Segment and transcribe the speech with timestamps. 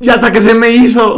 [0.00, 1.16] Y hasta que se me hizo.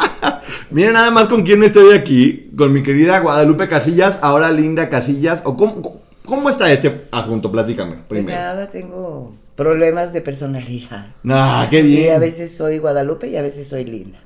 [0.70, 2.50] Miren nada más con quién estoy aquí.
[2.56, 5.40] Con mi querida Guadalupe Casillas, ahora Linda Casillas.
[5.44, 7.50] ¿O cómo, cómo está este asunto?
[7.52, 8.38] Platícame Pues primero.
[8.38, 11.08] nada, tengo problemas de personalidad.
[11.28, 11.96] Ah, qué bien.
[11.96, 14.18] Sí, a veces soy Guadalupe y a veces soy Linda.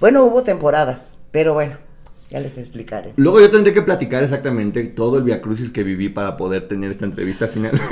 [0.00, 1.76] Bueno, hubo temporadas, pero bueno,
[2.30, 3.12] ya les explicaré.
[3.16, 7.04] Luego yo tendré que platicar exactamente todo el viacrucis que viví para poder tener esta
[7.04, 7.72] entrevista final.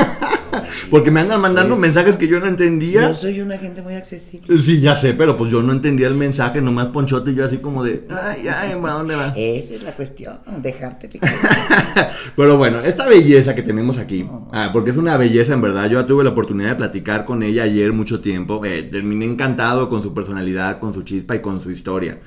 [0.90, 3.08] Porque me andan mandando mensajes que yo no entendía.
[3.08, 4.58] Yo soy una gente muy accesible.
[4.58, 7.58] Sí, ya sé, pero pues yo no entendía el mensaje, nomás ponchote y yo así
[7.58, 9.32] como de, ay, ay, ¿para dónde va?
[9.36, 11.32] Esa es la cuestión, dejarte picar.
[12.36, 16.00] Pero bueno, esta belleza que tenemos aquí, ah, porque es una belleza en verdad, yo
[16.00, 20.02] ya tuve la oportunidad de platicar con ella ayer mucho tiempo, eh, terminé encantado con
[20.02, 22.18] su personalidad, con su chispa y con su historia.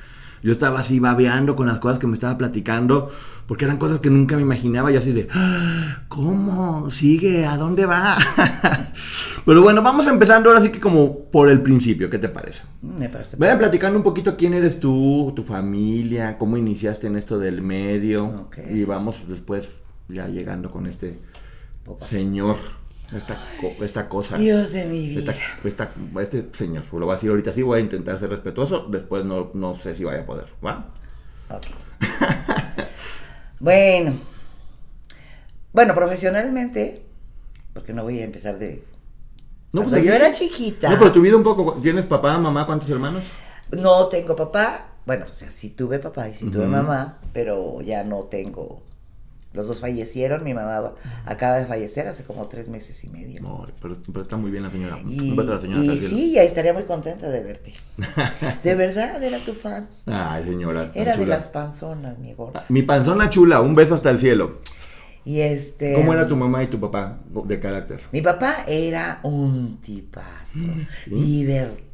[0.45, 3.09] Yo estaba así babeando con las cosas que me estaba platicando,
[3.47, 6.89] porque eran cosas que nunca me imaginaba y así de, "Ah, ¿cómo?
[6.91, 7.45] ¿Sigue?
[7.45, 8.17] ¿A dónde va?
[9.45, 12.63] Pero bueno, vamos empezando ahora sí que como por el principio, ¿qué te parece?
[12.81, 13.37] Me parece.
[13.37, 18.25] Vayan platicando un poquito quién eres tú, tu familia, cómo iniciaste en esto del medio.
[18.25, 18.57] Ok.
[18.71, 19.69] Y vamos después
[20.07, 21.19] ya llegando con este
[22.01, 22.55] señor,
[23.15, 24.37] esta, co- esta cosa.
[24.37, 25.19] Dios de mi vida.
[25.19, 25.91] Esta, esta-
[26.21, 29.51] este señor, lo voy a decir ahorita sí, voy a intentar ser respetuoso, después no,
[29.53, 30.87] no sé si vaya a poder, ¿va?
[31.51, 31.67] Ok.
[33.59, 34.13] bueno.
[35.73, 37.03] Bueno, profesionalmente,
[37.73, 38.83] porque no voy a empezar de...
[39.73, 40.89] No, ahí yo era chiquita.
[40.89, 43.25] No, pero tu vida un poco, ¿tienes papá, mamá, cuántos hermanos?
[43.71, 44.87] No tengo papá.
[45.05, 48.81] Bueno, o sea, sí tuve papá y sí tuve mamá, pero ya no tengo.
[49.55, 50.43] Los dos fallecieron.
[50.43, 50.93] Mi mamá
[51.25, 53.41] acaba de fallecer hace como tres meses y medio.
[53.41, 54.99] No, pero, pero está muy bien la señora.
[55.07, 57.73] Y, la señora y sí, estaría muy contenta de verte.
[58.63, 59.87] De verdad, era tu fan.
[60.05, 60.91] Ay, señora.
[60.93, 62.65] Era de las panzonas, mi gorda.
[62.69, 64.59] Mi panzona chula, un beso hasta el cielo.
[65.23, 65.93] Y este.
[65.93, 68.01] ¿Cómo era tu mamá y tu papá de carácter?
[68.11, 70.59] Mi papá era un tipazo,
[71.07, 71.84] divertido,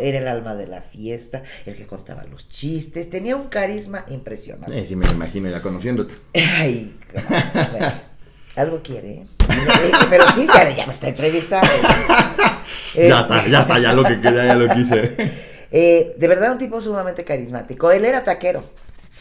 [0.00, 4.78] era el alma de la fiesta, el que contaba los chistes, tenía un carisma impresionante.
[4.78, 6.14] Eh, sí, me imagino ya conociéndote.
[6.34, 6.96] Ay,
[7.72, 7.92] bueno,
[8.56, 9.26] algo quiere, ¿eh?
[10.10, 11.68] Pero sí, ya, ya me está entrevistando.
[12.96, 15.14] Ya está, ya está, ya lo que quería, ya lo quise.
[15.70, 17.90] eh, de verdad, un tipo sumamente carismático.
[17.90, 18.64] Él era taquero.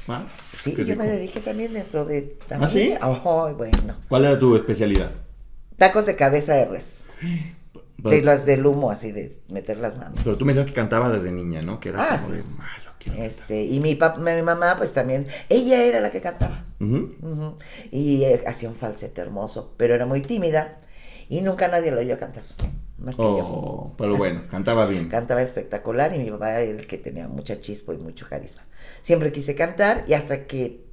[0.08, 0.24] Ah,
[0.66, 2.38] Sí, yo me dediqué también dentro de.
[2.50, 2.96] ¿Ah, sí?
[3.00, 3.98] Ay, bueno.
[4.10, 5.12] ¿Cuál era tu especialidad?
[5.78, 7.04] Tacos de cabeza de res.
[8.04, 10.20] Pero, De las del humo, así de meter las manos.
[10.24, 11.80] pero tú me decías que cantaba desde niña, ¿no?
[11.80, 12.34] Que era Ah, como sí.
[12.34, 12.86] de malo.
[13.18, 16.66] Este, y mi, pap- mi mamá, pues también, ella era la que cantaba.
[17.92, 20.80] Y eh, hacía un falsete hermoso, pero era muy tímida
[21.30, 22.44] y nunca nadie lo oyó cantar,
[22.98, 23.38] más que yo.
[23.40, 25.08] Oh, pero bueno, cantaba bien.
[25.10, 28.64] Cantaba espectacular y mi papá era el que tenía mucha chispa y mucho carisma.
[29.02, 30.84] Siempre quise cantar y hasta que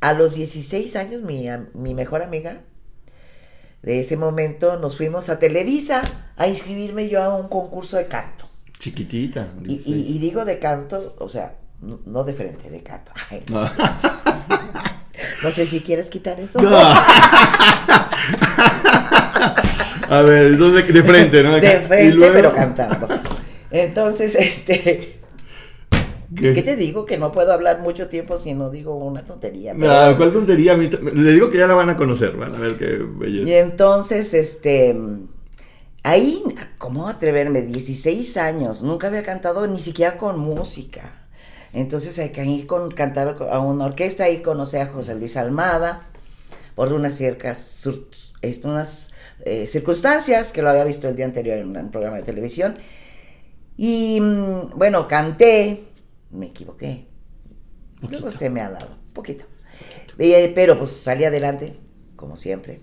[0.00, 2.62] a los 16 años mi, mi mejor amiga
[3.84, 6.02] de ese momento nos fuimos a Televisa
[6.36, 8.48] a inscribirme yo a un concurso de canto.
[8.78, 9.48] Chiquitita.
[9.66, 13.12] Y, y- y digo de canto, o sea, no, no de frente, de canto.
[13.30, 13.60] Ay, no.
[13.62, 13.68] No.
[15.42, 16.58] No sé si quieres quitar eso.
[20.08, 21.52] A ver, entonces de frente, ¿no?
[21.54, 21.78] De Acá.
[21.82, 23.08] Y frente, luego- pero cantando.
[23.70, 25.20] Entonces, este.
[26.36, 26.48] ¿Qué?
[26.48, 29.74] Es que te digo que no puedo hablar mucho tiempo si no digo una tontería.
[29.78, 30.74] pero- No, ¿cuál tontería?
[30.76, 33.58] Le digo que ya la van a conocer, van a ver qué Y belleza.
[33.58, 34.96] entonces, este.
[36.02, 36.42] Ahí,
[36.78, 37.62] ¿cómo atreverme?
[37.62, 41.26] 16 años, nunca había cantado ni siquiera con música.
[41.72, 46.02] Entonces hay que ir con cantar a una orquesta, ahí conocí a José Luis Almada
[46.74, 47.88] por unas ciertas
[48.64, 49.10] unas
[49.46, 52.76] eh, circunstancias que lo había visto el día anterior en un programa de televisión.
[53.76, 55.84] Y mm, bueno, canté,
[56.34, 57.06] me equivoqué.
[58.10, 59.44] Luego se me ha dado, poquito.
[60.18, 61.74] Eh, pero pues salí adelante,
[62.16, 62.82] como siempre.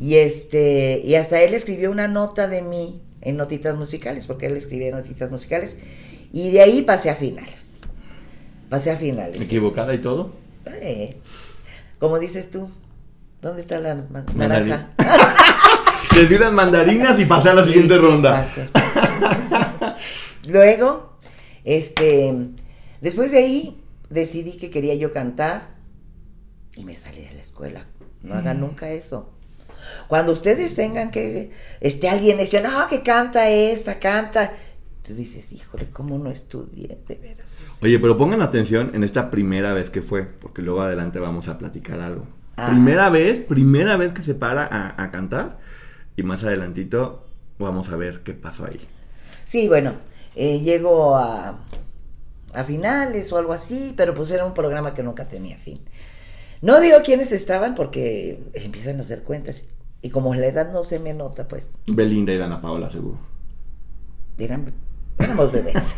[0.00, 4.56] Y este, y hasta él escribió una nota de mí en notitas musicales, porque él
[4.56, 5.78] escribía notitas musicales,
[6.32, 7.80] y de ahí pasé a finales.
[8.68, 9.40] Pasé a finales.
[9.40, 10.32] ¿Equivocada y todo?
[10.66, 11.16] Eh,
[11.98, 12.70] como dices tú,
[13.40, 14.90] ¿dónde está la naranja?
[16.14, 18.46] Les di unas mandarinas y pasé a la siguiente Sí, ronda.
[20.48, 21.18] Luego,
[21.64, 22.34] este,
[23.06, 23.80] después de ahí,
[24.10, 25.76] decidí que quería yo cantar
[26.74, 27.86] y me salí de la escuela.
[28.22, 28.38] No Mm.
[28.38, 29.30] hagan nunca eso.
[30.08, 34.52] Cuando ustedes tengan que, este, alguien dice, no, que canta esta, canta.
[35.06, 36.98] Tú dices, híjole, ¿cómo no estudié?
[37.06, 37.58] De veras.
[37.80, 41.58] Oye, pero pongan atención en esta primera vez que fue, porque luego adelante vamos a
[41.58, 42.26] platicar algo.
[42.56, 42.70] Ah.
[42.72, 45.58] Primera vez, primera vez que se para a, a cantar
[46.16, 47.24] y más adelantito
[47.60, 48.80] vamos a ver qué pasó ahí.
[49.44, 49.92] Sí, bueno,
[50.34, 51.60] eh, llego a,
[52.56, 55.80] a finales o algo así, pero pues era un programa que nunca tenía fin.
[56.62, 59.66] No digo quiénes estaban porque empiezan a hacer cuentas
[60.00, 63.18] y como la edad no se me nota, pues Belinda y Dana Paola, seguro.
[64.38, 64.72] eran
[65.18, 65.94] éramos bebés.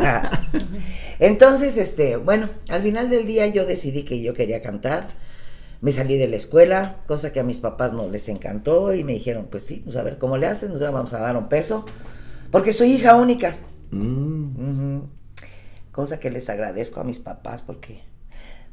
[1.18, 5.08] Entonces, este, bueno, al final del día yo decidí que yo quería cantar.
[5.80, 9.12] Me salí de la escuela, cosa que a mis papás no les encantó y me
[9.12, 11.84] dijeron, pues sí, pues a ver cómo le hacen, nos vamos a dar un peso,
[12.50, 13.56] porque soy hija única.
[13.92, 15.17] Mm.
[15.98, 18.04] Cosa que les agradezco a mis papás porque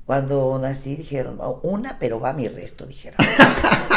[0.05, 3.17] cuando nací dijeron, "Oh, una, pero va mi resto, dijeron.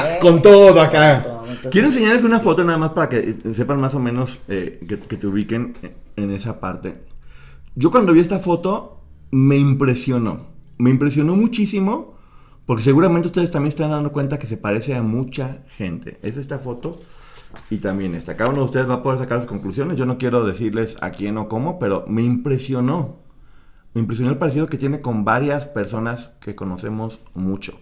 [0.07, 1.23] Eh, Con todo acá.
[1.23, 1.41] con todo.
[1.47, 4.81] Entonces, Quiero enseñarles una foto nada más para que eh, sepan más o menos eh,
[4.89, 5.75] que, que te ubiquen
[6.17, 6.95] en esa parte.
[7.75, 10.47] Yo cuando vi esta foto me impresionó.
[10.79, 12.15] Me impresionó muchísimo
[12.65, 16.19] porque seguramente ustedes también están dando cuenta que se parece a mucha gente.
[16.23, 16.99] Es esta foto
[17.71, 18.37] y también esta.
[18.37, 19.97] Cada uno de ustedes va a poder sacar sus conclusiones.
[19.97, 23.17] Yo no quiero decirles a quién o cómo, pero me impresionó.
[23.95, 27.81] Me impresionó el parecido que tiene con varias personas que conocemos mucho.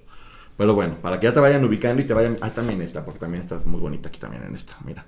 [0.57, 2.39] Pero bueno, para que ya te vayan ubicando y te vayan...
[2.41, 5.05] Ah, también esta, porque también está muy bonita aquí también en esta, mira.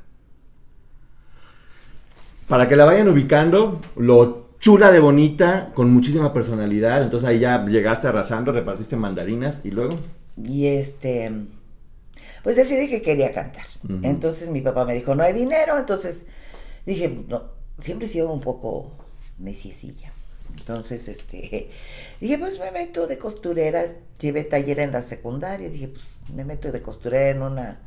[2.48, 7.02] Para que la vayan ubicando, lo chula de bonita, con muchísima personalidad.
[7.02, 9.96] Entonces ahí ya llegaste arrasando, repartiste mandarinas y luego...
[10.36, 11.32] Y este,
[12.48, 13.66] pues decidí que quería cantar.
[14.02, 15.76] Entonces mi papá me dijo, no hay dinero.
[15.78, 16.24] Entonces
[16.86, 17.42] dije, no,
[17.78, 18.90] siempre he sido un poco
[19.36, 20.10] neciecilla.
[20.56, 21.68] Entonces, este,
[22.22, 23.84] dije, pues me meto de costurera.
[24.18, 25.68] Llevé taller en la secundaria.
[25.68, 26.04] Dije, pues
[26.34, 27.82] me meto de costurera en una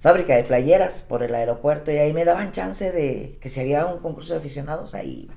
[0.00, 1.92] fábrica de playeras por el aeropuerto.
[1.92, 5.30] Y ahí me daban chance de que si había un concurso de aficionados, ahí.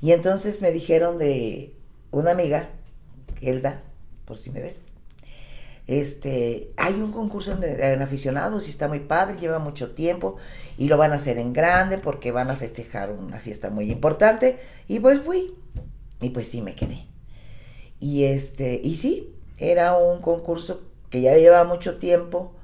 [0.00, 1.74] Y entonces me dijeron de
[2.12, 2.70] una amiga,
[3.40, 3.82] Elda,
[4.24, 4.82] por si me ves.
[5.86, 10.36] Este, hay un concurso en, aficionados y está muy padre, lleva mucho tiempo
[10.76, 14.58] y lo van a hacer en grande porque van a festejar una fiesta muy importante
[14.88, 15.54] y pues fui
[16.20, 17.06] y pues sí me quedé.
[18.00, 22.54] Y este, y sí, era un concurso que ya llevaba mucho tiempo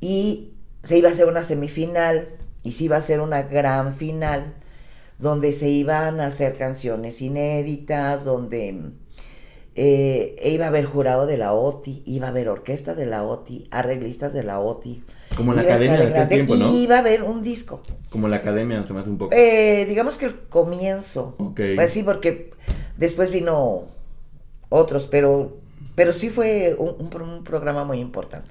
[0.00, 0.52] y
[0.82, 2.28] se iba a hacer una semifinal
[2.64, 4.54] y se iba a hacer una gran final
[5.18, 8.92] donde se iban a hacer canciones inéditas, donde
[9.74, 13.68] eh, iba a haber jurado de la OTI, iba a haber orquesta de la OTI,
[13.70, 15.02] arreglistas de la OTI.
[15.36, 16.70] Como la academia de aquel tiempo, ¿no?
[16.70, 17.80] y iba a haber un disco.
[18.10, 19.34] Como la academia, se me hace un poco...
[19.34, 21.34] Eh, digamos que el comienzo.
[21.38, 21.60] Ok.
[21.76, 22.50] Pues sí, porque
[22.98, 23.84] después vino
[24.68, 25.56] otros, pero,
[25.94, 28.50] pero sí fue un, un pro- un programa muy importante.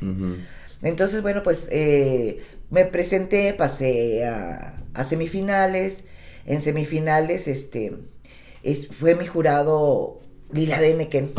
[0.81, 2.41] Entonces, bueno, pues eh,
[2.71, 6.05] me presenté, pasé a, a semifinales.
[6.47, 7.93] En semifinales, este,
[8.63, 10.20] es, fue mi jurado
[10.53, 11.31] Deneken,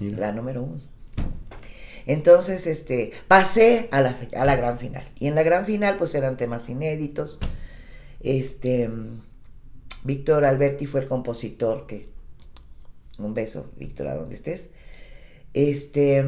[0.00, 0.18] Mira.
[0.18, 0.80] la número uno.
[2.06, 5.04] Entonces, este, pasé a la, a la gran final.
[5.20, 7.38] Y en la gran final, pues eran temas inéditos.
[8.20, 8.90] Este,
[10.04, 12.08] Víctor Alberti fue el compositor que,
[13.18, 14.70] un beso, Víctor, a donde estés.
[15.54, 16.24] Este,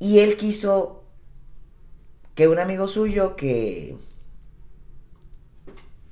[0.00, 1.04] y él quiso
[2.34, 3.94] que un amigo suyo que,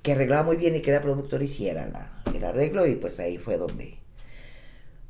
[0.03, 3.39] que arreglaba muy bien y que era productor hiciera la- el arreglo y pues ahí
[3.39, 3.97] fue donde,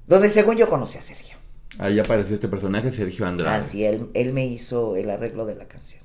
[0.07, 1.37] donde según yo conocí a Sergio.
[1.79, 3.57] Ahí apareció este personaje, Sergio Andrade.
[3.59, 6.03] Así, él, él me hizo el arreglo de la canción.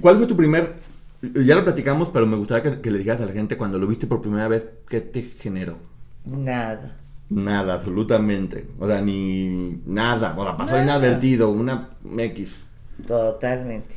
[0.00, 0.74] ¿Cuál fue tu primer...
[1.22, 3.86] Ya lo platicamos, pero me gustaría que, que le dijeras a la gente cuando lo
[3.86, 5.76] viste por primera vez, ¿qué te generó?
[6.24, 6.96] Nada.
[7.28, 8.66] Nada, absolutamente.
[8.78, 10.34] O sea, ni nada.
[10.36, 10.84] O sea, pasó Nada.
[10.84, 12.64] inadvertido, una X.
[13.06, 13.96] Totalmente.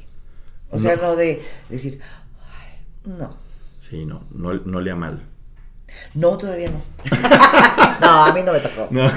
[0.69, 1.01] O sea, No.
[1.03, 1.99] no de decir,
[2.59, 3.33] "Ay, no.
[3.89, 5.21] Sí, no, no, no lea mal.
[6.13, 6.81] No, todavía no.
[8.01, 8.87] no, a mí no me tocó.
[8.91, 9.09] No.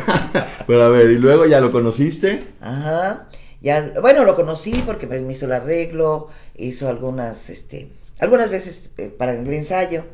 [0.67, 2.43] Pero a ver, y luego ya lo conociste.
[2.61, 3.29] Ajá.
[3.61, 9.09] Ya, bueno, lo conocí porque me hizo el arreglo, hizo algunas, este, algunas veces eh,
[9.09, 10.05] para el ensayo.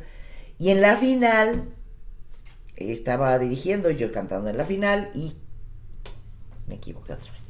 [0.58, 1.68] Y en la final,
[2.76, 5.34] estaba dirigiendo, yo cantando en la final y
[6.66, 7.41] me equivoqué otra vez.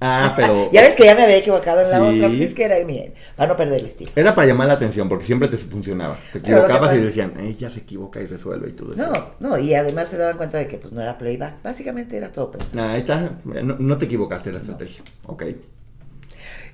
[0.00, 0.70] Ah, pero...
[0.72, 2.16] Ya ves que ya me había equivocado en la Sí.
[2.16, 4.10] otra, pues es que era mi, para no perder el estilo.
[4.16, 6.16] Era para llamar la atención, porque siempre te funcionaba.
[6.32, 9.02] Te que equivocabas y decían, ella se equivoca y resuelve y todo eso.
[9.06, 12.30] No, no, y además se daban cuenta de que pues no era playback, básicamente era
[12.32, 12.76] todo pensado.
[12.76, 13.38] Nah, ahí está.
[13.44, 15.02] No, no te equivocaste en la estrategia.
[15.26, 15.44] Ok.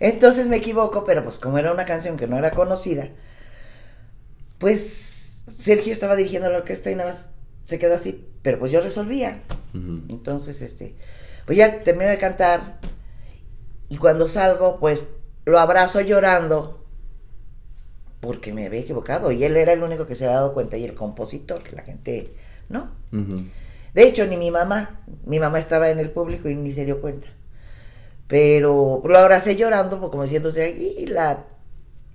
[0.01, 3.09] Entonces me equivoco, pero pues como era una canción que no era conocida,
[4.59, 7.27] pues Sergio estaba dirigiendo la orquesta y nada más
[7.65, 9.41] se quedó así, pero pues yo resolvía.
[10.09, 10.97] Entonces, este,
[11.47, 12.79] pues ya termino de cantar
[13.91, 15.09] y cuando salgo, pues
[15.45, 16.87] lo abrazo llorando
[18.21, 20.85] porque me había equivocado y él era el único que se había dado cuenta y
[20.85, 22.31] el compositor, la gente,
[22.69, 22.91] ¿no?
[23.95, 27.01] De hecho, ni mi mamá, mi mamá estaba en el público y ni se dio
[27.01, 27.29] cuenta.
[28.29, 31.47] Pero lo abracé llorando, pues, como diciéndose, y la...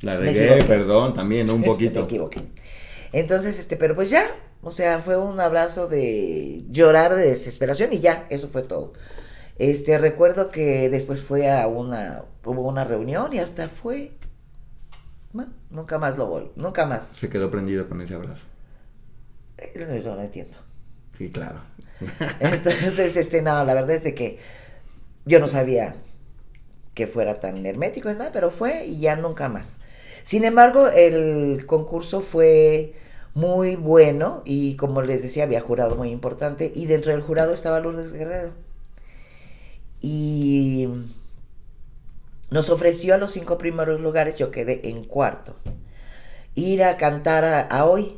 [0.02, 1.56] La Me regué, perdón, también, ¿no?
[1.56, 2.02] un Me poquito.
[2.02, 2.42] equivoqué.
[3.12, 4.26] Entonces, este, pero pues ya,
[4.62, 8.94] o sea, fue un abrazo de llorar de desesperación y ya, eso fue todo.
[9.58, 14.12] Este, recuerdo que después fue a una, hubo una reunión y hasta fue,
[15.34, 17.18] bueno, nunca más lo volví, nunca más.
[17.18, 18.46] Se quedó prendido con ese abrazo.
[19.58, 20.58] Eh, No, no entiendo.
[21.14, 21.62] Sí, claro.
[22.40, 24.40] Entonces, este, no, la verdad es de que
[25.26, 25.96] yo no sabía
[26.94, 29.80] que fuera tan hermético ni nada, pero fue y ya nunca más.
[30.24, 32.96] Sin embargo, el concurso fue
[33.34, 37.80] muy bueno y como les decía, había jurado muy importante y dentro del jurado estaba
[37.82, 38.54] Lourdes Guerrero.
[40.08, 40.88] Y
[42.52, 45.56] nos ofreció a los cinco primeros lugares, yo quedé en cuarto,
[46.54, 48.16] ir a cantar a, a hoy,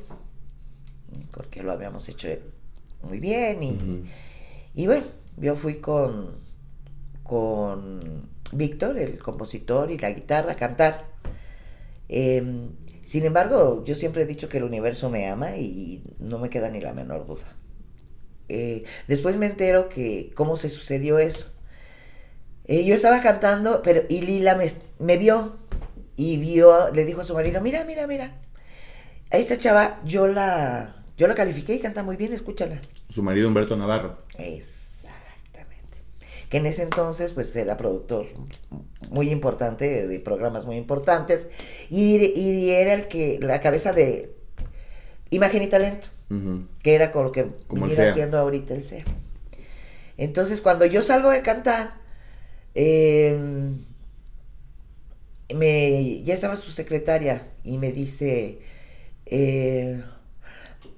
[1.32, 2.28] porque lo habíamos hecho
[3.04, 4.04] muy bien y,
[4.74, 5.06] y bueno,
[5.38, 6.42] yo fui con,
[7.24, 11.06] con Víctor, el compositor y la guitarra, a cantar.
[12.10, 12.72] Em,
[13.06, 16.70] sin embargo, yo siempre he dicho que el universo me ama y no me queda
[16.70, 17.48] ni la menor duda.
[18.50, 21.54] Eh, después me entero que cómo se sucedió eso.
[22.68, 24.70] Eh, yo estaba cantando, pero y Lila me,
[25.00, 25.58] me vio
[26.18, 28.34] y vio, le dijo a su marido, mira, mira, mira,
[29.32, 32.82] a esta chava yo la, yo la califiqué y canta muy bien, escúchala.
[33.10, 34.18] Su marido Humberto Navarro.
[34.38, 36.00] Exactamente.
[36.50, 38.28] Que en ese entonces, pues era productor
[39.10, 41.50] muy importante, de programas muy importantes,
[41.90, 44.36] y, y era el que, la cabeza de
[45.30, 46.10] Imagen y Talento,
[46.84, 49.06] que era con lo que Como viniera haciendo ahorita el CEA.
[50.18, 52.06] Entonces, cuando yo salgo de cantar,
[52.78, 53.36] eh,
[55.54, 58.60] me, ya estaba su secretaria y me dice
[59.26, 60.04] eh,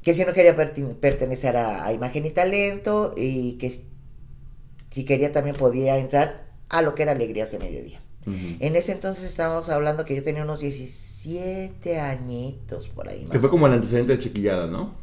[0.02, 3.72] que si no quería perten- pertenecer a, a Imagen y Talento y que
[4.90, 8.02] si quería también podía entrar a lo que era Alegrías de Mediodía.
[8.60, 13.22] En ese entonces estábamos hablando que yo tenía unos 17 añitos por ahí.
[13.22, 14.94] más Que fue como el antecedente de Chiquillada, ¿no?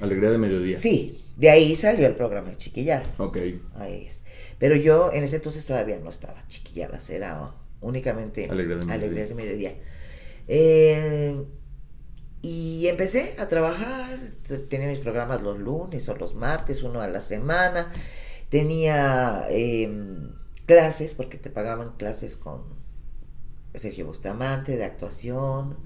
[0.00, 0.78] Alegría de mediodía.
[0.78, 3.18] Sí, de ahí salió el programa de Chiquilladas.
[3.18, 3.38] Ok.
[3.74, 4.22] Ahí es.
[4.58, 9.26] Pero yo en ese entonces todavía no estaba Chiquilladas, era únicamente Alegrías de Mediodía.
[9.28, 9.74] De Mediodía.
[10.48, 11.44] Eh,
[12.42, 14.18] y empecé a trabajar,
[14.68, 17.90] tenía mis programas los lunes o los martes, uno a la semana.
[18.50, 19.90] Tenía eh,
[20.66, 22.62] clases, porque te pagaban clases con
[23.74, 25.78] Sergio Bustamante de actuación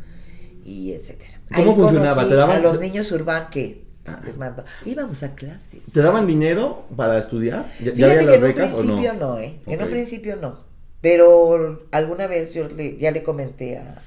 [0.64, 1.40] y etcétera.
[1.54, 2.28] ¿Cómo Ahí funcionaba?
[2.28, 4.20] ¿Te daban- A los niños urban que Ah.
[4.24, 4.64] les mando.
[4.84, 5.82] Íbamos a clases.
[5.92, 7.64] ¿Te daban dinero para estudiar?
[7.80, 8.82] ¿Ya, ya Fíjate había que las en un becas o no?
[8.96, 9.60] principio no, ¿eh?
[9.66, 10.58] En un principio no.
[11.00, 14.00] Pero alguna vez yo le- ya le comenté a,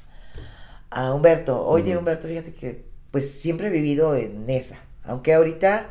[0.89, 1.96] a Humberto, oye.
[1.98, 5.89] Humberto, fíjate que pues siempre he vivido en Nesa, aunque ahorita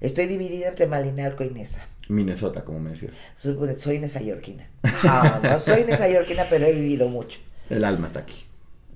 [0.00, 1.86] estoy dividida entre Malinalco y Nesa.
[2.08, 3.14] Minnesota, como me decías.
[3.34, 4.68] Soy, soy nesayorquina.
[5.04, 7.40] Ah, no soy nesayorquina, pero he vivido mucho.
[7.70, 8.44] El alma está aquí.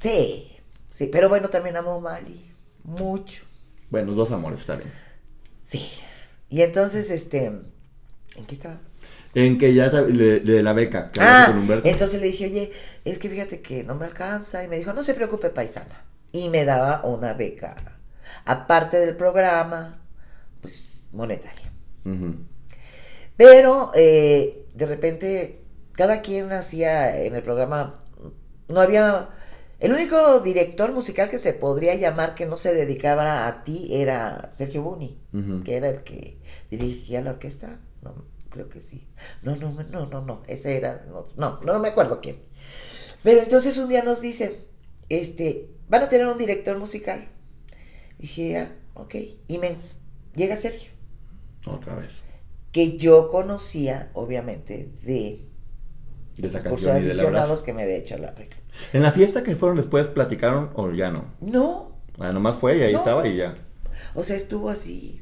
[0.00, 0.52] Sí,
[0.90, 2.44] sí, pero bueno, también amo Mali,
[2.84, 3.44] mucho.
[3.90, 4.90] Bueno, dos amores, está bien.
[5.64, 5.88] Sí.
[6.48, 8.80] Y entonces, este, ¿en qué estaba?
[9.34, 11.88] En que ya le- de la beca que Ah, hablaste con Humberto.
[11.88, 12.72] entonces le dije, oye,
[13.04, 14.64] es que fíjate que no me alcanza.
[14.64, 16.04] Y me dijo, no se preocupe, paisana.
[16.32, 17.76] Y me daba una beca,
[18.44, 20.02] aparte del programa,
[20.60, 21.72] pues monetaria.
[23.36, 28.02] Pero eh, de repente, cada quien hacía en el programa,
[28.68, 29.28] no había...
[29.78, 34.48] El único director musical que se podría llamar que no se dedicaba a ti era
[34.50, 35.20] Sergio Buni,
[35.64, 36.38] que era el que
[36.70, 37.80] dirigía la orquesta.
[38.02, 39.06] No, creo que sí.
[39.42, 42.40] No, no, no, no, no, ese era, no, no, no me acuerdo quién.
[43.22, 44.52] Pero entonces un día nos dicen,
[45.08, 47.28] este, van a tener un director musical.
[48.18, 49.14] dije, ah, ok.
[49.46, 49.76] Y me
[50.34, 50.90] llega Sergio
[51.66, 52.22] Otra vez.
[52.72, 55.46] que yo conocía, obviamente, de
[56.36, 58.56] De esa curso de canción y del aficionados que me había hecho la regla.
[58.92, 61.24] En la fiesta que fueron después, ¿platicaron o ya no?
[61.40, 62.98] No, Ah, nomás fue y ahí No.
[62.98, 63.54] estaba y ya.
[64.14, 65.20] o sea, estuvo así,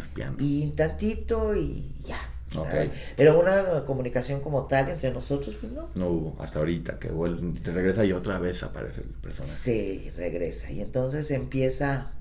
[0.00, 0.42] Espiando.
[0.42, 2.18] y un tantito y ya.
[2.56, 2.90] o sea, Ok.
[3.16, 5.88] pero una comunicación como tal entre nosotros, pues no.
[5.96, 9.52] No hubo, hasta ahorita, que vuelve, te regresa y otra vez aparece el personaje.
[9.52, 12.12] Se regresa y entonces empieza,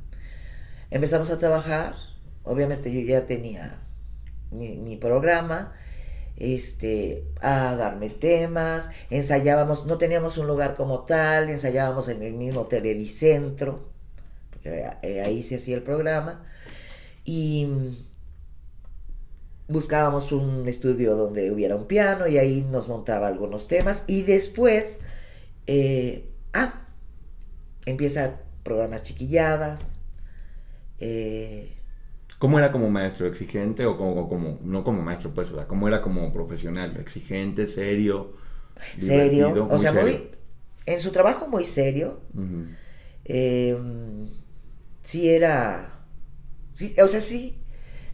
[0.91, 1.94] empezamos a trabajar,
[2.44, 3.79] obviamente yo ya tenía
[4.51, 5.74] mi, mi programa,
[6.38, 12.67] este, a darme temas, ensayábamos, no teníamos un lugar como tal, ensayábamos en el mismo
[12.67, 13.89] Televicentro,
[14.63, 16.46] eh, ahí se hacía el programa,
[17.25, 17.67] y
[19.67, 25.00] buscábamos un estudio donde hubiera un piano y ahí nos montaba algunos temas, y después,
[25.65, 26.88] eh, ah,
[27.86, 29.94] empieza programas chiquilladas,
[31.00, 31.76] eh,
[32.39, 33.25] ¿Cómo era como maestro?
[33.27, 36.96] ¿Exigente o como, como- no como maestro, pues, o sea, cómo era como profesional?
[36.98, 38.34] ¿Exigente, serio?
[38.96, 40.03] serio, o sea, serio?
[40.03, 40.32] muy,
[40.86, 42.22] en su trabajo muy serio,
[43.25, 43.75] eh,
[45.03, 46.06] sí era,
[46.74, 47.62] sí, o sea, sí,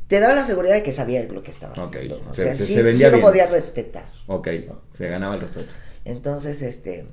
[0.07, 2.65] te daba la seguridad de que sabía lo que estaba haciendo, o se- sea, se-
[2.65, 4.05] sí, se vendía sí lo podía respetar.
[4.27, 4.47] Ok,
[4.93, 5.73] se ganaba el respeto.
[6.05, 7.07] Entonces, este,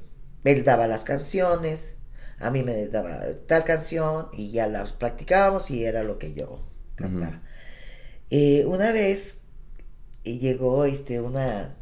[0.44, 1.98] él daba las canciones,
[2.38, 6.69] a mí me daba tal canción y ya las practicábamos y era lo que yo
[7.00, 7.40] cantaba.
[8.30, 9.38] Eh, una vez
[10.24, 11.74] eh, llegó este, una,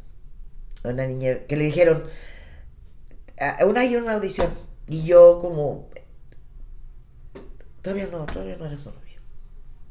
[0.85, 2.05] una niña que le dijeron,
[3.41, 4.49] ah, una hay una audición
[4.89, 5.91] y yo como,
[7.83, 9.21] todavía no, todavía no era su novio.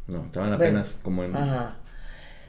[0.07, 1.35] No, estaban apenas como en...
[1.35, 1.77] Ajá.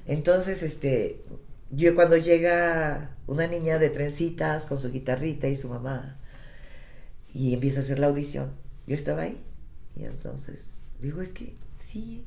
[0.06, 1.22] Entonces, este,
[1.70, 6.16] yo cuando llega una niña de trencitas con su guitarrita y su mamá
[7.34, 8.52] y empieza a hacer la audición,
[8.86, 9.44] yo estaba ahí
[9.94, 12.24] y entonces digo, es que sí,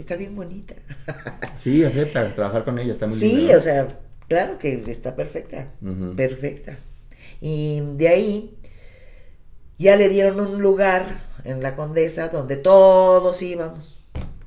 [0.00, 0.74] está bien bonita.
[1.56, 3.86] Sí, acepta trabajar con ella, está muy Sí, o sea,
[4.28, 6.16] claro que está perfecta, Ujú.
[6.16, 6.76] perfecta.
[7.40, 8.54] Y de ahí
[9.78, 11.04] ya le dieron un lugar
[11.44, 13.98] en la Condesa donde todos íbamos.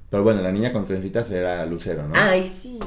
[0.10, 2.14] Pero bueno, la niña con trencitas era Lucero, ¿no?
[2.16, 2.78] Ay, sí.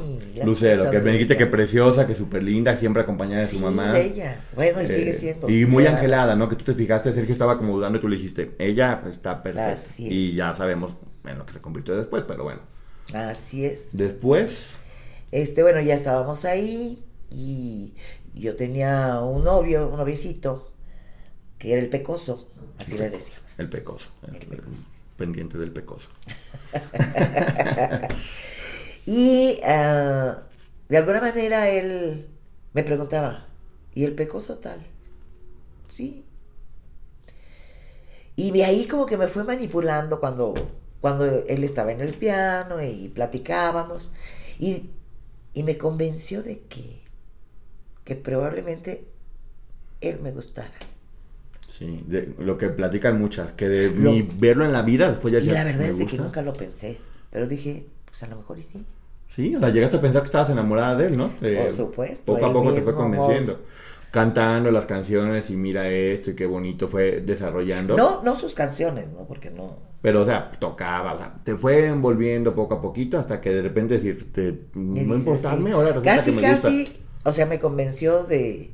[0.44, 3.90] Lucero, que me dijiste que preciosa, que súper linda, siempre acompañada de su Sí, mamá.
[3.90, 4.40] bella.
[4.54, 5.49] Bueno, y Eh, sigue siendo.
[5.50, 5.96] Y muy Claro.
[5.96, 6.49] angelada, ¿no?
[6.49, 9.73] Que tú te fijaste, Sergio estaba como dudando y tú le dijiste, ella está perfecta.
[9.73, 10.12] Así es.
[10.12, 10.92] Y ya sabemos
[11.28, 12.61] en lo que se convirtió después, pero bueno.
[13.14, 13.88] Así es.
[13.92, 14.76] Después,
[15.33, 17.92] Este, bueno, ya estábamos ahí y
[18.35, 20.71] yo tenía un novio, un noviecito,
[21.59, 23.59] que era el pecoso, así le decíamos.
[23.59, 24.09] el pecoso.
[24.28, 24.83] el- El pecoso.
[25.16, 26.09] pendiente del pecoso.
[29.06, 30.42] Y ah,
[30.88, 32.26] de alguna manera él
[32.73, 33.47] me preguntaba,
[33.95, 34.85] ¿y el pecoso tal?
[35.88, 36.25] Sí.
[38.35, 40.54] Y de ahí como que me fue manipulando cuando,
[41.06, 44.12] cuando él estaba en el piano y platicábamos.
[44.58, 44.90] Y,
[45.54, 47.00] y me convenció de que,
[48.02, 49.04] que probablemente
[50.00, 50.72] él me gustara.
[51.68, 55.32] Sí, de- lo que platican muchas, que de Lo- ni verlo en la vida, después
[55.32, 56.25] ya Y la verdad "Me es de que gusta".
[56.25, 56.98] nunca lo pensé.
[57.30, 58.84] Pero dije, pues a lo mejor y sí.
[59.32, 61.28] Sí, o sea, llegaste a pensar que estabas enamorada de él, ¿no?
[61.38, 63.52] Te- Por supuesto, Poco a poco te fue convenciendo.
[63.52, 63.60] vos.
[64.16, 67.99] Cantando las canciones y mira esto y qué bonito fue desarrollando.
[67.99, 69.26] No, no sus canciones, ¿no?
[69.26, 69.76] Porque no.
[70.00, 73.60] Pero, o sea, tocaba, o sea, te fue envolviendo poco a poquito hasta que de
[73.60, 75.75] repente decirte, me no importarme, sí.
[75.75, 76.80] ahora resulta Casi, que me casi.
[76.80, 76.97] gusta.
[77.25, 78.71] O sea, me convenció de.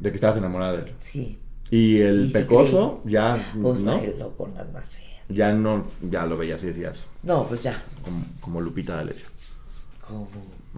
[0.00, 0.94] De que estabas enamorada de él.
[0.98, 1.38] Sí.
[1.70, 3.92] Y el Y pecoso, ya, Pues ¿no?
[3.98, 5.28] bailó con las más feas.
[5.28, 7.82] Ya no, ya lo veías y decías, No, pues ya.
[8.02, 9.28] como, como Lupita D'Alessio.
[10.00, 10.28] Como...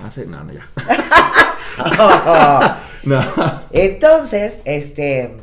[0.04, 0.66] Hace, no, no, ya.
[3.04, 3.20] no.
[3.72, 5.36] Entonces, este.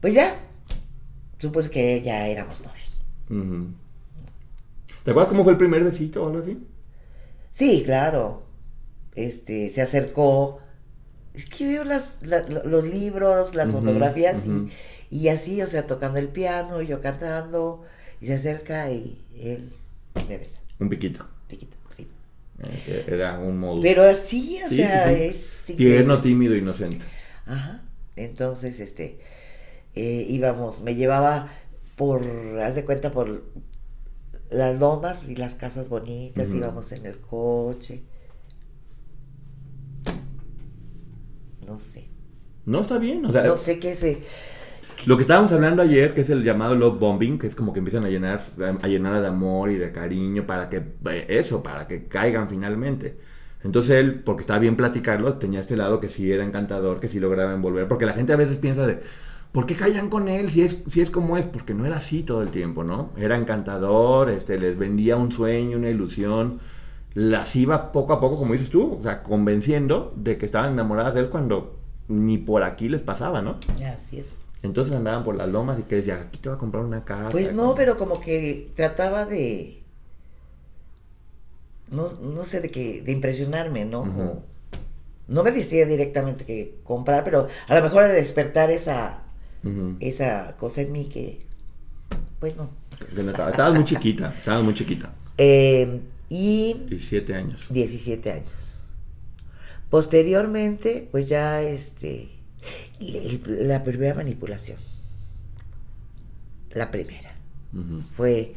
[0.00, 0.36] Pues ya.
[1.38, 3.00] Supuse que ya éramos novios.
[5.04, 6.58] ¿Te acuerdas cómo fue el primer besito o algo así?
[7.50, 8.42] Sí, claro.
[9.14, 10.60] Este, se acercó.
[11.34, 14.46] Es que veo las, la- la- los libros, las fotografías
[15.10, 17.84] y, así, o sea, tocando el piano, yo cantando,
[18.20, 19.72] y se acerca y él
[20.28, 20.60] me besa.
[20.80, 21.24] Un piquito.
[22.62, 25.22] Eh, era un modo Pero así, o Sí, sea, sí, sí.
[25.24, 25.76] es increíble.
[25.76, 27.04] tierno, tímido, inocente.
[27.46, 27.84] Ajá.
[28.16, 29.20] Entonces, este,
[29.94, 31.50] eh, íbamos, me llevaba
[31.96, 32.22] por,
[32.62, 33.44] haz de cuenta, por
[34.50, 38.02] las lomas y las casas bonitas, íbamos en el coche.
[41.66, 42.08] No sé.
[42.64, 44.18] No está bien, o sea, No sé qué se.
[45.06, 47.78] Lo que estábamos hablando ayer, que es el llamado love bombing, que es como que
[47.78, 48.42] empiezan a llenar,
[48.82, 53.16] a llenar de amor y de cariño para que, eh, eso, para que caigan finalmente.
[53.62, 57.20] Entonces él, porque estaba bien platicarlo, tenía este lado que sí era encantador, que sí
[57.20, 59.00] lograba envolver, porque la gente a veces piensa de,
[59.52, 61.46] ¿por qué callan con él si es, si es como es?
[61.46, 63.10] Porque no era así todo el tiempo, ¿no?
[63.16, 66.60] Era encantador, este, les vendía un sueño, una ilusión,
[67.14, 71.14] las iba poco a poco, como dices tú, o sea, convenciendo de que estaban enamoradas
[71.14, 73.56] de él cuando ni por aquí les pasaba, ¿no?
[73.84, 74.37] Así es.
[74.62, 77.30] Entonces andaban por las lomas y que decía, aquí te va a comprar una casa.
[77.30, 79.82] Pues no, como- pero como que trataba de.
[81.90, 84.42] No, no sé de qué, de impresionarme, ¿no?
[85.26, 89.22] No me decía directamente que comprar, pero a lo mejor de despertar esa,
[90.00, 91.40] esa cosa en mí que,
[92.40, 92.70] pues no.
[93.14, 95.12] Que no estaba- estabas muy chiquita, estabas muy chiquita.
[95.38, 97.66] Eh, y 17 años.
[97.70, 98.82] 17 años.
[99.88, 102.28] Posteriormente, pues ya este,
[103.46, 104.78] la primera manipulación,
[106.70, 107.30] la primera,
[108.14, 108.54] fue,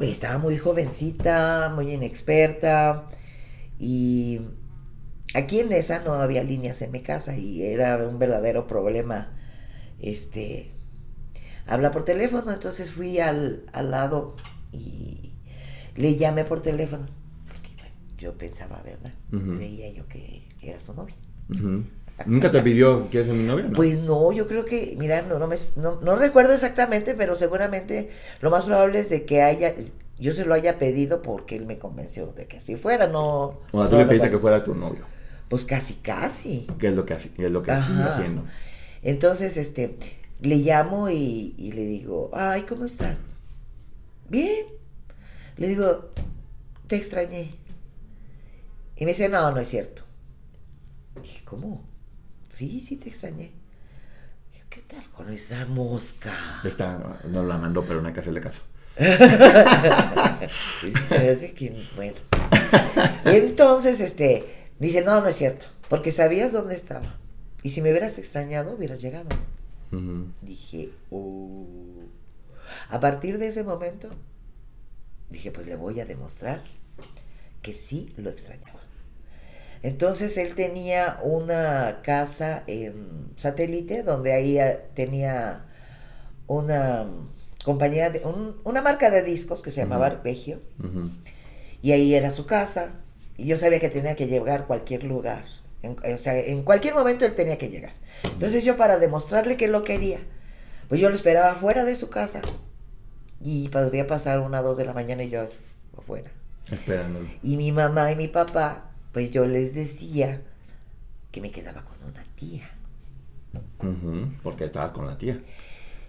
[0.00, 3.08] estaba muy jovencita, muy inexperta
[3.78, 4.40] y
[5.34, 9.32] aquí en esa no había líneas en mi casa y era un verdadero problema,
[9.98, 10.72] este,
[11.66, 14.36] habla por teléfono, entonces fui al, al lado
[14.72, 15.32] y
[15.94, 17.06] le llamé por teléfono,
[17.48, 19.12] porque bueno, yo pensaba, ¿verdad?
[19.56, 21.16] Creía yo que era su novia.
[22.24, 23.66] ¿Nunca te pidió que eres mi novia?
[23.66, 23.74] No.
[23.76, 28.08] Pues no, yo creo que, mira, no, no, me, no, no recuerdo exactamente, pero seguramente
[28.40, 29.74] lo más probable es de que haya,
[30.18, 33.60] yo se lo haya pedido porque él me convenció de que así fuera, no.
[33.70, 35.04] o sea, tú le pediste que fuera tu novio.
[35.48, 36.66] Pues casi, casi.
[36.78, 38.06] Que es lo que, hace- es lo que Ajá.
[38.14, 38.44] haciendo.
[39.02, 39.96] Entonces, este,
[40.40, 43.18] le llamo y, y le digo, ay, ¿cómo estás?
[44.28, 44.66] Bien.
[45.56, 46.10] Le digo,
[46.86, 47.50] te extrañé.
[48.96, 50.02] Y me dice, no, no es cierto.
[51.22, 51.84] Dije, ¿cómo?
[52.56, 53.52] Sí, sí, te extrañé.
[54.70, 56.32] ¿qué tal con esa mosca?
[56.64, 58.62] Esta no la mandó, pero no hay que hacerle caso.
[60.40, 62.16] Hace que, bueno.
[63.26, 67.18] Y entonces, este, dice, no, no es cierto, porque sabías dónde estaba.
[67.62, 69.28] Y si me hubieras extrañado, hubieras llegado.
[70.40, 71.66] Dije, oh.
[72.88, 74.08] A partir de ese momento,
[75.28, 76.62] dije, pues le voy a demostrar
[77.60, 78.75] que sí lo extrañaba.
[79.86, 85.64] Entonces él tenía una casa en satélite donde ahí eh, tenía
[86.48, 87.06] una
[87.64, 90.60] compañía, de, un- una marca de discos que se llamaba Arpegio.
[90.82, 91.10] Ujú.
[91.82, 92.94] Y ahí era su casa.
[93.36, 95.44] Y yo sabía que tenía que llegar a cualquier lugar.
[95.82, 97.92] En- o sea, en cualquier momento él tenía que llegar.
[98.24, 100.18] Entonces yo para demostrarle que lo quería,
[100.88, 102.40] pues yo lo esperaba fuera de su casa.
[103.40, 105.46] Y podría pasar una, dos de la mañana y yo
[105.96, 106.30] afuera.
[106.72, 107.28] Esperándolo.
[107.44, 110.42] Y mi mamá y mi papá, pues yo les decía
[111.32, 112.68] que me quedaba con una tía.
[113.78, 115.40] Ujú, Porque estabas con la tía.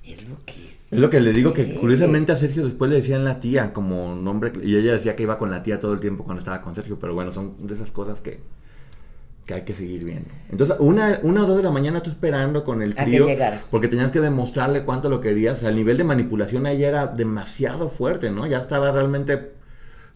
[0.04, 0.92] Es lo que es.
[0.92, 4.14] Es lo que le digo que curiosamente a Sergio después le decían la tía como
[4.14, 6.76] nombre y ella decía que iba con la tía todo el tiempo cuando estaba con
[6.76, 8.42] Sergio, pero bueno, son de esas cosas que,
[9.46, 10.30] que hay que seguir viendo.
[10.52, 13.26] Entonces, una, una o dos de la mañana tú esperando con el A que frío,
[13.26, 13.62] llegara.
[13.72, 17.08] porque tenías que demostrarle cuánto lo querías, o sea, el nivel de manipulación ahí era
[17.08, 18.46] demasiado fuerte, ¿no?
[18.48, 19.56] Ya estaba realmente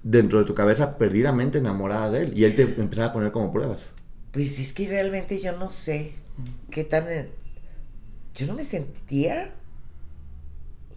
[0.03, 3.51] dentro de tu cabeza perdidamente enamorada de él y él te empezaba a poner como
[3.51, 3.83] pruebas.
[4.31, 6.13] Pues es que realmente yo no sé
[6.69, 7.05] qué tan...
[8.33, 9.51] Yo no me sentía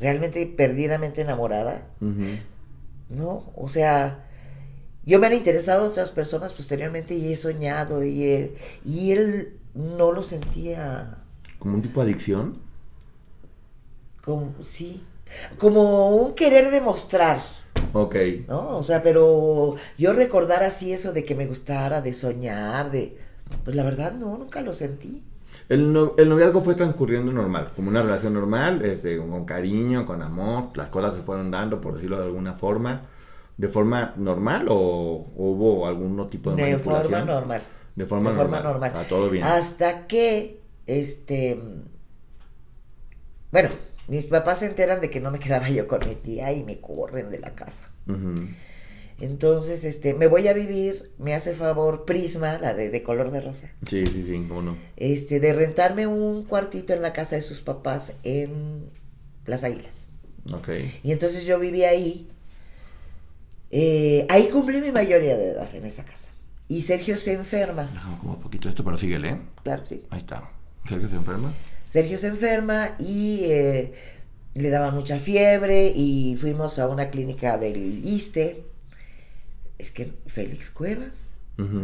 [0.00, 1.86] realmente perdidamente enamorada.
[3.10, 4.24] No, o sea,
[5.04, 10.12] yo me han interesado otras personas posteriormente y he soñado y, he- y él no
[10.12, 11.18] lo sentía
[11.58, 12.58] Como un tipo de adicción.
[14.24, 15.02] como, sí,
[15.58, 17.42] como un querer demostrar,
[17.94, 18.16] Ok.
[18.48, 18.76] ¿no?
[18.76, 23.16] O sea, pero yo recordar así eso de que me gustara, de soñar, de...
[23.64, 25.24] Pues la verdad no, nunca lo sentí.
[25.68, 30.22] El, no- el noviazgo fue transcurriendo normal, como una relación normal, este, con cariño, con
[30.22, 33.02] amor, las cosas se fueron dando, por decirlo de alguna forma,
[33.57, 37.20] de forma normal o, hubo algún tipo de, De manipulación?
[37.20, 37.62] forma normal.
[37.94, 38.92] De forma normal.
[38.96, 39.44] Ah, todo bien.
[39.44, 41.57] Hasta que, este,
[43.52, 43.68] bueno,
[44.08, 46.80] mis papás se enteran de que no me quedaba yo con mi tía y me
[46.80, 47.90] corren de la casa.
[49.20, 53.40] Entonces, este, me voy a vivir, me hace favor Prisma, la de, de color de
[53.40, 54.76] rosa, Sí, sí, sí, cómo no.
[54.96, 58.90] este, de rentarme un cuartito en la casa de sus papás en
[59.46, 60.06] Las Águilas.
[60.52, 60.68] Ok.
[61.04, 62.28] Y entonces yo viví ahí.
[63.70, 66.30] Eh, ahí cumplí mi mayoría de edad en esa casa.
[66.68, 67.84] Y Sergio se enferma.
[67.92, 69.38] Dejamos como un poquito esto, pero síguele.
[69.62, 70.02] Claro, sí.
[70.10, 70.50] Ahí está.
[70.88, 71.52] Sergio se enferma.
[71.94, 73.92] Sergio se enferma y eh,
[74.54, 78.64] le daba mucha fiebre y fuimos a una clínica del ISTE.
[79.78, 81.30] Es que Félix Cuevas,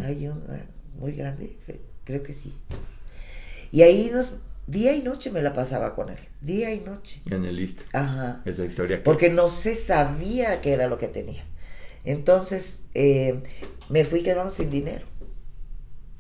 [0.04, 0.66] hay una
[0.98, 1.56] muy grande,
[2.02, 2.52] creo que sí.
[3.70, 4.32] Y ahí nos,
[4.66, 7.20] día y noche me la pasaba con él, día y noche.
[7.30, 7.82] En el list.
[7.92, 8.42] Ajá.
[8.44, 8.96] Esa historia.
[8.96, 11.44] que- Porque no se sabía qué era lo que tenía.
[12.02, 13.44] Entonces eh,
[13.88, 15.06] me fui quedando sin dinero.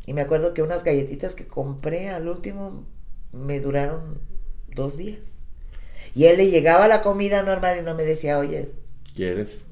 [0.06, 2.86] Y me acuerdo que unas galletitas que compré al último
[3.32, 4.20] me duraron
[4.74, 5.36] dos días.
[6.14, 8.70] Y él le llegaba la comida normal y no me decía, oye,
[9.14, 9.64] ¿Quieres?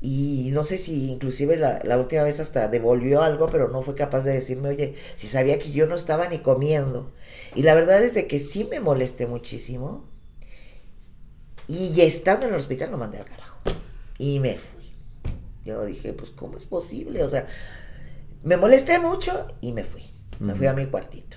[0.00, 3.94] y no sé si inclusive la, la última vez hasta devolvió algo, pero no fue
[3.94, 7.12] capaz de decirme, oye, si sabía que yo no estaba ni comiendo.
[7.54, 10.08] Y la verdad es de que sí me molesté muchísimo.
[11.68, 13.58] Y estando en el hospital lo mandé al carajo.
[14.18, 14.92] Y me fui.
[15.64, 17.22] Yo dije, pues, ¿cómo es posible?
[17.22, 17.46] O sea,
[18.42, 20.10] me molesté mucho y me fui.
[20.40, 21.36] Me fui a mi cuartito.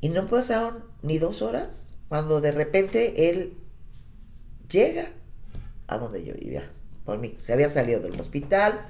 [0.00, 3.54] Y no pasaron ni dos horas cuando de repente él
[4.70, 5.08] llega
[5.86, 6.70] a donde yo vivía.
[7.04, 7.34] Por mí.
[7.38, 8.86] Se había salido del hospital,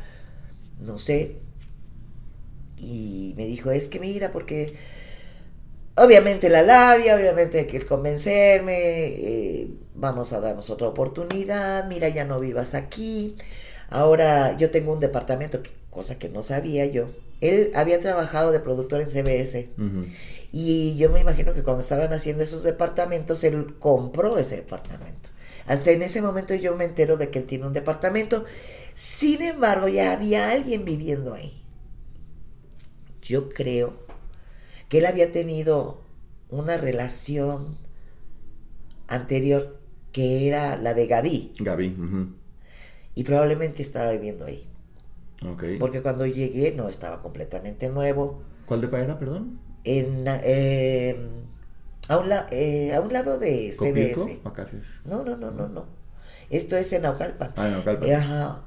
[0.81, 1.37] no sé.
[2.77, 4.75] Y me dijo, es que mira, porque
[5.97, 12.25] obviamente la labia, obviamente hay que convencerme, eh, vamos a darnos otra oportunidad, mira, ya
[12.25, 13.37] no vivas aquí.
[13.91, 17.07] Ahora yo tengo un departamento, que- cosa que no sabía yo.
[17.41, 19.69] Él había trabajado de productor en CBS.
[19.77, 20.07] Ujú.
[20.53, 25.31] Y yo me imagino que cuando estaban haciendo esos departamentos, él compró ese departamento.
[25.67, 28.45] Hasta en ese momento yo me entero de que él tiene un departamento.
[28.95, 31.63] Sin embargo, ya había alguien viviendo ahí.
[33.23, 33.95] Yo creo
[34.89, 36.01] que él había tenido
[36.49, 37.77] una relación
[39.07, 39.79] anterior
[40.11, 41.53] que era la de Gaby.
[41.61, 41.97] Gaby.
[43.15, 44.67] Y probablemente estaba viviendo ahí.
[45.79, 48.43] Porque cuando llegué no estaba completamente nuevo.
[48.67, 49.61] ¿Cuál de era, perdón?
[49.85, 51.17] En, eh,
[52.09, 53.73] A un, la- eh, a un lado de.
[53.73, 54.41] CBS.
[55.05, 55.87] No, no, no, no, no.
[56.51, 57.53] Esto es en Naucalpan.
[57.57, 58.09] Ah, en Naucalpan.
[58.09, 58.65] Eh, Ajá.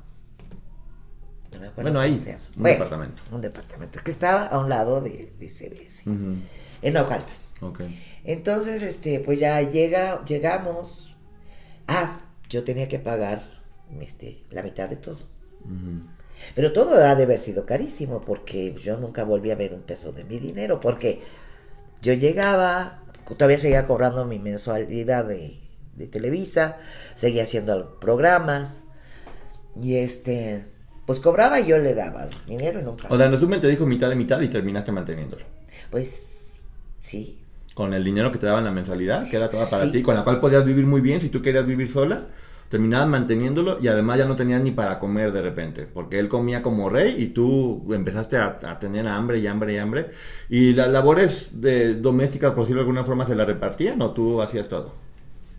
[1.52, 3.22] No me acuerdo Bueno, ahí, un Bueno, departamento.
[3.32, 6.10] Un departamento que estaba a un lado de, de CBS.
[6.10, 6.36] Ujú.
[6.82, 7.36] En Naucalpan.
[7.62, 7.82] Ok.
[8.24, 11.16] Entonces, este, pues ya llega, llegamos.
[11.88, 13.42] Ah, yo tenía que pagar
[14.00, 15.20] este, la mitad de todo.
[15.66, 16.08] Ujú.
[16.56, 20.12] Pero todo ha de haber sido carísimo porque yo nunca volví a ver un peso
[20.12, 21.22] de mi dinero porque
[22.02, 23.02] yo llegaba,
[23.38, 25.60] todavía seguía cobrando mi mensualidad de,
[25.96, 26.78] de Televisa,
[27.16, 28.84] seguía haciendo programas
[29.82, 30.66] y este,
[31.06, 33.08] pues cobraba y yo le daba dinero y nunca.
[33.10, 35.46] O sea, en resumen te dijo mitad de mitad y terminaste manteniéndolo.
[35.90, 36.60] Pues
[37.00, 37.40] sí,
[37.74, 39.92] Con el dinero que te daban la mensualidad, que era toda para Sí.
[39.92, 42.28] ti, con la cual podías vivir muy bien si tú querías vivir sola,
[42.74, 46.64] terminabas manteniéndolo y además ya no tenías ni para comer de repente, porque él comía
[46.64, 50.10] como rey y tú empezaste a, a tener hambre y hambre y hambre.
[50.50, 54.42] ¿Y las labores de domésticas, por decirlo de alguna forma, se las repartían o tú
[54.42, 54.92] hacías todo?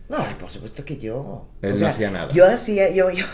[0.09, 1.47] No, por supuesto que yo.
[1.61, 2.27] Él no hacía nada.
[2.33, 3.25] Yo hacía, yo, yo,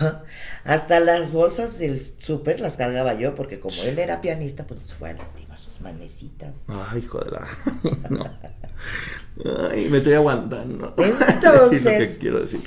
[0.64, 4.86] hasta las bolsas del súper las cargaba yo, porque como él era pianista, pues no
[4.86, 6.66] se fue a lastimar sus manecitas.
[6.70, 7.48] Ay, hijo de la...
[8.12, 8.26] no.
[9.72, 10.94] Ay, me estoy aguantando.
[10.98, 12.62] Entonces- es lo que quiero decir.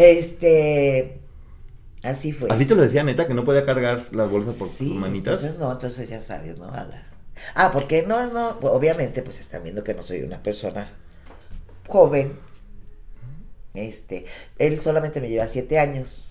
[0.00, 1.20] Este,
[2.02, 2.50] así fue.
[2.50, 5.34] Así te lo decía neta, que no podía cargar las bolsas por sí, tus manitas.
[5.42, 6.66] entonces no, entonces ya sabes, ¿no?
[6.72, 7.06] A la-
[7.54, 10.90] Ah, porque no, no, obviamente, pues están viendo que no soy una persona
[11.86, 12.32] joven.
[13.74, 14.24] Este,
[14.58, 16.24] él solamente me lleva siete años.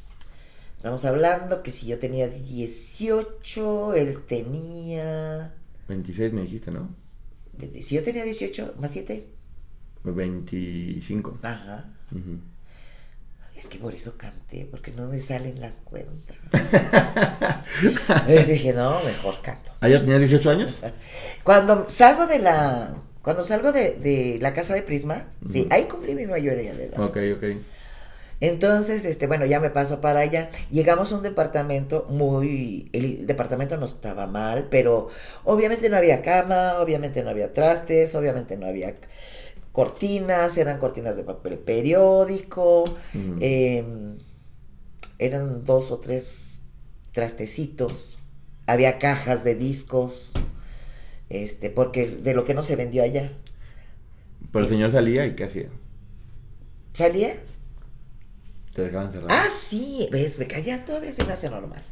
[0.78, 5.54] Estamos hablando que si yo tenía 18, él tenía...
[5.88, 6.90] 26 me dijiste, ¿no?
[7.82, 9.26] Si yo tenía 18, más 7.
[10.04, 11.40] 25.
[11.44, 11.86] Ajá.
[12.12, 12.40] Ujú.
[13.60, 16.38] Es que por eso canté, porque no me salen las cuentas.
[17.84, 19.72] Entonces dije, no, mejor canto.
[19.82, 20.80] ¿Ah, ya tenías 18 años?
[21.44, 22.96] Cuando salgo de la...
[23.22, 27.02] Cuando salgo de, de la casa de Prisma, sí, ahí cumplí mi mayoría de edad.
[27.02, 27.44] Ok, ok.
[28.40, 30.50] Entonces, este, bueno, ya me paso para allá.
[30.72, 35.10] Llegamos a un departamento muy, el departamento no estaba mal, pero
[35.44, 38.96] obviamente no había cama, obviamente no había trastes, obviamente no había
[39.72, 43.38] cortinas, eran cortinas de papel periódico, Ujú.
[43.40, 44.18] em,
[45.18, 46.64] eran dos o tres
[47.14, 48.18] trastecitos,
[48.66, 50.32] había cajas de discos,
[51.30, 53.32] este, porque de lo que no se vendió allá.
[54.52, 55.70] Pero el señor salía y ¿qué hacía?
[56.94, 57.34] ¿Salía?
[58.74, 59.30] Te dejaban cerrar.
[59.32, 61.84] Ah, sí, ves, me calla, todavía se me hace normal.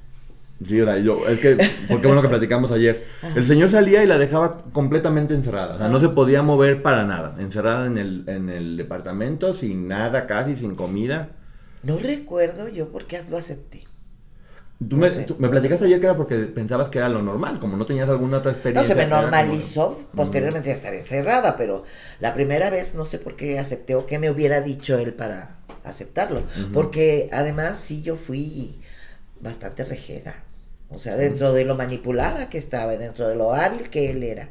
[0.64, 1.56] Sí, o sea, yo, es que,
[1.88, 3.06] porque bueno que platicamos ayer.
[3.36, 5.76] El señor salía y la dejaba completamente encerrada.
[5.76, 7.36] O sea, no se podía mover para nada.
[7.40, 11.30] Encerrada en el, en el departamento, sin nada casi, sin comida.
[11.84, 13.84] No recuerdo yo por qué lo acepté.
[14.90, 15.24] Tú me, No sé.
[15.24, 18.10] tú me platicaste ayer que era porque pensabas que era lo normal, como no tenías
[18.10, 18.96] alguna otra No, experiencia.
[18.96, 21.84] se me como- normalizó posteriormente a estar encerrada, pero
[22.20, 25.58] la primera vez no sé por qué acepté o qué me hubiera dicho él para
[25.84, 26.42] aceptarlo.
[26.74, 28.80] Porque además sí yo fui
[29.40, 30.44] bastante rejega.
[30.90, 34.50] O sea, dentro de lo manipulada que estaba, dentro de lo hábil que él era,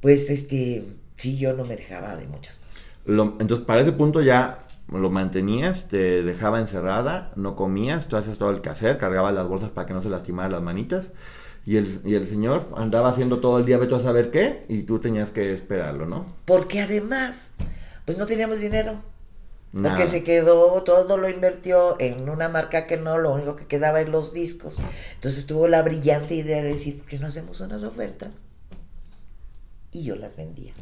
[0.00, 0.84] pues este,
[1.16, 2.94] sí yo no me dejaba de muchas cosas.
[3.04, 8.38] Lo- entonces, para ese punto ya lo mantenías, te dejaba encerrada, no comías, tú hacías
[8.38, 11.10] todo el quehacer, cargabas las bolsas para que no se lastimaran las manitas.
[11.64, 14.82] Y el, y el señor andaba haciendo todo el día, vete a saber qué, y
[14.82, 16.26] tú tenías que esperarlo, ¿no?
[16.44, 17.50] Porque además,
[18.04, 19.02] pues no teníamos dinero.
[19.82, 20.06] Porque Nada.
[20.06, 24.10] se quedó, todo lo invirtió en una marca que no, lo único que quedaba en
[24.10, 24.78] los discos.
[25.14, 28.38] Entonces tuvo la brillante idea de decir, ¿por qué no hacemos unas ofertas?
[29.92, 30.72] Y yo las vendía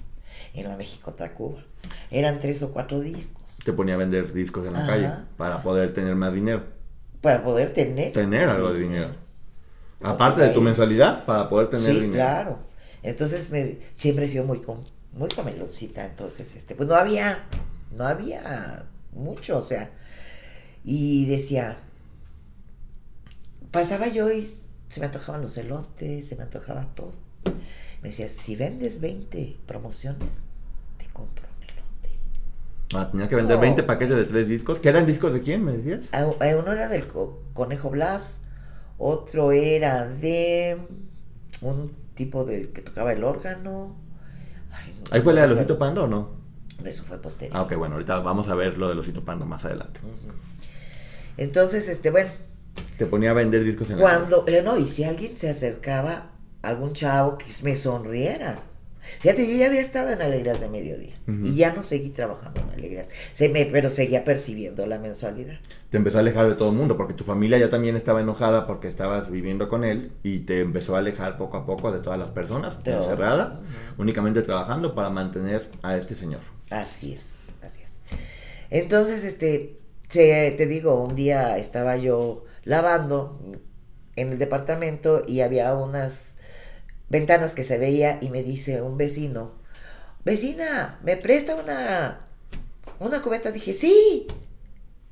[0.54, 1.64] en la México Tacuba.
[2.10, 4.86] Eran tres o cuatro discos Te ponía a vender discos en la Ajá.
[4.88, 6.62] calle para poder tener más dinero.
[7.20, 8.12] para poder tener.
[8.12, 9.10] Tener algo de dinero.
[10.02, 12.12] Aparte de tu mensualidad, para poder tener sí, dinero.
[12.12, 12.58] claro.
[13.02, 16.04] Entonces me, siempre he sido muy, com- muy comeloncita.
[16.04, 17.44] Entonces, este, pues no había,
[17.96, 19.90] no había mucho, o sea.
[20.84, 21.78] Y decía,
[23.70, 24.42] pasaba yo y
[24.88, 27.12] se me antojaban los elotes, se me antojaba todo.
[28.02, 30.44] Me decía, si vendes 20 promociones,
[30.98, 32.18] te compro un elote.
[32.94, 33.62] Ah, tenías que vender No.
[33.62, 34.80] 20 paquetes de tres discos.
[34.80, 36.12] ¿Que eran discos de quién, me decías?
[36.12, 38.44] A- a Uno era del co- Conejo Blas,
[38.98, 40.78] otro era de
[41.62, 43.96] un tipo de que tocaba el órgano.
[44.70, 45.48] Ay, no ¿Ahí fue la de.
[45.48, 46.43] Losito Panda o no?
[46.84, 47.56] Eso fue posterior.
[47.56, 50.00] Ah, ok, bueno, ahorita vamos a ver lo de Losito Panda más adelante.
[51.36, 52.30] Entonces, este, bueno,
[52.96, 56.30] Te ponía a vender discos en la cuando, eh, no, y si alguien se acercaba,
[56.62, 58.62] algún chavo que me sonriera.
[59.20, 62.70] Fíjate, yo ya había estado en Alegrías de Mediodía y ya no seguí trabajando en
[62.70, 65.58] Alegrías, se me, pero seguía percibiendo la mensualidad.
[65.90, 68.66] Te empezó a alejar de todo el mundo porque tu familia ya también estaba enojada
[68.66, 72.18] porque estabas viviendo con él y te empezó a alejar poco a poco de todas
[72.18, 73.60] las personas, encerrada,
[73.98, 76.40] únicamente trabajando para mantener a este señor.
[76.70, 77.98] Así es, así es.
[78.70, 83.40] Entonces, este, te digo, un día estaba yo lavando
[84.16, 86.33] en el departamento y había unas
[87.14, 89.52] ventanas que se veía y me dice un vecino,
[90.24, 92.26] vecina, ¿me presta una,
[92.98, 93.52] una cubeta?
[93.52, 94.26] Dije, sí.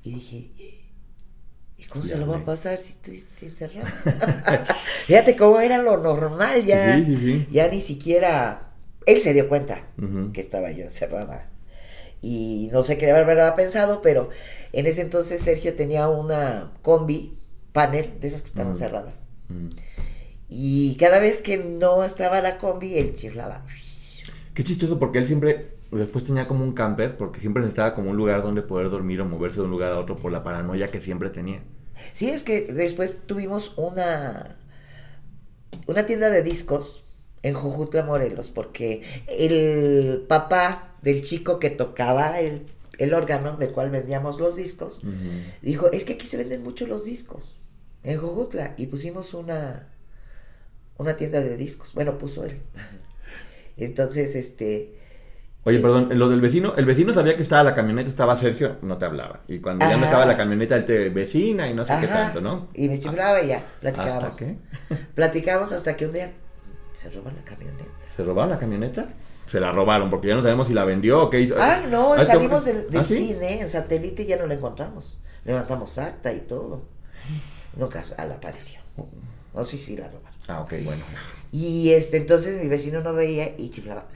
[0.02, 0.50] Y dije,
[1.78, 3.86] ¿y cómo se lo va a pasar si estoy encerrado?
[5.06, 7.00] Fíjate cómo era lo normal ya.
[7.52, 8.72] Ya ni siquiera...
[9.06, 9.86] Él se dio cuenta
[10.32, 11.50] que estaba yo encerrada.
[12.20, 14.28] Y no sé qué haber pensado, pero
[14.72, 17.38] en ese entonces Sergio tenía una combi
[17.72, 19.28] panel de esas que estaban cerradas.
[20.54, 23.64] Y cada vez que no estaba la combi, él chiflaba.
[24.52, 28.18] Qué chistoso, porque él siempre, después tenía como un camper, porque siempre necesitaba como un
[28.18, 31.00] lugar donde poder dormir o moverse de un lugar a otro por la paranoia que
[31.00, 31.62] siempre tenía.
[32.12, 34.58] Sí, es que después tuvimos una,
[35.86, 37.04] una tienda de discos
[37.42, 42.66] en Jujutla, Morelos, porque el papá del chico que tocaba el,
[43.14, 45.00] órgano del cual vendíamos los discos,
[45.62, 47.56] dijo, es que aquí se venden mucho los discos,
[48.04, 49.91] en Jujutla, y pusimos una,
[50.98, 51.94] una tienda de discos.
[51.94, 52.60] Bueno, puso él.
[53.76, 54.98] Entonces, este...
[55.64, 58.78] Oye, eh, perdón, lo del vecino, el vecino sabía que estaba la camioneta, estaba Sergio,
[58.82, 59.40] no te hablaba.
[59.46, 62.40] Y cuando ya no estaba la camioneta, él te vecina y no sé qué tanto,
[62.40, 62.68] ¿no?
[62.74, 64.24] Y me chiflaba y ya, platicábamos.
[64.24, 64.56] ¿Hasta qué?
[65.14, 66.32] platicábamos hasta que un día
[66.92, 67.90] se roban la camioneta.
[68.16, 69.08] ¿Se robaron la camioneta?
[69.46, 71.56] Se la robaron, porque ya no sabemos si la vendió o qué hizo.
[71.58, 75.18] Ah, no, ah, salimos del, ¿Ah, cine, en satélite y ya no la encontramos.
[75.44, 76.82] Levantamos acta y todo.
[77.76, 78.80] Nunca la apareció.
[79.54, 80.31] No, sí, sí, la robaron.
[80.48, 81.04] Ah, ok, bueno.
[81.52, 84.06] Y este, entonces mi vecino no veía y chiflaba.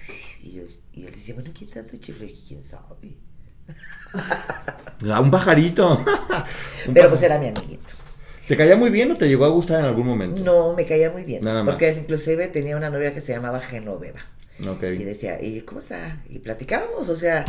[0.42, 0.62] Y, yo,
[0.92, 2.26] y él decía, bueno, ¿quién tanto chifla?
[2.48, 3.16] ¿Quién sabe?
[5.10, 6.04] Ah, un pajarito.
[6.94, 7.92] Pero pues era mi amiguito.
[8.48, 10.40] ¿Te caía muy bien o te llegó a gustar en algún momento?
[10.42, 11.44] No, me caía muy bien.
[11.44, 11.74] Nada más.
[11.74, 14.20] Porque inclusive tenía una novia que se llamaba Genoveva.
[14.66, 14.94] Okay.
[14.94, 16.22] Y decía, ¿y cómo está?
[16.30, 17.44] Y platicábamos, o sea,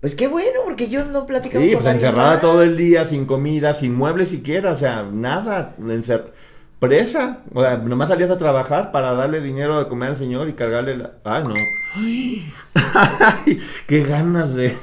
[0.00, 3.72] pues qué bueno, porque yo no platicaba sí, pues encerrada todo el día, sin comida,
[3.72, 5.76] sin muebles siquiera, o sea, nada.
[5.78, 6.32] Encer
[6.80, 7.42] presa.
[7.54, 10.96] O sea, nomás salías a trabajar para darle dinero de comer al señor y cargarle
[10.96, 11.12] la.
[11.22, 11.54] ¡Ay, no!
[11.94, 12.52] ¡Ay!
[13.86, 14.74] ¡Qué ganas de!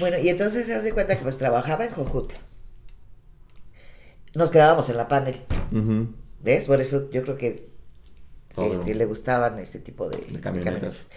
[0.00, 2.38] bueno, y entonces se hace cuenta que pues trabajaba en Jojutla.
[4.34, 5.36] Nos quedábamos en la panel.
[6.40, 6.66] ¿Ves?
[6.66, 7.68] Por eso yo creo que
[8.56, 11.10] este, le gustaban ese tipo de, camionetas.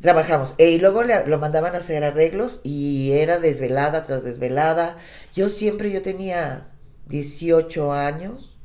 [0.00, 0.54] Trabajamos.
[0.56, 4.96] E, y luego le, lo mandaban a hacer arreglos y era desvelada tras desvelada.
[5.34, 6.68] Yo siempre, yo tenía
[7.08, 8.55] 18 años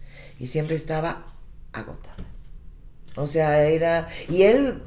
[0.41, 1.23] y siempre estaba
[1.71, 2.15] agotada.
[3.15, 4.07] O sea, era...
[4.27, 4.81] Y él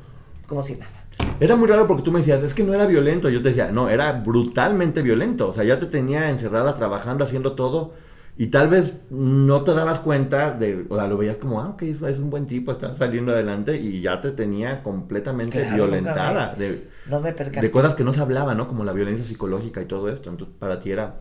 [0.49, 0.91] como si nada.
[1.39, 3.31] Era muy raro porque tú me decías, es que no era violento.
[3.31, 5.49] Yo te decía, no, era brutalmente violento.
[5.49, 7.93] O sea, ya te tenía encerrada trabajando, haciendo todo.
[8.37, 11.83] Y tal vez no te dabas cuenta de, o sea, lo veías como, ah, ok,
[11.83, 16.57] es un buen tipo, está saliendo adelante y ya te tenía completamente violentada.
[16.57, 18.67] de, no me de cosas que no se hablaban, ¿no?
[18.67, 20.31] Como la violencia psicológica y todo esto.
[20.31, 21.21] Entonces, para ti era,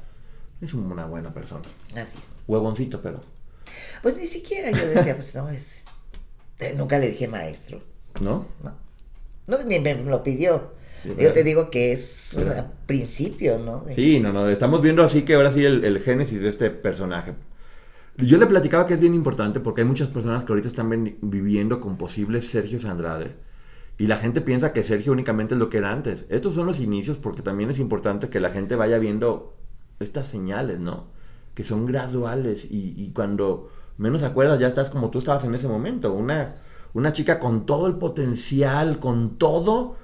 [0.59, 1.65] es una buena persona.
[1.95, 2.17] Así.
[2.47, 3.21] Huevoncito, pero.
[4.01, 5.86] Pues ni siquiera yo decía, pues no, es...
[6.75, 7.81] Nunca le dije maestro.
[8.21, 8.45] ¿No?
[8.63, 8.75] No.
[9.47, 10.71] No, ni me lo pidió.
[11.03, 12.49] Yo te digo que es un
[12.86, 13.83] principio, ¿no?
[13.89, 17.33] Sí, no, no, estamos viendo así que ahora sí el, génesis de este personaje.
[18.17, 21.81] Yo le platicaba que es bien importante porque hay muchas personas que ahorita están viviendo
[21.81, 23.36] con posibles Sergio Andrade.
[23.97, 26.25] Y la gente piensa que Sergio únicamente es lo que era antes.
[26.29, 29.57] Estos son los inicios porque también es importante que la gente vaya viendo
[29.99, 31.07] estas señales, ¿no?
[31.53, 35.67] Que son graduales y, y cuando menos acuerdas, ya estás como tú estabas en ese
[35.67, 36.13] momento.
[36.13, 36.55] Una,
[36.93, 39.97] una chica con todo el potencial, con todo,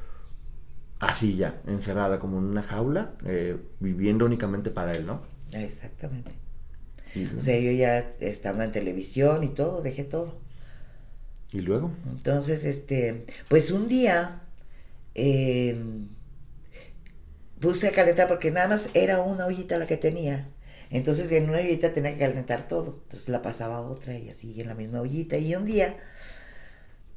[1.00, 5.22] así ya, encerrada como en una jaula, eh, viviendo únicamente para él, ¿no?
[5.54, 6.32] Exactamente.
[7.38, 10.38] o sea, yo ya estando en televisión y todo, dejé todo.
[11.52, 11.92] ¿Y luego?
[12.12, 14.44] Entonces, este, pues un día
[15.16, 15.84] eh,
[17.60, 20.48] puse a calentar porque nada más era una ollita la que tenía.
[20.90, 23.00] Entonces en una ollita tenía que calentar todo.
[23.04, 25.38] Entonces la pasaba a otra y así en la misma ollita.
[25.38, 25.98] Y un día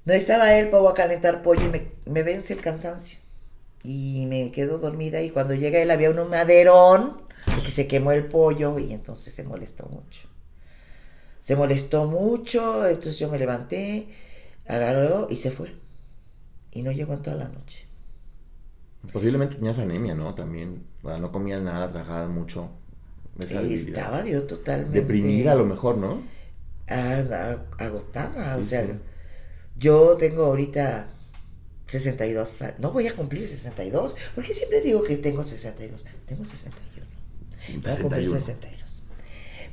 [0.04, 3.18] no estaba él para calentar pollo y me, me, vence el cansancio.
[3.82, 8.26] Y me quedo dormida y cuando llega él había un maderón porque se quemó el
[8.26, 10.28] pollo y entonces se molestó mucho.
[11.40, 14.08] Se molestó mucho, entonces yo me levanté,
[14.66, 15.74] agarró y se fue.
[16.70, 17.86] Y no llegó en toda la noche.
[19.12, 20.34] Posiblemente tenías anemia, ¿no?
[20.34, 22.70] También, no comías nada, trabajabas mucho.
[23.40, 25.00] Estaba yo totalmente...
[25.00, 26.22] Deprimida a lo mejor, ¿no?
[27.78, 28.86] agotada, o sea,
[29.76, 31.08] yo tengo ahorita
[31.86, 32.64] 62.
[32.78, 34.16] No voy a cumplir 62.
[34.34, 36.04] Porque siempre digo que tengo 62.
[36.26, 37.06] Tengo 61.
[37.82, 39.02] Voy a cumplir 62.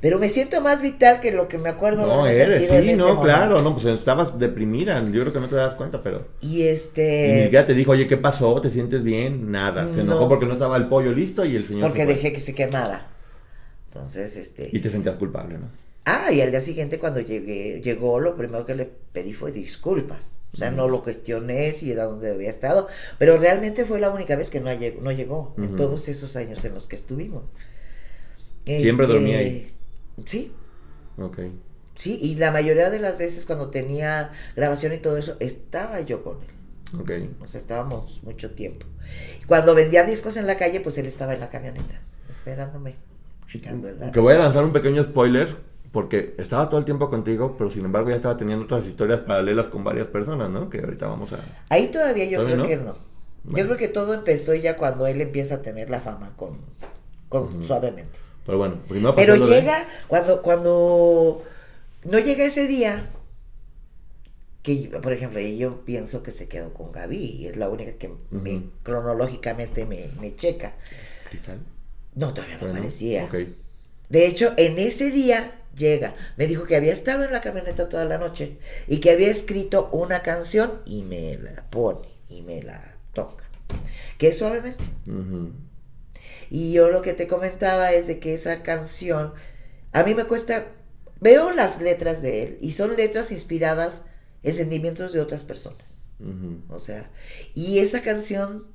[0.00, 2.06] Pero me siento más vital que lo que me acuerdo.
[2.06, 3.22] No, eres, en sí, ese no, momento.
[3.22, 6.26] claro, no, pues estabas deprimida, yo creo que no te das cuenta, pero...
[6.40, 7.34] Y Y este.
[7.36, 8.58] ni siquiera te dijo, oye, ¿qué pasó?
[8.62, 9.50] ¿Te sientes bien?
[9.50, 10.28] Nada, se enojó No.
[10.30, 13.08] porque no estaba el pollo listo y el señor Porque se dejé que se quemara.
[13.92, 14.70] Entonces, este.
[14.72, 15.68] Y te sentías culpable, ¿no?
[16.04, 20.38] Ah, y al día siguiente cuando llegué, llegó, lo primero que le pedí fue disculpas.
[20.52, 22.88] O sea, no lo cuestioné si era donde había estado,
[23.18, 26.64] pero realmente fue la única vez que no llegó, no llegó en todos esos años
[26.64, 27.44] en los que estuvimos.
[28.64, 29.72] Siempre Este, dormía ahí.
[30.24, 30.52] Sí,
[31.18, 31.38] Ok.
[31.94, 36.22] sí, y la mayoría de las veces cuando tenía grabación y todo eso, estaba yo
[36.24, 37.00] con él.
[37.00, 37.42] Ok.
[37.42, 38.86] O sea, estábamos mucho tiempo.
[39.46, 42.96] Cuando vendía discos en la calle, pues él estaba en la camioneta, esperándome,
[43.50, 44.12] checando el dato.
[44.12, 45.56] Que voy a lanzar un pequeño spoiler,
[45.92, 49.66] porque estaba todo el tiempo contigo, pero sin embargo ya estaba teniendo otras historias paralelas
[49.68, 50.70] con varias personas, ¿no?
[50.70, 51.40] Que ahorita vamos a...
[51.68, 52.92] Ahí todavía yo ¿Todavía creo no?
[52.94, 53.56] que no.
[53.56, 56.58] Yo creo que todo empezó ya cuando él empieza a tener la fama con,
[57.28, 58.18] con suavemente.
[58.46, 61.42] Pero bueno, primero Pero de- llega cuando cuando
[62.04, 63.10] no llega ese día
[64.62, 68.10] que por ejemplo yo pienso que se quedó con Gaby y es la única que
[68.30, 70.74] me- cronológicamente me, me checa.
[71.30, 71.60] ¿Cristal?
[72.14, 72.74] No, todavía no no.
[72.74, 73.28] aparecía.
[74.08, 76.14] De hecho, en ese día llega.
[76.36, 78.58] Me dijo que había estado en la camioneta toda la noche
[78.88, 83.44] y que había escrito una canción y me la pone y me la toca.
[84.18, 84.84] Que es suavemente.
[86.50, 89.32] Y yo lo que te comentaba es de que esa canción,
[89.92, 90.66] a mí me cuesta,
[91.20, 94.06] veo las letras de él y son letras inspiradas
[94.42, 96.04] en sentimientos de otras personas.
[96.68, 97.10] O sea,
[97.54, 98.66] y esa canción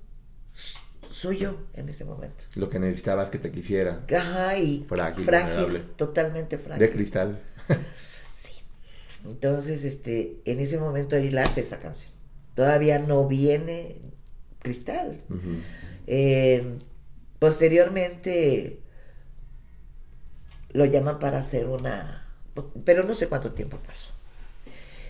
[1.16, 2.44] s- soy yo en ese momento.
[2.56, 4.06] Lo que necesitabas que te quisiera.
[4.16, 6.80] Ajá, y Frágil, frágil, totalmente frágil.
[6.88, 7.40] De cristal.
[8.34, 8.52] Sí.
[9.26, 12.12] Entonces, este, en ese momento él hace esa canción.
[12.56, 13.98] Todavía no viene
[14.60, 15.22] Cristal.
[16.08, 16.78] Eh,
[17.40, 18.80] posteriormente
[20.72, 22.28] lo llaman para hacer una,
[22.84, 24.10] pero no sé cuánto tiempo pasó.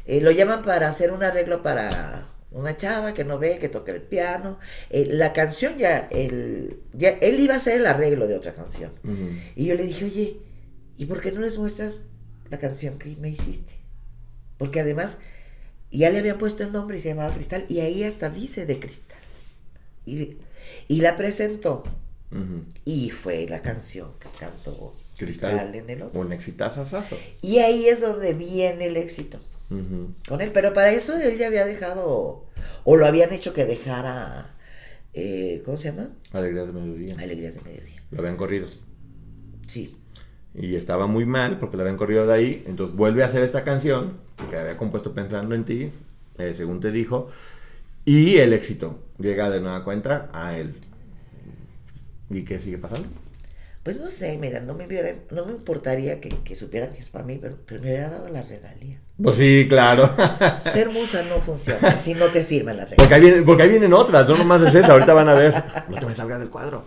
[0.05, 3.91] Eh, lo llaman para hacer un arreglo para una chava que no ve, que toca
[3.91, 4.57] el piano.
[4.89, 8.91] Eh, la canción ya, el, ya, él iba a hacer el arreglo de otra canción.
[9.55, 10.37] Y yo le dije, oye,
[10.97, 12.03] ¿y por qué no les muestras
[12.49, 13.73] la canción que me hiciste?
[14.57, 15.19] Porque además
[15.91, 18.79] ya le habían puesto el nombre y se llamaba Cristal y ahí hasta dice de
[18.79, 19.17] Cristal.
[20.05, 20.37] Y,
[20.87, 21.83] y la presentó
[22.85, 25.51] y fue la canción que cantó Cristal.
[25.51, 26.21] Cristal en el otro.
[26.21, 27.17] Un exitazazazo.
[27.41, 29.39] Y ahí es donde viene el éxito
[29.69, 30.51] Con él.
[30.53, 32.45] Pero para eso él ya había dejado,
[32.83, 34.53] o lo habían hecho que dejara,
[35.13, 36.09] eh, ¿cómo se llama?
[36.33, 37.15] Alegría de mediodía.
[37.19, 38.03] Alegrías de Mediodía.
[38.11, 38.67] Lo habían corrido.
[39.67, 39.91] Sí.
[40.53, 42.63] Y estaba muy mal porque lo habían corrido de ahí.
[42.67, 44.13] Entonces vuelve a hacer esta canción
[44.49, 45.89] que había compuesto pensando en ti,
[46.37, 47.29] eh, según te dijo.
[48.05, 50.75] Y el éxito llega de nueva cuenta a él.
[52.29, 53.07] ¿Y qué sigue pasando?
[53.83, 57.09] Pues no sé, mira, no me, hubiera- no me importaría que, que supieran que es
[57.09, 58.99] para mí, pero, pero me hubiera dado las regalías.
[59.21, 60.13] Pues sí, claro.
[60.71, 63.93] Ser musa no funciona si no te firman las porque, ahí vienen, porque ahí vienen
[63.93, 64.91] otras, no nomás es esa.
[64.91, 65.63] Ahorita van a ver.
[65.87, 66.85] No te me salgas del cuadro.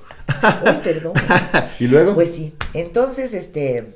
[0.64, 1.14] Uy, perdón.
[1.80, 2.14] y luego.
[2.14, 3.94] Pues sí, entonces, este,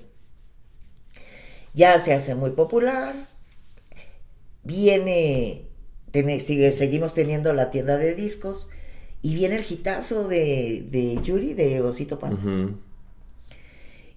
[1.75, 3.15] ya se hace muy popular,
[4.63, 5.67] viene,
[6.41, 8.69] sigue- seguimos teniendo la tienda de discos,
[9.21, 12.37] y viene el hitazo de, de Yuri, de Osito Panda.
[12.37, 12.79] Ujú.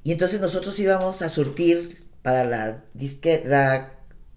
[0.03, 3.43] Y entonces nosotros íbamos a surtir para la, disque,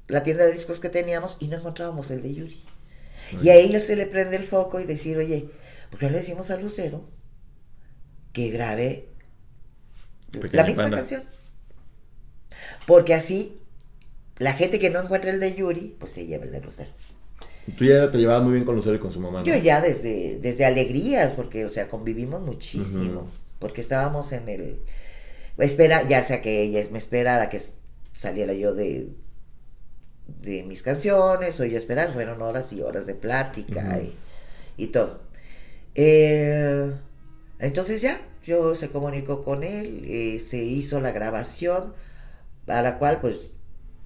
[0.08, 2.64] la, tienda de discos que teníamos y no encontrábamos el de Yuri.
[3.42, 5.48] Y ahí se le prende el foco y decir, oye,
[5.90, 7.08] ¿por qué no le decimos a Lucero
[8.32, 9.08] que grabe
[10.32, 11.24] Pequeña la misma canción?
[12.86, 13.56] Porque así
[14.38, 16.90] la gente que no encuentra el de Yuri, pues se lleva el de Lucero.
[17.76, 19.46] Tú ya te llevabas muy bien con Lucero y con su mamá, ¿no?
[19.46, 23.28] Yo ya desde, desde alegrías, porque, o sea, convivimos muchísimo,
[23.58, 24.78] porque estábamos en el...
[25.58, 27.60] Espera, ya sea que ella me esperara a que
[28.12, 29.08] saliera yo de,
[30.42, 34.14] de mis canciones, o ella esperar, fueron horas y horas de plática y,
[34.82, 35.20] y todo.
[35.94, 36.92] Eh,
[37.58, 41.92] entonces ya, yo se comunicó con él, eh, se hizo la grabación,
[42.66, 43.52] a la cual pues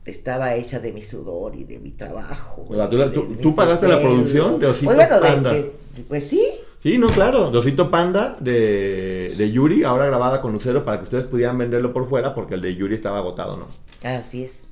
[0.04, 2.64] estaba hecha de mi sudor y de mi trabajo.
[2.68, 5.52] O sea, ¿tú de tú- mis tú pagaste la producción de Osito Pues bueno, Panda?
[5.52, 6.42] de- de- pues sí,
[6.78, 7.52] Sí, no, claro.
[7.52, 12.08] Dosito Panda de, de Yuri, ahora grabada con Lucero para que ustedes pudieran venderlo por
[12.08, 13.68] fuera porque el de Yuri estaba agotado, ¿no?
[14.02, 14.64] Así es.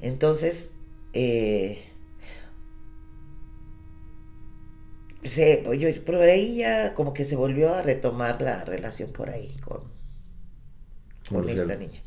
[0.00, 0.72] Entonces,
[1.12, 1.90] eh,
[5.22, 9.56] se, yo, por ahí ya como que se volvió a retomar la relación por ahí
[9.58, 9.82] con,
[11.28, 12.02] Con esta niña.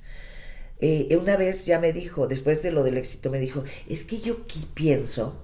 [0.79, 4.19] Eh, una vez ya me dijo, después de lo del éxito, me dijo, es que
[4.19, 5.41] yo aquí pienso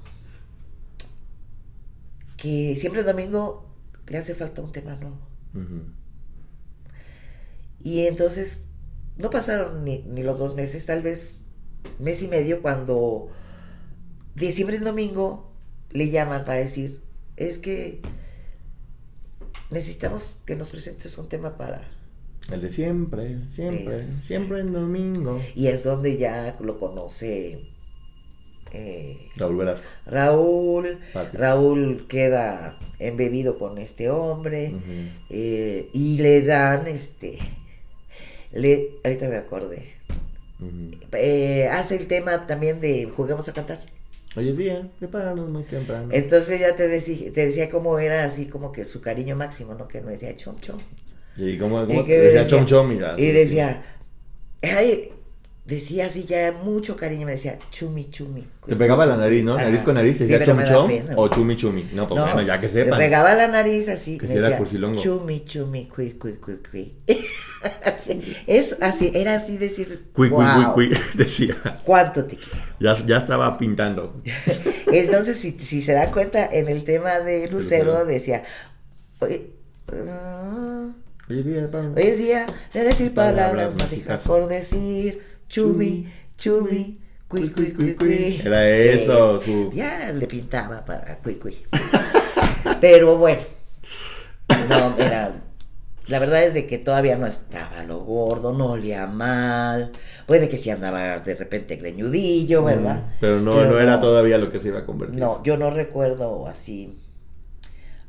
[2.36, 3.66] que siempre el domingo
[4.08, 5.18] le hace falta un tema nuevo.
[7.84, 8.64] Y entonces
[9.18, 11.39] no pasaron ni, ni los dos meses, tal vez
[12.00, 13.28] mes y medio, cuando
[14.36, 15.52] de siempre en domingo
[15.92, 17.02] le llaman para decir,
[17.38, 18.02] es que
[19.70, 21.88] necesitamos que nos presentes un tema para...
[22.52, 25.40] El de siempre, siempre, Es- siempre en domingo.
[25.56, 27.60] Y es donde ya lo conoce
[28.72, 29.86] eh, Raúl Velasco.
[30.06, 30.98] Raúl.
[31.14, 31.38] Pati.
[31.38, 34.74] Raúl queda embebido con este hombre
[35.30, 37.38] eh, y le dan este...
[38.52, 39.94] Le, ahorita me acordé.
[40.60, 40.91] Ujú.
[41.14, 43.80] Eh, hace el tema también de Juguemos a cantar.
[44.36, 46.10] Hoy es día de pararnos muy temprano.
[46.12, 49.88] Entonces ya te, decía te decía cómo era así como que su cariño máximo, ¿no?
[49.88, 50.78] Que no decía chom chom.
[51.38, 53.16] y como, Y como que decía, decía- chom chom, mira.
[53.18, 53.82] Y decía,
[54.62, 55.12] ay,
[55.70, 58.45] decía así ya mucho cariño, me decía chumi chumi.
[58.67, 59.55] Te pegaba la nariz, ¿no?
[59.55, 61.13] Nariz con nariz, te Sí, decía me da chom pena.
[61.15, 61.86] o chumi chumi.
[61.93, 62.99] No, pues No, bueno, ya que Me sepan.
[62.99, 64.17] pegaba la nariz así.
[64.17, 64.99] Que me decía, cursilongo.
[64.99, 66.93] Chumi chumi, cui cui cui cui.
[67.86, 71.55] así, eso, así, era así decir, Cui, cui, "Guau, cui, cui, decía.
[71.86, 72.57] ¿Cuánto te quiero?
[72.80, 74.22] Ya, ya estaba pintando.
[74.91, 78.43] Entonces, si, si se dan cuenta, en el tema de Lucero decía,
[79.20, 79.51] oye,
[81.32, 81.97] Hoy es día de pararnos.
[81.97, 84.24] hoy es día de decir palabras Palabras mágicas.
[84.24, 88.39] por decir chumi, chumi, cui, cui, cui, cui.
[88.43, 91.58] Era eso, Es- su- Ya le pintaba para cui, cui.
[92.82, 93.41] Pero bueno,
[94.70, 95.34] no, era...
[96.08, 99.91] La verdad es de que todavía no estaba lo gordo, no olía mal.
[100.26, 103.04] Puede que sí andaba de repente greñudillo, ¿verdad?
[103.20, 105.20] Pero no, no era todavía lo que se iba a convertir.
[105.20, 106.97] No, yo no recuerdo así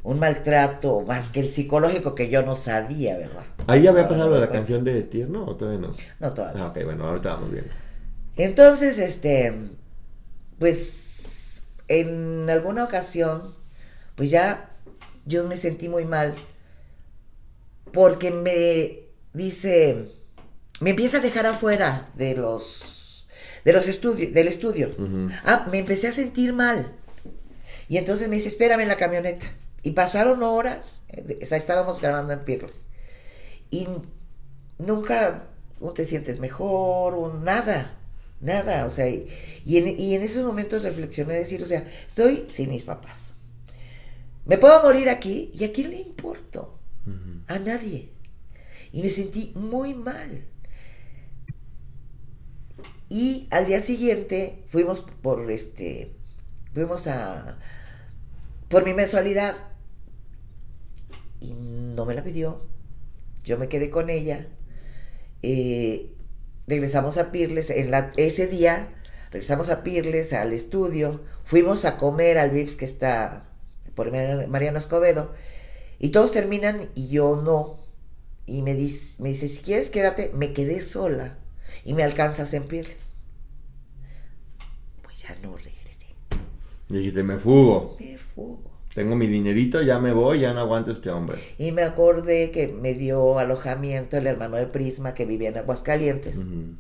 [0.03, 3.44] un maltrato más que el psicológico que yo no sabía, ¿verdad?
[3.66, 5.94] Ahí ya había pasado no la canción de Tierno o todavía no.
[6.18, 6.64] No, todavía.
[6.64, 7.70] Ah, ok, bueno, ahorita vamos viendo.
[8.36, 9.55] Entonces, este,
[10.59, 13.55] pues, en alguna ocasión,
[14.14, 14.70] pues ya
[15.26, 16.34] yo me sentí muy mal
[17.92, 20.12] porque me dice,
[20.80, 23.26] me empieza a dejar afuera de los,
[23.64, 24.90] de los estudios, del estudio.
[25.44, 26.92] Ah, me empecé a sentir mal.
[27.88, 29.46] Y entonces me dice, espérame en la camioneta.
[29.83, 32.89] Y pasaron horas, eh, o sea, estábamos grabando en Pirles.
[33.70, 33.89] Y
[34.78, 35.47] nunca
[35.81, 37.99] un te sientes mejor, un nada,
[38.41, 38.85] nada.
[38.87, 39.28] O sea, y,
[39.64, 43.35] y en, y en esos momentos reflexioné decir, o sea, estoy sin mis papás.
[44.45, 46.78] Me puedo morir aquí y a quién le importo?
[47.47, 48.11] A nadie.
[48.93, 50.45] Y me sentí muy mal.
[53.09, 56.14] Y al día siguiente fuimos por este,
[56.74, 57.59] fuimos a,
[58.68, 59.57] por mi mensualidad.
[61.41, 62.62] Y no me la pidió.
[63.45, 64.47] Yo me quedé con ella.
[65.43, 66.12] Eh,
[66.66, 67.70] regresamos a Pirles.
[67.70, 68.95] En la, ese día
[69.30, 71.22] regresamos a Pirles, al estudio.
[71.45, 73.49] Fuimos a comer al Vips que está
[73.95, 75.32] por Mar- Mariano Escobedo.
[75.99, 77.80] Y todos terminan y yo no.
[78.47, 81.38] Y me dice, me dice, si quieres quédate, me quedé sola.
[81.84, 82.97] Y me alcanzas en Pirles.
[85.03, 86.07] Pues ya no regresé.
[86.88, 87.97] Y dijiste, me fugo.
[87.99, 88.70] Me fugo.
[89.01, 91.38] Tengo mi dinerito, ya me voy, ya no aguanto este hombre.
[91.57, 96.36] Y me acordé que me dio alojamiento el hermano de Prisma que vivía en Aguascalientes.
[96.36, 96.74] Ujú.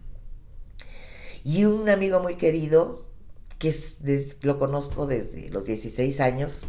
[1.44, 3.06] Y un amigo muy querido,
[3.58, 6.60] que es des- lo conozco desde los 16 años,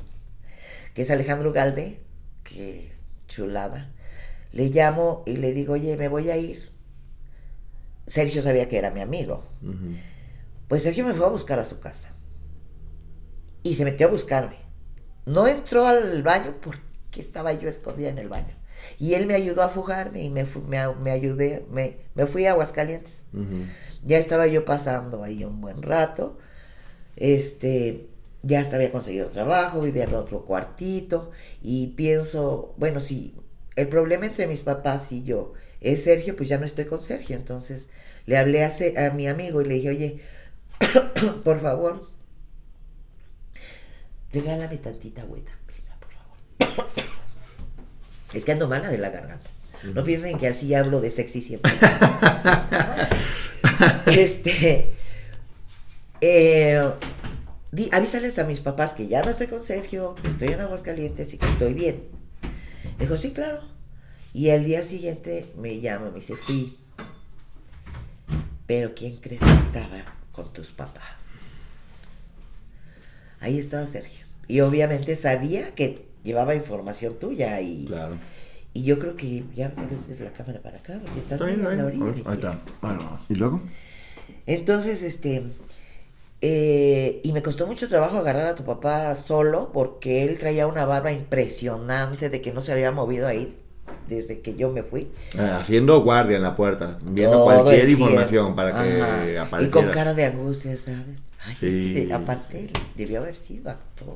[0.94, 2.00] que es Alejandro Galde,
[2.46, 2.94] que
[3.28, 3.92] chulada.
[4.54, 6.72] Le llamo y le digo, oye, me voy a ir.
[8.08, 9.44] Sergio sabía que era mi amigo.
[10.70, 12.14] Pues Sergio me fue a buscar a su casa.
[13.64, 14.71] Y se metió a buscarme.
[15.26, 16.82] No entró al baño porque
[17.20, 18.56] estaba yo escondida en el baño.
[18.98, 22.52] Y él me ayudó a fugarme y me, me, me ayudé, me, me fui a
[22.52, 23.26] Aguascalientes.
[24.04, 26.38] Ya estaba yo pasando ahí un buen rato.
[27.16, 28.08] Este,
[28.42, 31.32] ya hasta había conseguido trabajo, vivía en otro cuartito.
[31.62, 33.36] Y pienso, bueno, si
[33.76, 37.36] el problema entre mis papás y yo es Sergio, pues ya no estoy con Sergio.
[37.36, 37.90] Entonces
[38.26, 38.72] le hablé a,
[39.06, 40.20] a mi amigo y le dije, oye,
[41.44, 42.08] por favor,
[44.34, 46.92] regálame tantita agüita, prima, por favor.
[48.34, 49.50] Es que ando mala de la garganta.
[49.94, 51.70] No piensen que así hablo de sexy siempre.
[54.06, 54.94] este.
[56.22, 56.92] eh,
[57.72, 61.34] di- avísales a mis papás que ya no estoy con Sergio, que estoy en Aguascalientes
[61.34, 62.04] y que estoy bien.
[62.98, 63.62] Me dijo, sí, claro.
[64.34, 66.78] Y al día siguiente me llama, me dice, fui.
[68.68, 71.02] Pero ¿quién crees que estaba con tus papás?
[73.42, 74.21] Ahí estaba Sergio.
[74.48, 78.16] Y obviamente sabía que llevaba información tuya y, Claro.
[78.74, 82.06] y yo creo que ya desde la cámara para acá, porque estás está la orilla,
[82.06, 82.60] Ahí está.
[82.82, 83.62] Bueno, ¿y luego?
[84.46, 85.44] Entonces, este,
[86.44, 90.86] Eh, y me costó mucho trabajo agarrar a tu papá solo porque él traía una
[90.86, 93.56] barba impresionante de que no se había movido ahí
[94.16, 95.08] desde que yo me fui.
[95.38, 99.30] Eh, haciendo guardia en la puerta, viendo Todo cualquier información para que Ajá.
[99.32, 99.72] Y apareciera.
[99.82, 101.32] con cara de angustia, ¿sabes?
[101.46, 102.82] Ay, Sí, este, aparte, sí.
[102.96, 104.14] debió haber sido actor.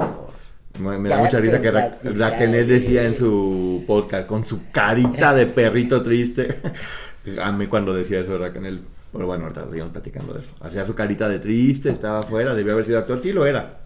[0.79, 5.33] Me, me da mucha risa que Ra- Raquel decía en su podcast con su carita
[5.33, 6.47] de perrito triste.
[7.41, 8.81] A mí cuando decía eso Raquel,
[9.11, 10.51] pero bueno, ahorita seguimos platicando de eso.
[10.61, 13.79] Hacía su carita de triste, estaba afuera, debió haber sido actor, sí lo era.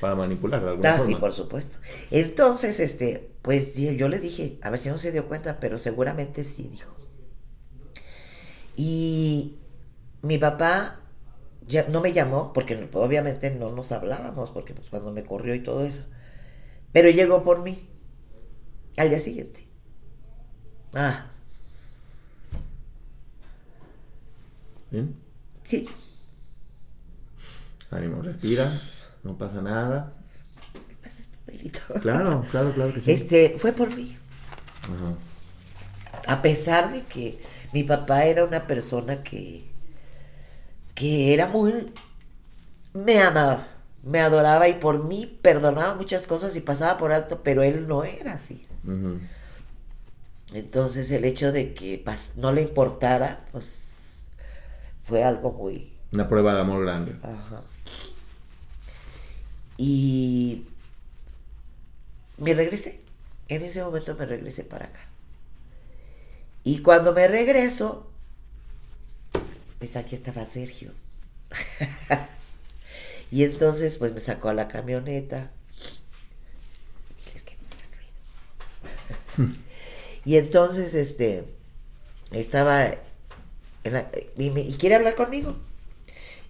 [0.00, 1.18] Para manipular de alguna Ah, sí, forma.
[1.20, 1.78] por supuesto.
[2.12, 5.78] Entonces, este, pues sí, yo le dije, a ver si no se dio cuenta, pero
[5.78, 6.94] seguramente sí dijo.
[8.76, 9.56] Y
[10.20, 11.00] mi papá
[11.66, 15.62] ya no me llamó, porque obviamente no nos hablábamos, porque pues cuando me corrió y
[15.62, 16.04] todo eso.
[16.92, 17.88] Pero llegó por mí
[18.98, 19.66] al día siguiente.
[20.92, 21.30] Ah,
[24.90, 25.16] ¿Bien?
[25.64, 25.88] sí.
[27.90, 28.78] Ánimo, respira,
[29.24, 30.17] no pasa nada.
[32.00, 33.10] Claro, claro, claro que sí.
[33.12, 34.16] Este, fue por mí.
[34.82, 35.14] Ajá.
[36.26, 37.38] A pesar de que
[37.72, 39.64] mi papá era una persona que,
[40.94, 41.92] que era muy...
[42.92, 43.68] me amaba,
[44.02, 48.04] me adoraba y por mí perdonaba muchas cosas y pasaba por alto, pero él no
[48.04, 48.66] era así.
[50.52, 54.26] Entonces el hecho de que pas- no le importara, pues
[55.04, 55.92] fue algo muy...
[56.12, 57.16] Una prueba de amor grande.
[57.22, 57.62] Ajá.
[59.76, 60.64] Y
[62.38, 63.00] me regresé.
[63.48, 65.00] En ese momento me regresé para acá.
[66.64, 68.06] Y cuando me regreso,
[69.78, 70.90] pues aquí estaba Sergio.
[73.30, 75.50] y entonces pues me sacó a la camioneta.
[77.34, 77.54] Es que
[79.38, 79.46] no
[80.24, 81.44] y entonces este
[82.32, 82.86] estaba
[83.84, 85.56] en la- y, me- y quiere hablar conmigo.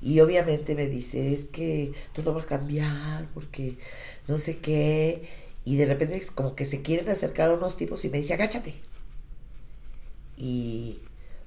[0.01, 3.76] Y obviamente me dice, es que todo va a cambiar porque
[4.28, 5.28] no sé qué.
[5.69, 8.33] Y de repente es como que se quieren acercar a unos tipos y me dice,
[8.33, 8.73] agáchate.
[10.35, 11.01] Y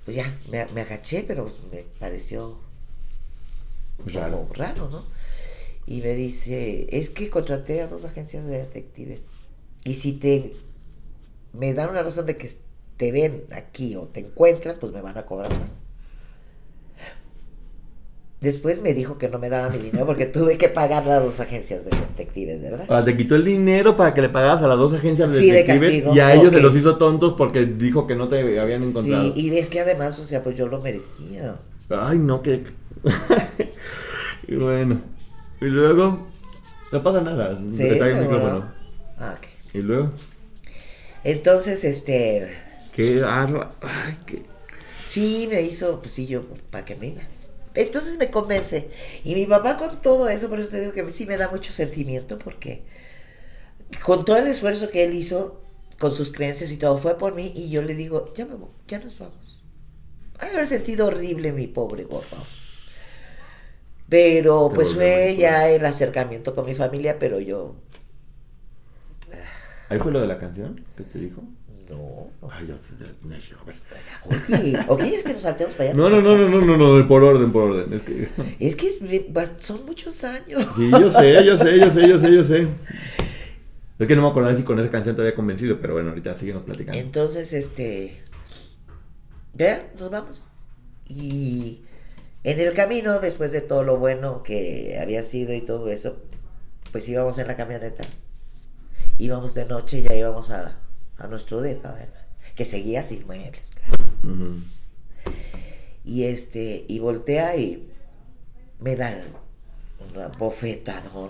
[0.05, 2.59] pues ya, me, me agaché, pero pues, me pareció
[4.05, 4.41] Raro.
[4.41, 5.05] como raro, ¿no?
[5.88, 9.30] Y me dice, es que contraté a dos agencias de detectives.
[9.86, 10.53] Y si te
[11.51, 12.47] me dan una razón de que
[12.97, 15.80] te ven aquí o te encuentran, pues me van a cobrar más.
[18.41, 21.39] Después me dijo que no me daba mi dinero porque tuve que pagar a dos
[21.39, 22.85] agencias de detectives, ¿verdad?
[22.89, 25.51] Ah, te quitó el dinero para que le pagaras a las dos agencias de Sí,
[25.51, 26.15] de detectives castigo.
[26.15, 29.25] y a ellos se los hizo tontos porque dijo que no te habían encontrado.
[29.25, 31.55] Sí, y es que además, o sea, pues yo lo merecía.
[31.89, 32.63] Ay, no, que...
[34.47, 34.99] y bueno.
[35.61, 36.27] Y luego...
[36.91, 37.59] No pasa nada.
[37.71, 38.65] Sí, te el micrófono.
[39.19, 39.75] Ah, ok.
[39.75, 40.11] Y luego...
[41.23, 42.49] Entonces, este,
[42.95, 43.71] Qué arma...
[43.81, 44.41] Ay, qué...
[45.05, 47.21] sí me hizo, pues sí, yo, para que me iba.
[47.74, 48.89] Entonces me convence.
[49.24, 51.72] Y mi papá con todo eso, por eso te digo que sí me da mucho
[51.72, 52.84] sentimiento, porque
[54.03, 55.61] con todo el esfuerzo que él hizo,
[55.99, 58.69] con sus creencias y todo, fue por mí, y yo le digo, ya me voy,
[58.88, 59.63] ya nos vamos.
[60.39, 62.38] Ha haber sentido horrible mi pobre gordo.
[64.09, 67.76] Pero Te pues fue ya el acercamiento con mi familia, pero yo,
[69.91, 71.43] ¿Ahí fue lo de la canción que te dijo?
[71.91, 72.49] No.
[72.49, 72.75] Ay, yo...
[73.65, 73.75] ver.
[74.59, 75.97] Oye, oye, es que nos saltemos para allá.
[75.97, 77.93] No, no, no, no, no, no, no, por orden, por orden.
[77.93, 78.29] Es que...
[78.59, 78.99] Es que es
[79.59, 80.65] son muchos años.
[80.75, 82.67] Sí, yo sé, yo sé, yo sé, yo sé, yo sé.
[83.99, 86.33] Es que no me acordaba si con esa canción te había convencido, pero bueno, ahorita
[86.35, 86.99] seguimos platicando.
[86.99, 88.23] Entonces, este.
[89.53, 90.47] Ya, nos vamos.
[91.07, 91.81] Y
[92.43, 96.17] en el camino, después de todo lo bueno que había sido y todo eso,
[96.91, 98.03] pues íbamos en la camioneta.
[99.19, 100.80] Íbamos de noche y ya íbamos a,
[101.22, 102.26] a nuestro depa, ¿verdad?
[102.55, 104.03] Que seguía sin muebles, claro.
[106.03, 107.88] Y este, y voltea y
[108.80, 109.22] me da
[110.13, 111.30] una bofetadón.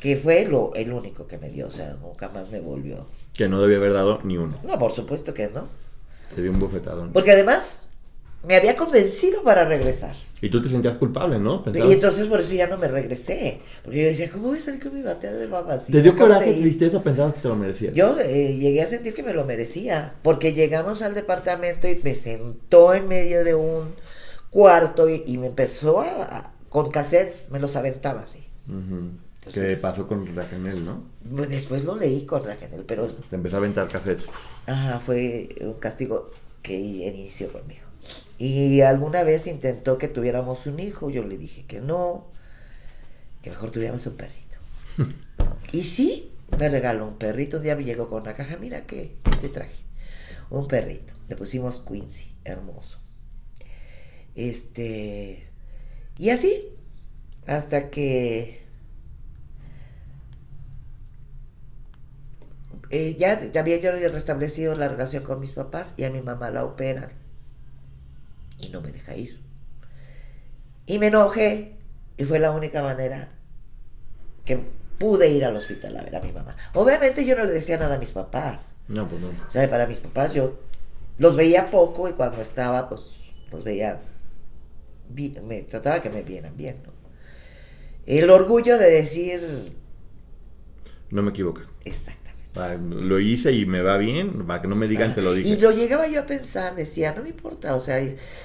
[0.00, 3.06] Que fue lo, el único que me dio, o sea, nunca más me volvió.
[3.32, 4.58] Que no debía haber dado ni uno.
[4.62, 5.66] No, por supuesto que no.
[6.36, 7.12] Dio un bofetadón.
[7.12, 7.83] Porque además
[8.46, 10.14] me había convencido para regresar.
[10.40, 11.62] Y tú te sentías culpable, ¿no?
[11.64, 13.60] Pensabas- Y entonces por eso ya no me regresé.
[13.82, 15.86] Porque yo decía, ¿cómo voy a salir con mi batea de babas?
[15.86, 17.94] ¿Te dio coraje, tristeza, pensabas que te lo merecías?
[17.94, 20.14] Yo eh, llegué a sentir que me lo merecía.
[20.22, 23.94] Porque llegamos al departamento y me sentó en medio de un
[24.50, 28.44] cuarto y, y me empezó a, a- con cassettes, me los aventaba así.
[28.68, 29.10] Ujú.
[29.42, 31.04] ¿Qué Entonces- pasó con Raquel, no?
[31.22, 34.26] Después lo leí con Raquel, pero Te empezó a aventar cassettes.
[34.66, 36.30] Ajá, fue un castigo
[36.62, 37.82] que inició conmigo.
[38.38, 42.26] Y alguna vez intentó que tuviéramos un hijo, yo le dije que no,
[43.42, 44.58] que mejor tuviéramos un perrito.
[45.72, 49.16] y sí, me regaló un perrito, un día me llegó con una caja, mira qué,
[49.24, 49.76] qué te traje.
[50.50, 52.98] Un perrito, le pusimos Quincy, hermoso.
[54.34, 55.46] Este,
[56.18, 56.68] y así,
[57.46, 58.62] Hasta que
[62.90, 66.50] eh, ya, ya había yo restablecido la relación con mis papás y a mi mamá
[66.50, 67.23] la operan.
[68.64, 69.40] Y no me deja ir.
[70.86, 71.76] Y me enojé.
[72.16, 73.28] Y fue la única manera
[74.44, 74.60] que
[74.98, 76.56] pude ir al hospital a ver a mi mamá.
[76.74, 78.76] Obviamente yo no le decía nada a mis papás.
[78.88, 79.28] No, pues no.
[79.28, 80.60] O sea, para mis papás yo
[81.18, 84.00] los veía poco y cuando estaba, pues los veía.
[85.10, 86.92] Me trataba que me vieran bien, ¿no?
[88.06, 89.76] El orgullo de decir.
[91.10, 91.62] No me equivoco.
[91.84, 92.23] Exactamente.
[92.56, 95.48] Ah, lo hice y me va bien, para que no me digan te lo dije.
[95.48, 98.00] Y lo llegaba yo a pensar, decía, no me importa, o sea,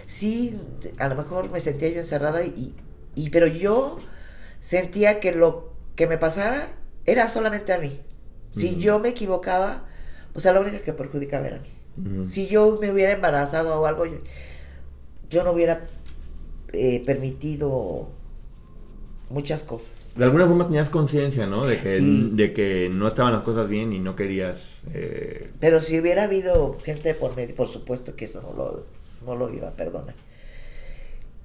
[0.07, 0.59] sí,
[0.97, 2.73] a lo mejor me sentía yo encerrada y,
[3.15, 3.99] y pero yo
[4.61, 6.69] sentía que lo que me pasara
[7.05, 7.99] era solamente a mí.
[8.51, 9.85] Si yo me equivocaba,
[10.33, 12.25] o sea, la única que perjudicaba era a mí.
[12.25, 14.17] Si yo me hubiera embarazado o algo, yo,
[15.29, 15.85] yo no hubiera
[16.73, 18.09] eh, permitido
[19.29, 20.07] muchas cosas.
[20.15, 21.65] De alguna forma tenías conciencia, ¿no?
[21.65, 24.83] De que, de que no estaban las cosas bien y no querías...
[24.93, 28.85] Eh, Pero si hubiera habido gente por medio, por supuesto que eso no lo,
[29.25, 30.15] no lo iba a perdonar.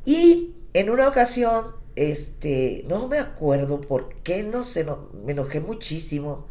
[0.04, 1.66] Y en una ocasión,
[1.96, 6.46] este, no me acuerdo por qué, no sé, no, me enojé muchísimo.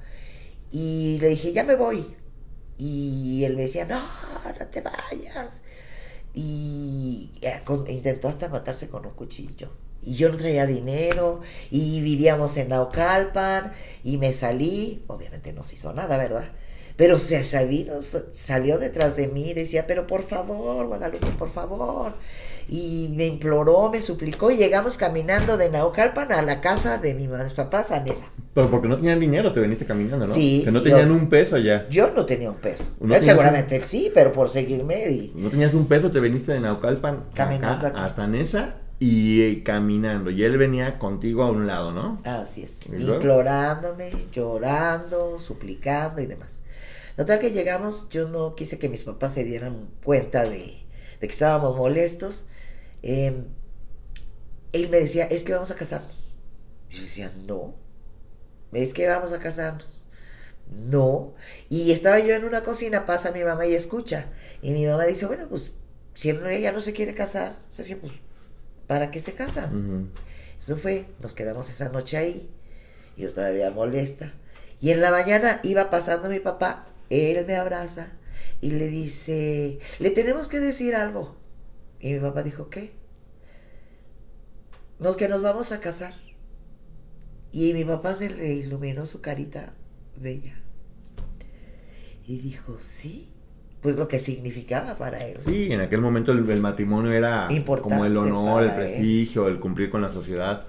[0.71, 2.05] Y le dije, ya me voy.
[2.77, 5.61] Y él me decía, no, no te vayas.
[6.35, 7.31] Y
[7.87, 9.69] intentó hasta matarse con un cuchillo
[10.05, 11.41] y yo no traía dinero
[11.71, 13.71] y vivíamos en Naucalpan
[14.03, 16.45] y me salí, obviamente no se hizo nada, ¿verdad?
[16.95, 18.01] Pero se salió,
[18.31, 22.13] salió detrás de mí y decía, pero por favor, Guadalupe, por favor.
[22.69, 27.27] Y me imploró, me suplicó y llegamos caminando de Naucalpan a la casa de mis
[27.53, 28.27] papás, a Nesa.
[28.53, 30.33] Pero porque no tenían dinero, te veniste caminando, ¿no?
[30.33, 30.61] Sí.
[30.63, 31.87] Que no tenían un peso ya.
[31.89, 32.91] Yo no tenía un peso.
[33.21, 35.09] seguramente él sí, pero por seguirme.
[35.09, 35.33] Y...
[35.35, 40.29] No tenías un peso, te veniste de Naucalpan caminando hasta Nesa y eh, caminando.
[40.29, 42.21] Y él venía contigo a un lado, ¿no?
[42.23, 42.85] Así es.
[42.87, 46.63] Implorándome, llorando, suplicando y demás.
[47.15, 50.83] Total que llegamos, yo no quise que mis papás se dieran cuenta de,
[51.19, 52.45] que estábamos molestos.
[53.01, 53.45] Em,
[54.71, 56.29] él me decía, es que vamos a casarnos.
[56.89, 57.75] Yo decía, no.
[58.71, 60.07] Es que vamos a casarnos.
[60.67, 61.35] No.
[61.69, 64.27] Y estaba yo en una cocina, pasa mi mamá y escucha.
[64.61, 65.71] Y mi mamá dice, bueno, pues
[66.15, 68.13] si ella no se quiere casar, Sergio, pues
[68.87, 70.11] ¿para qué se casan?
[70.59, 72.49] Eso fue, nos quedamos esa noche ahí,
[73.17, 74.33] yo todavía molesta.
[74.79, 78.13] Y en la mañana iba pasando mi papá, él me abraza
[78.61, 81.35] y le dice, le tenemos que decir algo.
[81.99, 82.93] Y mi papá dijo, ¿qué?
[84.99, 86.13] Nos que nos vamos a casar.
[87.51, 89.73] Y mi papá se le iluminó su carita
[90.17, 90.55] bella.
[92.25, 93.32] Y dijo, sí
[93.83, 95.37] pues lo que significaba para él.
[95.45, 97.49] Sí, en aquel momento el, matrimonio era
[97.81, 100.65] como el honor, el prestigio, el cumplir con la sociedad.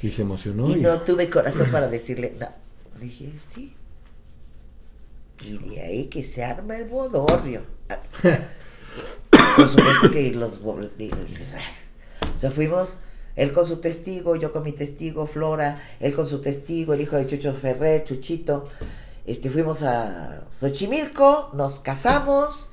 [0.00, 0.70] Y se emocionó.
[0.70, 2.48] Y, no tuve corazón para decirle, no.
[2.98, 3.74] Le dije, sí.
[5.44, 7.62] Y de ahí que se arma el bodorrio.
[9.56, 10.60] Por supuesto que los...
[10.62, 13.00] O sea, fuimos
[13.34, 17.16] él con su testigo, yo con mi testigo, Flora, él con su testigo, el hijo
[17.16, 18.68] de Chucho Ferrer, Chuchito,
[19.24, 22.70] este, fuimos a Xochimilco, nos casamos,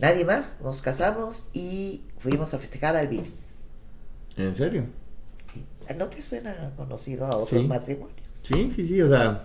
[0.00, 3.64] nadie más, nos casamos y fuimos a festejar al Vives.
[4.36, 4.86] ¿En serio?
[5.52, 5.64] Sí.
[5.96, 8.18] ¿No te suena conocido a otros matrimonios?
[8.32, 9.42] Sí, sí, sí, o sea.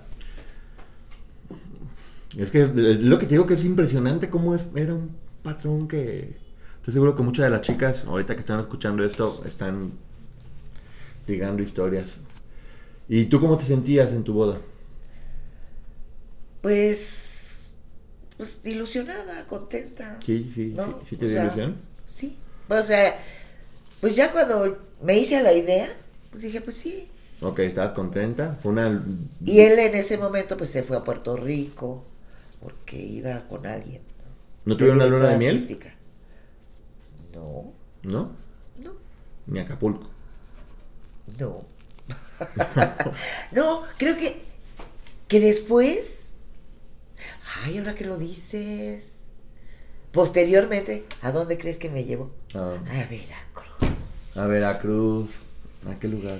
[2.37, 6.37] Es que lo que te digo que es impresionante cómo es, era un patrón que.
[6.77, 9.91] Estoy seguro que muchas de las chicas, ahorita que están escuchando esto, están
[11.27, 12.17] ligando historias.
[13.09, 14.59] ¿Y tú cómo te sentías en tu boda?
[16.61, 17.69] Pues,
[18.37, 20.19] pues ilusionada, contenta.
[20.25, 21.77] Sí, sí, sí, sí te dio ilusión.
[22.05, 22.37] Sí,
[22.67, 23.17] o sea,
[24.01, 25.89] pues ya cuando me hice la idea,
[26.31, 27.09] pues dije, pues sí.
[27.41, 29.05] Ok, estabas contenta, fue una...
[29.45, 32.03] Y él en ese momento pues se fue a Puerto Rico,
[32.61, 34.01] porque iba con alguien.
[34.65, 35.79] ¿No, tuvieron una luna de miel?
[37.33, 37.73] No.
[38.03, 38.31] ¿No?
[38.77, 38.93] No.
[39.47, 40.09] Ni Acapulco.
[41.37, 41.63] No.
[43.51, 44.41] no, creo que,
[45.27, 46.18] que después
[47.63, 49.19] Ay, ahora que lo dices.
[50.11, 52.31] Posteriormente, ¿a dónde crees que me llevó?
[52.55, 52.75] Ah.
[52.87, 54.37] A Veracruz.
[54.37, 55.31] A Veracruz.
[55.89, 56.39] ¿A qué lugar?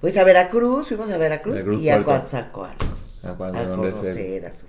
[0.00, 3.24] Pues a Veracruz, fuimos a Veracruz, y a Coatzacoalcos.
[3.24, 4.66] A, a conocer a su.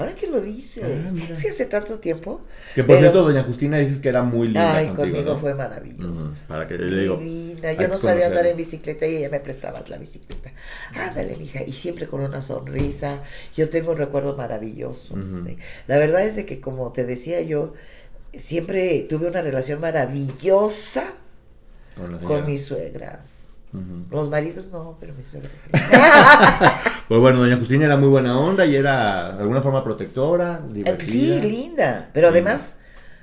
[0.00, 2.40] Ahora que lo dices, ah, sí hace tanto tiempo.
[2.74, 4.76] Que por cierto, doña Justina dices que era muy linda.
[4.76, 6.42] Ay, conmigo fue maravilloso.
[6.48, 7.18] para que le digo.
[7.18, 7.74] Divina.
[7.74, 10.52] Yo no sabía andar en bicicleta y ella me prestaba la bicicleta.
[10.94, 11.62] Ándale, mija.
[11.62, 13.22] Y siempre con una sonrisa.
[13.54, 15.18] Yo tengo un recuerdo maravilloso.
[15.86, 17.74] La verdad es de que, como te decía yo,
[18.34, 21.04] siempre tuve una relación maravillosa
[22.24, 23.39] con mis suegras.
[24.10, 25.48] Los maridos no, pero mi suegra.
[27.08, 30.72] pues bueno, doña Justina era muy buena onda y era de alguna forma protectora, Eh,
[30.72, 31.06] divertida.
[31.06, 32.10] Sí, linda.
[32.12, 32.76] Pero además,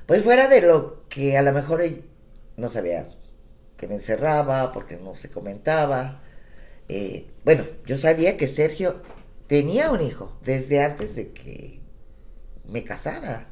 [0.05, 1.81] pues fuera de lo que a lo mejor
[2.55, 3.07] no sabía
[3.75, 6.21] que me encerraba, porque no se comentaba.
[6.89, 9.01] eh, bueno, yo sabía que Sergio
[9.47, 11.81] tenía un hijo desde antes de que
[12.65, 13.47] me casara,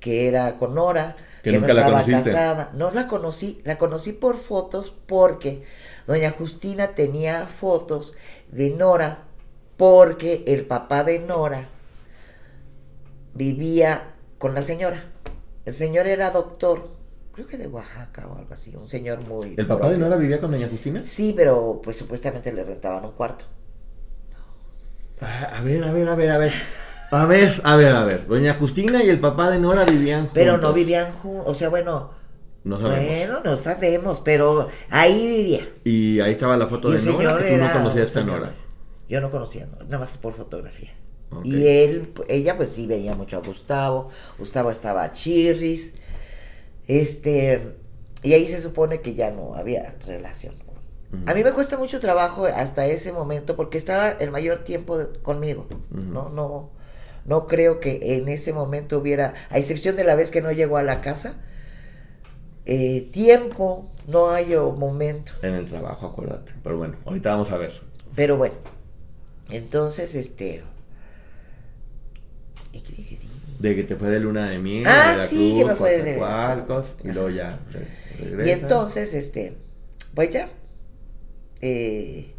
[0.00, 2.30] que era con Nora, Que que, nunca no la estaba conociste.
[2.32, 2.70] casada.
[2.74, 5.64] No la conocí, la conocí por fotos porque
[6.06, 8.14] doña Justina tenía fotos
[8.50, 9.24] de Nora
[9.76, 11.68] porque el papá de Nora
[13.34, 15.04] vivía con la señora.
[15.64, 16.88] El señor era doctor,
[17.32, 19.54] creo que de Oaxaca o algo así, un señor muy...
[19.56, 19.98] ¿El papá de.
[19.98, 21.02] Nora vivía con doña Justina?
[21.04, 23.44] Sí, pero pues supuestamente le rentaban un cuarto.
[25.20, 26.52] Ah, A ver, a ver, a ver, a ver.
[27.10, 28.26] A ver, a ver, a ver.
[28.26, 30.34] Doña Justina y el papá de Nora vivían juntos.
[30.34, 32.10] Pero no vivían juntos, o sea, bueno,
[32.66, 33.06] No sabemos.
[33.06, 35.68] bueno, no sabemos, pero ahí vivía.
[35.84, 38.22] Y ahí estaba la foto Y de Nora, que tú no conocías a.
[38.24, 38.54] Nora.
[39.08, 40.92] Yo no conocía a Nora, nada más por fotografía.
[41.44, 44.08] Y él, ella pues sí veía mucho a Gustavo,
[44.38, 45.94] Gustavo estaba a Chirris,
[46.86, 47.74] este,
[48.22, 50.54] y ahí se supone que ya no había relación.
[51.26, 55.18] A mí me cuesta mucho trabajo hasta ese momento porque estaba el mayor tiempo de-
[55.20, 56.70] conmigo, no, no,
[57.24, 60.76] no creo que en ese momento hubiera, a excepción de la vez que no llegó
[60.76, 61.36] a la casa,
[62.66, 65.32] eh, tiempo, no hay momento.
[65.42, 66.52] En el trabajo, acuérdate.
[66.62, 67.72] Pero bueno, ahorita vamos a ver.
[68.14, 68.54] Pero bueno,
[69.50, 70.62] entonces, este...
[73.58, 74.84] De que te fue de luna de miel.
[74.86, 77.88] Ah, de sí, que me fue de- Coatzacoalcos, Y luego ya re-
[78.18, 78.48] regresa.
[78.48, 79.56] Y entonces, este,
[80.14, 80.48] pues ya,
[81.62, 82.34] eh,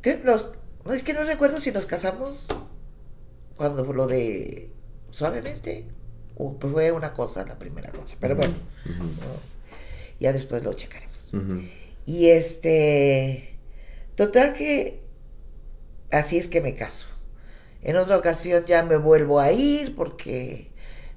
[0.00, 0.48] creo que nos,
[0.86, 2.46] no es que no recuerdo si nos casamos
[3.56, 4.70] cuando lo de
[5.10, 5.86] suavemente
[6.36, 8.54] o fue una cosa la primera cosa, pero bueno,
[8.86, 9.02] no,
[10.20, 11.32] ya después lo checaremos.
[12.04, 13.56] Y este,
[14.14, 15.02] total que
[16.10, 17.06] así es que me caso.
[17.82, 20.70] En otra ocasión ya me vuelvo a ir porque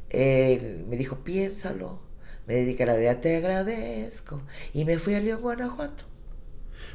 [0.09, 2.03] él me dijo, piénsalo.
[2.47, 4.41] Me dedica la de te agradezco.
[4.73, 6.03] Y me fui a León, Guanajuato.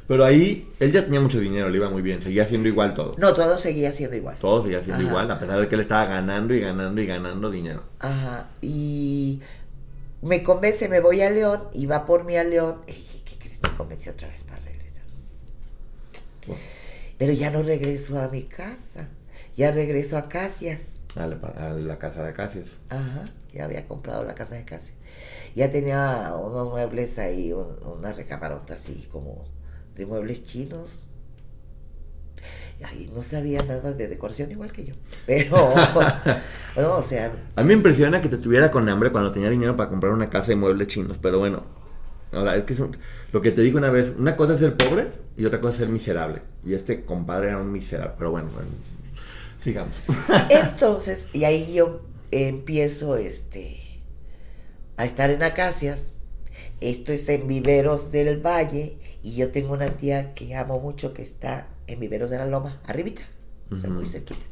[0.07, 2.21] Pero ahí él ya tenía mucho dinero, le iba muy bien.
[2.21, 3.13] Seguía siendo igual todo.
[3.19, 4.37] No, todo seguía siendo igual.
[4.41, 5.09] Todo seguía siendo Ajá.
[5.11, 7.85] igual, a pesar de que él estaba ganando y ganando y ganando dinero.
[8.01, 8.49] Ajá.
[8.61, 9.41] Y
[10.23, 12.77] me convence, me voy a León y va por mí a León.
[12.87, 13.63] Ey, ¿Qué crees?
[13.63, 15.05] Me convenció otra vez para regresar.
[17.19, 19.09] Pero ya no regreso a mi casa.
[19.57, 20.93] Ya regreso a Casias.
[21.17, 22.79] A la, a la casa de Casias.
[22.89, 24.97] Ajá, ya había comprado la casa de Casias.
[25.55, 28.15] Ya tenía unos muebles ahí, un- una
[28.73, 29.45] así como
[30.01, 31.07] de muebles chinos.
[32.81, 34.95] Y ahí no sabía nada de decoración igual que yo.
[35.27, 35.57] Pero,
[36.77, 39.77] no, o sea, A mí me impresiona que te tuviera con hambre cuando tenía dinero
[39.77, 41.63] para comprar una casa de muebles chinos, pero bueno.
[42.33, 42.97] Ahora, es que es un-
[43.33, 45.79] lo que te dije una vez, una cosa es ser pobre y otra cosa es
[45.79, 46.43] ser miserable.
[46.65, 48.69] Y este compadre era un miserable, pero bueno, bueno,
[49.59, 49.97] sigamos.
[50.49, 53.79] entonces, y ahí yo empiezo este
[54.97, 56.15] a estar en Acacias.
[56.81, 58.97] Esto es en Viveros del Valle.
[59.23, 62.81] Y yo tengo una tía que amo mucho que está en Viveros de la Loma,
[62.87, 63.23] arribita,
[63.71, 64.45] o sea, muy cerquita.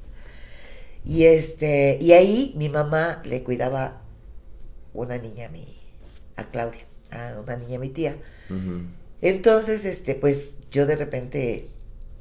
[1.05, 4.03] Y este, y ahí mi mamá le cuidaba
[4.93, 5.79] una niña a mi,
[6.37, 8.17] a Claudia, a una niña a mi tía.
[9.21, 11.69] Entonces, este, pues yo de repente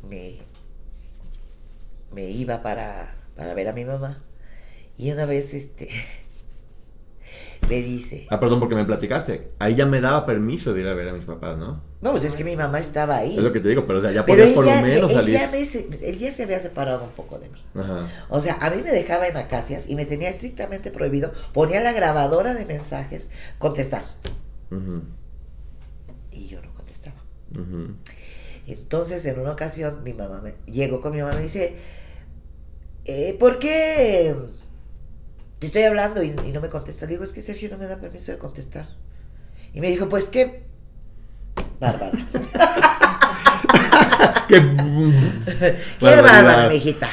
[0.08, 0.38] me,
[2.14, 4.24] me iba para, para ver a mi mamá.
[4.98, 5.90] Y una vez, este,
[7.70, 9.52] me dice, Ah, perdón, porque me platicaste.
[9.60, 11.82] Ahí ya me daba permiso de ir a ver a mis papás, ¿no?
[12.00, 13.38] No, pues es que mi mamá estaba ahí.
[13.38, 15.34] Es lo que te digo, pero o sea, ya podías por lo menos él salir.
[15.34, 17.60] ya me él ya se había separado un poco de mí.
[17.74, 18.08] Ajá.
[18.30, 21.94] O sea, a mí me dejaba en acacias y me tenía estrictamente prohibido, ponía la
[21.94, 24.04] grabadora de mensajes, contestar.
[26.32, 27.16] Y yo no contestaba.
[28.68, 31.78] Entonces, en una ocasión, mi mamá me, llegó con mi mamá y me dice,
[33.06, 34.36] eh, ¿por qué
[35.58, 37.10] te estoy hablando y, y no me contestas?
[37.10, 38.88] Digo, es que Sergio no me da permiso de contestar.
[39.74, 40.67] Y me dijo, pues qué,
[41.80, 42.12] bárbara.
[44.48, 44.62] ¡Qué...
[46.00, 47.10] qué bárbara, mijita.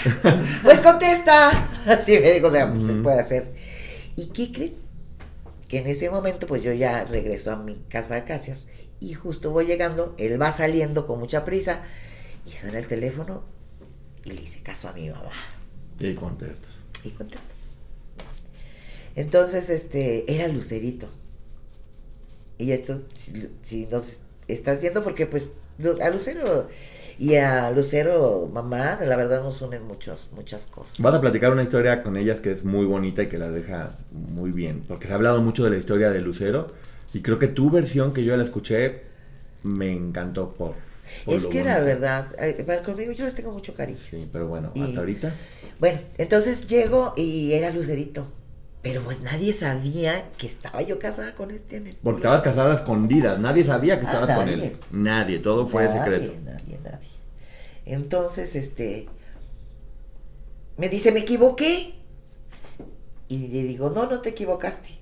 [0.62, 1.50] Pues contesta.
[1.86, 3.52] Así me dijo, o sea, pues, se puede hacer.
[4.16, 4.74] ¿Y qué creen?
[5.68, 8.68] Que en ese momento, pues yo ya regreso a mi casa de Casias
[9.00, 11.80] y justo voy llegando, él va saliendo con mucha prisa
[12.46, 13.42] y suena el teléfono
[14.24, 15.30] y le hice caso a mi mamá
[15.98, 16.84] Y contestas.
[17.02, 17.54] y contesta.
[19.16, 21.08] Entonces, este, era Lucerito.
[22.58, 25.52] Y esto, si, si nos estás viendo, porque pues
[26.00, 26.68] a Lucero
[27.18, 30.98] y a Lucero, mamá, la verdad nos unen muchos, muchas cosas.
[30.98, 33.96] Vas a platicar una historia con ellas que es muy bonita y que la deja
[34.10, 34.82] muy bien.
[34.86, 36.72] Porque se ha hablado mucho de la historia de Lucero.
[37.12, 39.02] Y creo que tu versión que yo la escuché
[39.62, 40.74] me encantó por
[41.26, 43.98] es que la verdad, eh, conmigo yo les tengo mucho cariño.
[44.10, 45.32] Sí, pero bueno, hasta ahorita.
[45.78, 48.26] Bueno, entonces llego y era Lucerito.
[48.84, 53.40] Pero pues nadie sabía que estaba yo casada con este Porque estabas casada a escondidas,
[53.40, 54.76] nadie sabía que ah, estabas con él.
[54.90, 56.34] Nadie, todo fue secreto.
[56.44, 57.08] Nadie, nadie.
[57.86, 59.08] Entonces, este,
[60.76, 61.94] me dice, me equivoqué.
[63.28, 64.98] Y le digo, no, no te equivocaste.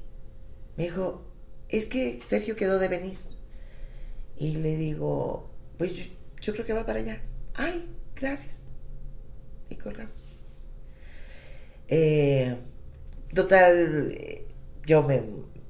[0.77, 1.25] Me dijo,
[1.69, 3.19] es que Sergio quedó de venir.
[4.37, 5.97] Y le digo, pues
[6.41, 7.21] yo, creo que va para allá.
[7.55, 8.69] Ay, gracias.
[9.69, 10.37] Y colgamos.
[11.89, 12.57] Eh,
[13.35, 14.19] total,
[14.87, 15.23] yo me,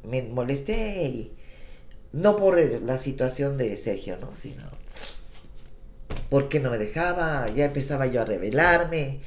[0.05, 1.33] me molesté y
[2.13, 4.37] no por la situación de Sergio, ¿no?
[4.37, 4.63] Sino
[6.33, 9.21] porque no me dejaba, ya empezaba yo a revelarme.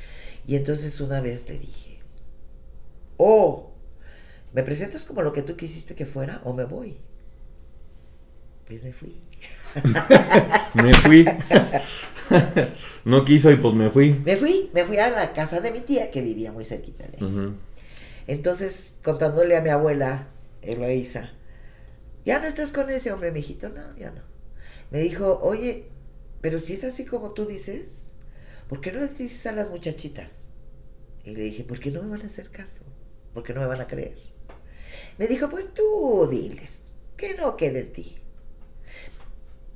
[0.47, 1.99] Y entonces una vez le dije,
[3.17, 3.71] oh,
[4.53, 6.97] ¿me presentas como lo que tú quisiste que fuera o me voy?
[8.67, 9.21] Pues me fui.
[10.73, 11.25] me fui.
[13.05, 14.19] no quiso y pues me fui.
[14.25, 17.23] Me fui, me fui a la casa de mi tía que vivía muy cerquita de
[17.23, 17.53] ahí.
[18.27, 20.29] Entonces, contándole a mi abuela,
[20.61, 21.31] Eloísa,
[22.25, 24.21] ya no estás con ese hombre, mijito, no, ya no.
[24.89, 25.87] Me dijo, oye,
[26.41, 28.09] pero si es así como tú dices,
[28.67, 30.45] ¿por qué no les dices a las muchachitas?
[31.23, 32.83] Y le dije, ¿por qué no me van a hacer caso?
[33.33, 34.17] ¿Por qué no me van a creer?
[35.17, 38.17] Me dijo, pues tú diles, que no quede en ti.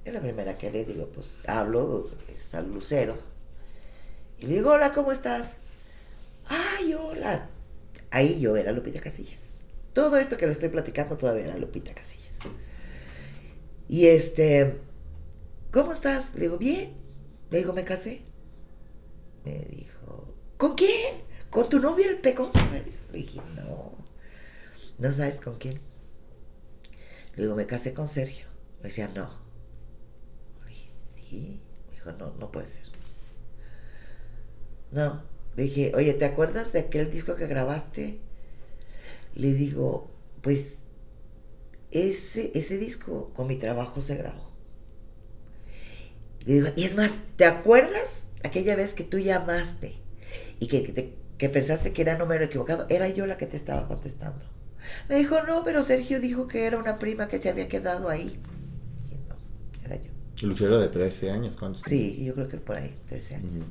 [0.06, 3.18] Es la primera que le digo, pues hablo, es al lucero.
[4.40, 5.58] Y le digo, hola, ¿cómo estás?
[6.48, 7.50] Ay, hola.
[8.12, 9.68] Ahí yo era Lupita Casillas.
[9.94, 12.40] Todo esto que le estoy platicando todavía era Lupita Casillas.
[13.88, 14.80] Y este,
[15.72, 16.36] ¿cómo estás?
[16.36, 16.94] Le digo, bien.
[17.50, 18.22] Le digo, me casé.
[19.44, 21.24] Me dijo, ¿con quién?
[21.50, 22.50] ¿Con tu novio el pecón?
[23.12, 23.98] Le dije, no.
[25.00, 25.80] ¿No sabes con quién?
[27.36, 28.48] Le digo, me casé con Sergio.
[28.82, 29.30] Me decía, no.
[30.64, 31.62] Le dije, sí.
[31.88, 32.84] Me dijo, no, no puede ser.
[34.92, 35.24] No.
[35.60, 38.22] Le dije, oye, ¿te acuerdas de aquel disco que grabaste?
[39.36, 40.78] Le digo, pues
[41.92, 44.52] ese, ese disco con mi trabajo se grabó.
[46.46, 49.96] Le digo, y es más, ¿te acuerdas aquella vez que tú llamaste
[50.62, 52.86] y que, que, pensaste que era número equivocado?
[52.88, 54.46] Era yo la que te estaba contestando.
[55.10, 58.40] Me dijo, no, pero Sergio dijo que era una prima que se había quedado ahí.
[59.12, 59.36] Y no,
[59.84, 60.10] era yo.
[60.48, 61.82] Lucero de 13 años, ¿cuántos?
[61.82, 63.66] Sí, yo creo que por ahí, 13 años.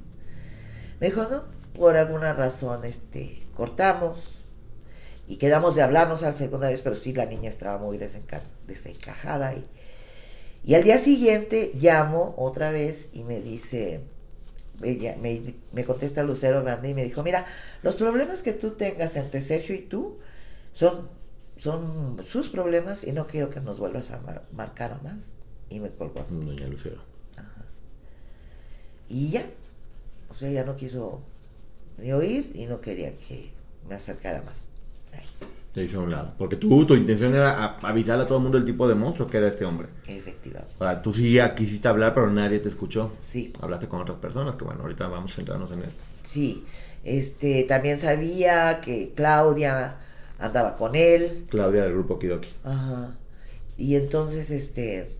[1.01, 4.35] Me dijo, no, por alguna razón este, cortamos
[5.27, 9.55] y quedamos de hablarnos al segunda vez, pero sí la niña estaba muy desencajada.
[9.55, 9.65] Y,
[10.65, 14.01] y al día siguiente llamo otra vez y me dice,
[14.83, 17.47] ella, me, me contesta Lucero Grande y me dijo, mira,
[17.83, 20.19] los problemas que tú tengas entre Sergio y tú
[20.73, 21.09] son,
[21.59, 24.21] son sus problemas y no quiero que nos vuelvas a
[24.53, 25.35] marcar más.
[25.71, 26.25] Y me colgó.
[26.31, 27.03] Doña Lucero.
[29.11, 29.45] Y ya,
[30.31, 31.23] o sea, ya no quiso
[31.99, 33.51] ni oír y no quería que
[33.89, 34.69] me acercara más.
[35.73, 36.33] Te hizo a un lado.
[36.39, 39.37] Porque tú, tu intención era avisarle a todo el mundo el tipo de monstruo que
[39.37, 39.89] era este hombre.
[40.07, 40.75] Efectivamente.
[40.79, 43.13] Ahora, tú sí quisiste hablar, pero nadie te escuchó.
[43.21, 43.53] Sí.
[43.61, 46.03] Hablaste con otras personas, que bueno, ahorita vamos a centrarnos en esto.
[46.23, 46.65] Sí.
[47.05, 49.97] Este, también sabía que Claudia
[50.39, 51.47] andaba con él.
[51.51, 52.49] Claudia del grupo Kidoki.
[52.65, 53.15] Ajá.
[53.77, 55.17] Y entonces, este,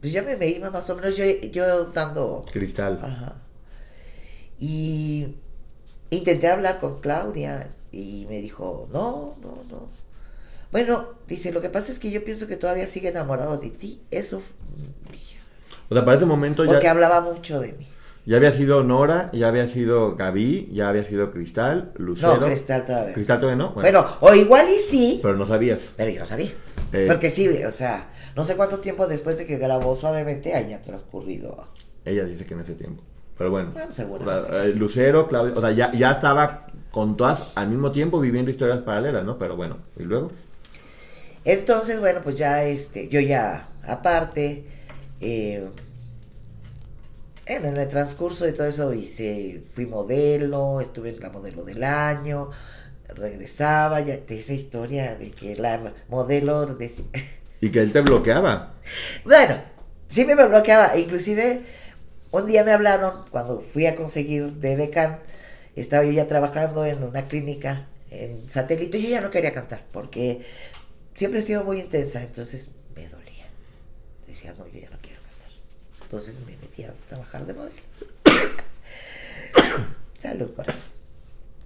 [0.00, 2.44] pues ya me iba más o menos yo, yo dando...
[2.52, 3.00] Cristal.
[3.02, 3.43] Ajá.
[4.58, 5.36] Y
[6.10, 9.88] intenté hablar con Claudia y me dijo, no, no, no.
[10.72, 14.02] Bueno, dice, lo que pasa es que yo pienso que todavía sigue enamorado de ti.
[14.10, 14.42] Eso...
[15.88, 16.72] O sea, para ese momento ya...
[16.72, 17.86] Porque hablaba mucho de mí.
[18.26, 22.38] Ya había sido Nora, ya había sido Gaby, ya había sido Cristal, Lucero.
[22.38, 23.14] No, Cristal todavía.
[23.14, 23.74] Cristal todavía no.
[23.74, 25.20] Bueno, o igual y sí.
[25.22, 25.92] Pero no sabías.
[25.94, 26.52] Pero yo no sabía.
[26.92, 30.80] Eh, Porque sí, o sea, no sé cuánto tiempo después de que grabó suavemente haya
[30.80, 31.66] transcurrido.
[32.06, 33.02] Ella dice que en ese tiempo.
[33.36, 33.72] Pero bueno.
[33.76, 38.50] Ah, eh, Lucero, Claudio, o sea, ya, ya estaba con todas al mismo tiempo viviendo
[38.50, 39.36] historias paralelas, ¿no?
[39.36, 40.30] Pero bueno, ¿y luego?
[41.44, 44.64] Entonces, bueno, pues ya este, yo ya, aparte,
[45.20, 45.68] eh,
[47.46, 52.50] en el transcurso de todo eso hice, fui modelo, estuve en la modelo del año,
[53.08, 57.04] regresaba, ya de esa historia de que la modelo decía...
[57.60, 58.74] Y que él te bloqueaba.
[59.24, 59.56] Bueno,
[60.08, 61.62] sí me bloqueaba, inclusive
[62.34, 65.20] un día me hablaron cuando fui a conseguir de decan,
[65.76, 69.84] estaba yo ya trabajando en una clínica en satélite y yo ya no quería cantar
[69.92, 70.44] porque
[71.14, 73.46] siempre he sido muy intensa, entonces me dolía.
[74.26, 75.50] Decía, no, yo ya no quiero cantar.
[76.02, 77.82] Entonces me metí a trabajar de modelo.
[80.18, 80.84] Salud eso.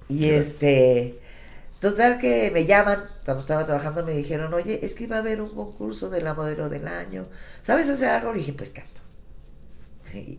[0.08, 1.18] Y este,
[1.80, 5.40] total que me llaman, cuando estaba trabajando me dijeron, oye, es que va a haber
[5.40, 7.26] un concurso de la modelo del año.
[7.60, 8.32] ¿Sabes hacer algo?
[8.32, 9.00] Le dije, pues canto.
[10.14, 10.38] Y,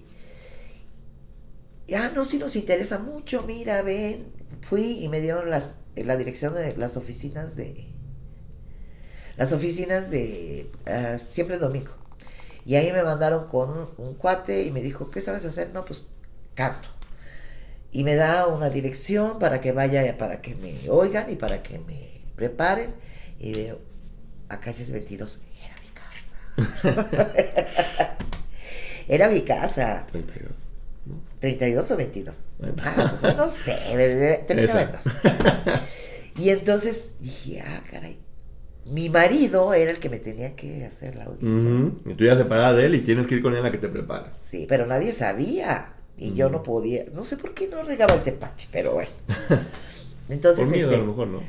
[1.96, 4.32] ah, no, sí nos interesa mucho, mira, ven.
[4.62, 7.88] Fui y me dieron las, la dirección de las oficinas de...
[9.38, 10.70] Las oficinas de...
[10.86, 11.94] Uh, siempre domingo.
[12.66, 15.72] Y ahí me mandaron con un, un, cuate y me dijo, ¿qué sabes hacer?
[15.74, 16.10] No, pues
[16.56, 16.90] canto.
[17.92, 21.80] Y me da una dirección para que vaya, para que me oigan y para que
[21.80, 22.94] me preparen.
[23.40, 23.80] Y veo,
[24.50, 25.42] acá es 22.
[25.64, 28.18] Era mi casa.
[29.08, 30.06] Era mi casa.
[30.12, 30.52] 32.
[31.40, 31.42] ¿No?
[31.42, 32.46] 32 o 22.
[32.60, 32.76] Bueno.
[32.84, 35.04] Ah, pues no sé, 32.
[36.38, 38.18] Y entonces dije, ah, caray.
[38.86, 41.98] Mi marido era el que me tenía que hacer la audición.
[42.06, 43.88] Y tú ya separada de él y tienes que ir con él a que te
[43.88, 44.34] prepara.
[44.40, 45.94] Sí, pero nadie sabía.
[46.18, 47.06] Y yo no podía.
[47.14, 49.12] No sé por qué no regaba el tepache, pero bueno.
[50.30, 50.96] Entonces, Por miedo este.
[50.96, 51.42] a lo mejor, ¿no?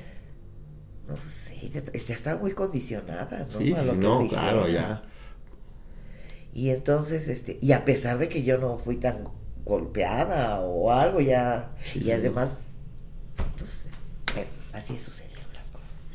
[1.08, 1.82] No sé, ya,
[2.14, 3.58] estaba muy condicionada, ¿no?
[3.58, 4.42] Sí, A lo sí, que no, dijera.
[4.42, 5.02] claro, ya.
[6.54, 9.24] Y entonces, este, y a pesar de que yo no fui tan
[9.64, 12.66] golpeada o algo, ya, Sí, y además,
[13.64, 13.90] sé,
[14.34, 16.06] bueno, así sucedieron las cosas.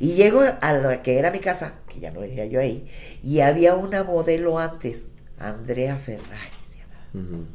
[0.00, 2.88] Y llego a lo que era mi casa, que ya no vivía yo ahí,
[3.22, 7.46] y había una modelo antes, Andrea Ferrari se llamaba,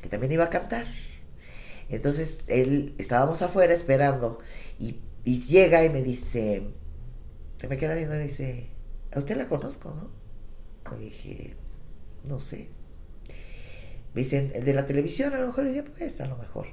[0.00, 0.86] que también iba a cantar.
[1.88, 4.38] Entonces, él, estábamos afuera esperando,
[4.78, 6.62] y, y llega y me dice,
[7.58, 8.70] se me queda viendo y me dice,
[9.12, 10.96] a usted la conozco, ¿no?
[10.96, 11.56] Le dije,
[12.24, 12.68] no sé.
[14.14, 16.66] Me dicen, el de la televisión, a lo mejor le dije, pues a lo mejor.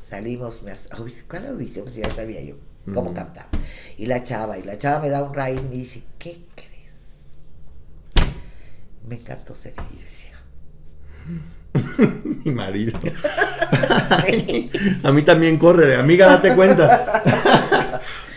[0.00, 1.84] Salimos, me hace, "Uy, ¿cuál audición?
[1.84, 2.56] Pues ya sabía yo
[2.92, 3.14] cómo Ujú.
[3.14, 3.48] cantaba.
[3.98, 7.38] Y la chava, y la chava me da un raid y me dice, ¿qué crees?
[9.08, 10.32] Me encantó ser decía,
[12.44, 12.98] Mi marido.
[14.26, 14.70] sí.
[15.02, 17.22] A mí también corre, amiga, date cuenta.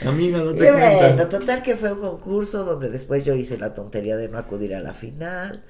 [0.05, 1.29] amiga, date Y bueno, cuenta.
[1.29, 4.81] total que fue un concurso donde después yo hice la tontería de no acudir a
[4.81, 5.63] la final.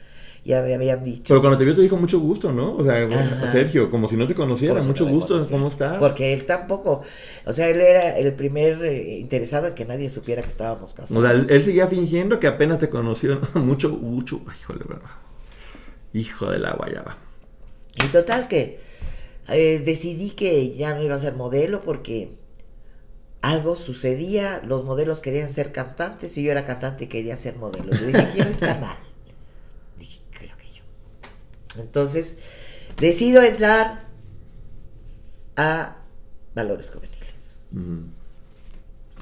[0.49, 1.25] Ya me habían dicho.
[1.27, 2.75] Pero cuando te vio te dijo mucho gusto, ¿no?
[2.75, 3.51] O sea, Ajá.
[3.51, 5.39] Sergio, como si no te conociera, si mucho no gusto.
[5.51, 5.99] ¿cómo estás?
[5.99, 7.03] Porque él tampoco,
[7.45, 11.23] o sea, él era el primer eh, interesado en que nadie supiera que estábamos casados.
[11.23, 13.61] O sea, él, seguía fingiendo que apenas te conoció, ¿no?
[13.61, 15.09] mucho, mucho, híjole, verdad.
[16.13, 17.15] Hijo de la guayaba.
[18.03, 18.79] Y total que
[19.49, 22.39] eh, decidí que ya no iba a ser modelo porque
[23.41, 27.91] algo sucedía, los modelos querían ser cantantes y yo era cantante y quería ser modelo.
[27.93, 28.97] Yo dije, ¿quién está mal?
[29.97, 30.83] Dije, creo que yo.
[31.81, 32.37] Entonces,
[32.97, 34.05] decido entrar
[35.55, 35.97] a
[36.55, 37.55] Valores Juveniles.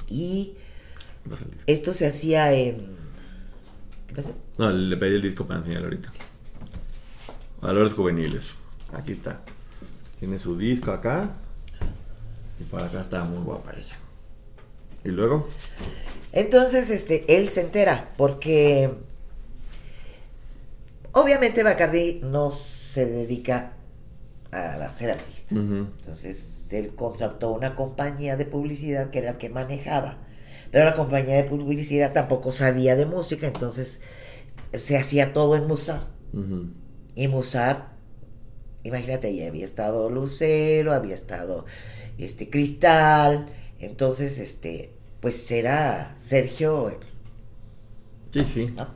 [0.08, 0.54] Y
[1.24, 1.64] Vas al disco.
[1.66, 2.96] esto se hacía en...
[4.06, 4.32] ¿Qué pasa?
[4.56, 6.10] No, le pedí el disco para enseñar ahorita.
[7.60, 8.54] Valores juveniles.
[8.92, 9.42] Aquí está.
[10.18, 11.30] Tiene su disco acá.
[12.60, 13.96] Y para acá está muy guapa ella.
[15.04, 15.48] Y luego,
[16.32, 18.94] Entonces, este, él se entera porque
[21.20, 23.74] obviamente Bacardi no se dedica
[24.52, 25.76] a ser artistas.
[26.00, 30.18] Entonces, él contrató una compañía de publicidad que era el que manejaba.
[30.70, 34.00] Pero la compañía de publicidad tampoco sabía de música, entonces
[34.74, 36.08] se hacía todo en Musart.
[36.32, 36.58] ujú,
[37.14, 37.84] Y Musart,
[38.84, 41.64] imagínate, ahí había estado Lucero, había estado
[42.18, 43.48] este Cristal,
[43.78, 46.90] entonces este, pues era Sergio.
[48.30, 48.74] sí, sí.
[48.76, 48.86] ¿no?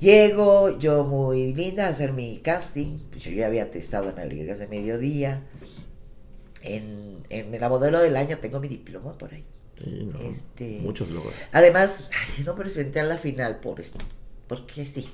[0.00, 4.58] Llego yo muy linda a hacer mi casting, pues yo ya había estado en Alegrías
[4.60, 5.42] de Mediodía.
[6.62, 9.44] En, en la modelo del año tengo mi diploma por ahí.
[9.82, 11.34] Sí, no, Este- Muchos logros.
[11.52, 13.98] Además, ay, no presenté a la final por esto,
[14.48, 15.08] porque sí,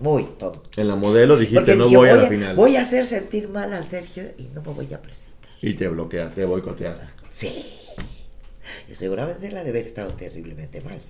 [0.00, 0.62] muy tonto.
[0.76, 2.56] En la modelo dijiste, Porque no dije, voy a la final.
[2.56, 5.50] voy a hacer sentir mal a Sergio y no me voy a presentar.
[5.62, 7.06] Y te bloqueaste, te boicoteaste.
[7.30, 7.66] Sí.
[8.90, 11.00] Y seguramente la de haber estado terriblemente mal.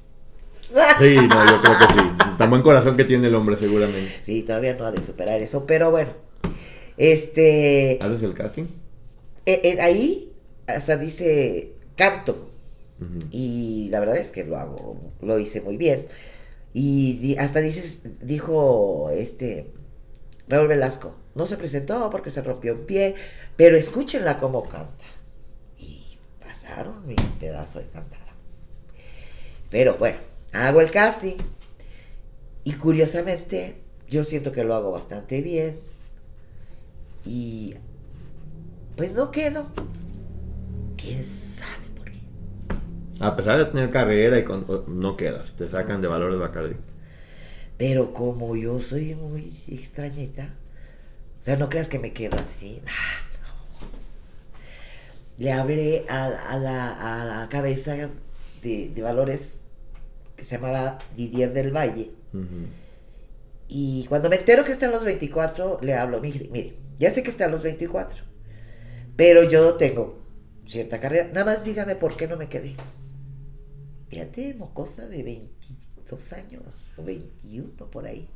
[0.99, 2.01] Sí, no, yo creo que sí.
[2.39, 4.13] Tan buen corazón que tiene el hombre, seguramente.
[4.23, 6.11] Sí, todavía no ha de superar eso, pero bueno.
[6.97, 7.99] Este.
[8.01, 8.65] ¿Haces el casting?
[9.47, 10.33] eh, eh, ahí
[10.67, 12.49] hasta dice canto.
[13.33, 16.07] Y la verdad es que lo hago, lo hice muy bien.
[16.73, 19.73] Y di- hasta dices, dijo este
[20.47, 23.17] Raúl Velasco, no se presentó porque se rompió un pie,
[23.57, 25.05] pero escúchenla cómo canta.
[25.81, 28.35] Y pasaron mi pedazo de cantada.
[29.69, 30.19] Pero bueno,
[30.53, 31.37] hago el casting.
[32.65, 33.77] Y curiosamente,
[34.09, 35.81] yo siento que lo hago bastante bien.
[37.25, 37.75] Y
[38.97, 39.67] pues no quedo.
[40.97, 42.21] ¿Quién sabe por qué?
[43.21, 46.77] A pesar de tener carrera y con- no quedas, te sacan de valores Bacardi.
[47.77, 50.55] Pero como yo soy muy extrañita,
[51.41, 52.83] o sea, no creas que me quedo así.
[52.87, 53.89] ah, no.
[55.39, 57.95] Le hablé a, a la, a la cabeza
[58.63, 59.61] de, de valores
[60.37, 62.67] que se llamaba Didier del Valle Ujú.
[63.69, 67.23] Y cuando me entero que está en los 24, le hablo, mire, mire, ya sé
[67.23, 68.23] que está en los 24,
[69.17, 70.23] pero yo tengo
[70.67, 72.77] cierta carrera, nada más dígame por qué no me quedé.
[74.09, 76.63] Fíjate, mocosa de 22 años,
[76.99, 78.29] o 21 por ahí.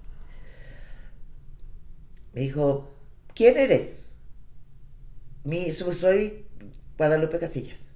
[2.32, 2.94] Me dijo,
[3.34, 4.10] ¿quién eres?
[5.44, 6.46] Mi, soy
[6.96, 7.90] Guadalupe Casillas.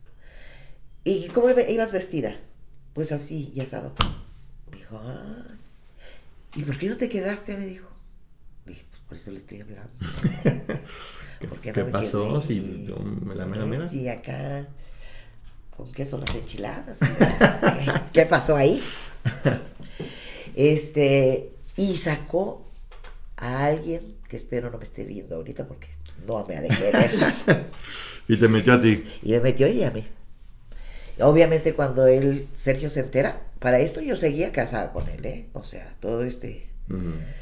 [1.05, 2.39] ¿Y cómo ibas vestida?
[2.93, 3.94] Pues así, y asado.
[4.70, 5.56] Me dijo, ah,
[6.55, 7.56] ¿y por qué no te quedaste?
[7.56, 7.89] Me dijo.
[8.66, 9.93] Dije, pues por eso le estoy hablando.
[11.62, 12.40] ¿Qué, ¿Qué pasó?
[12.40, 12.60] Si
[13.24, 13.86] me la mera mera.
[13.86, 14.68] Sí, acá
[15.81, 17.01] con queso las enchiladas.
[17.01, 18.82] O sea, ¿Qué pasó ahí?
[20.55, 22.66] Este, y sacó
[23.36, 25.89] a alguien que espero no me esté viendo ahorita porque
[26.27, 27.10] no me ha de querer.
[28.28, 29.05] y te metió a ti.
[29.22, 30.05] Y me metió y a mí.
[31.18, 35.50] Obviamente cuando él, Sergio se entera, para esto yo seguía casada con él, ¿eh?
[35.52, 36.70] O sea, todo este...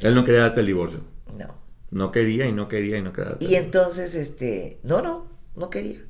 [0.02, 1.00] Él no quería darte el divorcio.
[1.38, 1.54] No.
[1.90, 5.70] No quería y no quería y no quería darte Y entonces, este, no, no, no
[5.70, 6.00] quería.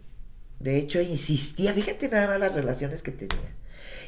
[0.58, 3.54] De hecho, insistía, fíjate nada más las relaciones que tenía.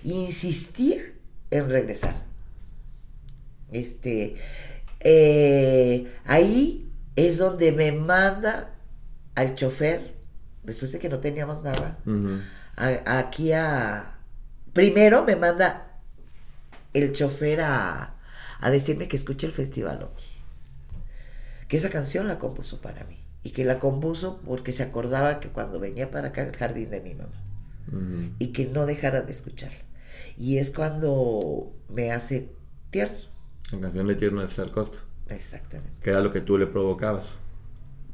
[0.02, 1.02] Insistía
[1.51, 2.14] en regresar.
[3.70, 4.35] Este,
[5.01, 8.74] eh, ahí es donde me manda
[9.35, 10.14] al chofer,
[10.64, 11.98] después de que no teníamos nada,
[13.06, 14.16] aquí a...
[14.72, 15.90] Primero me manda
[16.93, 18.17] el chofer a,
[18.61, 20.09] a decirme que escuche el festival
[21.69, 23.19] Que esa canción la compuso para mí.
[23.43, 27.01] Y que la compuso porque se acordaba que cuando venía para acá el jardín de
[27.01, 27.43] mi mamá.
[28.39, 29.79] Y que no dejara de escucharla.
[30.37, 32.51] Y es cuando me hace
[32.91, 33.19] tierno.
[33.73, 34.99] La canción de tierno de Star Costa.
[35.29, 35.97] Exactamente.
[36.03, 37.39] Que era lo que tú le provocabas.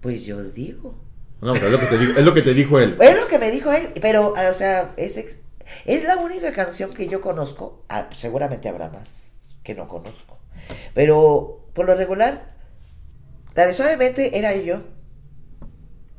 [0.00, 1.02] Pues yo digo.
[1.40, 2.96] No, pero es lo que te, dijo, es lo que te dijo él.
[3.00, 5.38] Es lo que me dijo él, pero, o sea, es,
[5.84, 7.84] es la única canción que yo conozco.
[7.88, 9.26] Ah, seguramente habrá más
[9.66, 10.38] que no conozco.
[10.94, 12.54] Pero, por lo regular,
[13.54, 14.80] la de Suavemente era yo.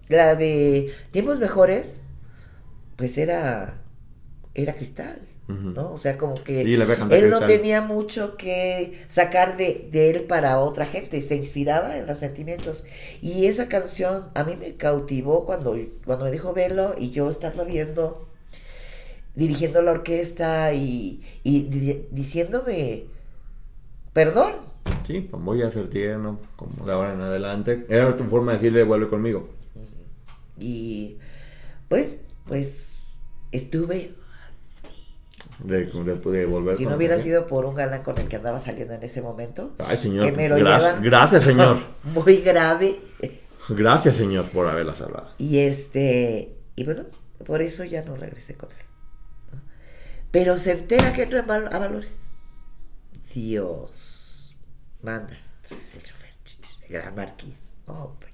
[0.10, 2.02] La de Tiempos Mejores,
[2.98, 3.82] pues era,
[4.54, 5.22] era Cristal.
[5.48, 5.94] ¿no?
[5.94, 11.22] O sea, como que él no tenía mucho que sacar de, él para otra gente,
[11.22, 12.86] se inspiraba en los sentimientos.
[13.22, 17.64] Y esa canción a mí me cautivó cuando, cuando me dijo verlo y yo estarlo
[17.64, 18.28] viendo,
[19.38, 21.22] dirigiendo la orquesta y,
[22.12, 23.06] diciéndome,
[24.12, 24.54] perdón.
[25.06, 27.86] Sí, pues voy a ser tierno, como de ahora en adelante.
[27.88, 29.48] Era tu forma de decirle, vuelve conmigo.
[30.60, 31.18] Y
[31.88, 32.08] pues,
[32.48, 32.98] pues
[33.52, 34.16] estuve
[35.60, 38.96] de, de, volver si no hubiera sido por un galán con el que andaba saliendo
[38.96, 39.72] en ese momento.
[39.78, 40.34] Ay, señor.
[41.04, 41.78] gracias, señor.
[42.06, 43.00] Muy grave.
[43.70, 45.28] Gracias, señor, por haberla salvado.
[45.38, 46.56] Y este.
[46.76, 47.04] Y bueno,
[47.46, 48.87] por eso ya no regresé con él.
[50.32, 52.28] Pero se entera que no es malo a valores.
[53.34, 54.56] Dios.
[55.02, 55.38] Manda.
[55.70, 56.28] El chofer.
[56.88, 57.74] El gran marquís.
[57.86, 58.34] Hombre.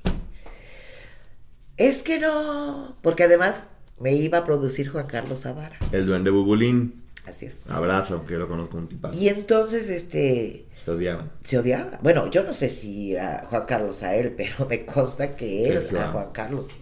[1.77, 2.97] Es que no.
[3.01, 3.67] Porque además
[3.99, 5.77] me iba a producir Juan Carlos Zavara.
[5.91, 7.03] El duende Bubulín.
[7.25, 7.61] Así es.
[7.69, 9.17] Abrazo, que lo conozco un tipazo.
[9.17, 10.67] Y entonces, este...
[10.83, 11.31] Se odiaban.
[11.43, 11.99] Se odiaba.
[12.01, 15.97] Bueno, yo no sé si a Juan Carlos a él, pero me consta que él
[15.97, 16.75] a Juan Carlos.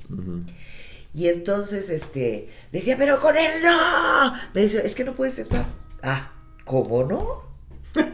[1.13, 4.33] Y entonces, este, decía, pero con él no.
[4.53, 5.65] Me dice, es que no puedes entrar.
[6.01, 6.31] Ah,
[6.63, 7.43] ¿cómo no?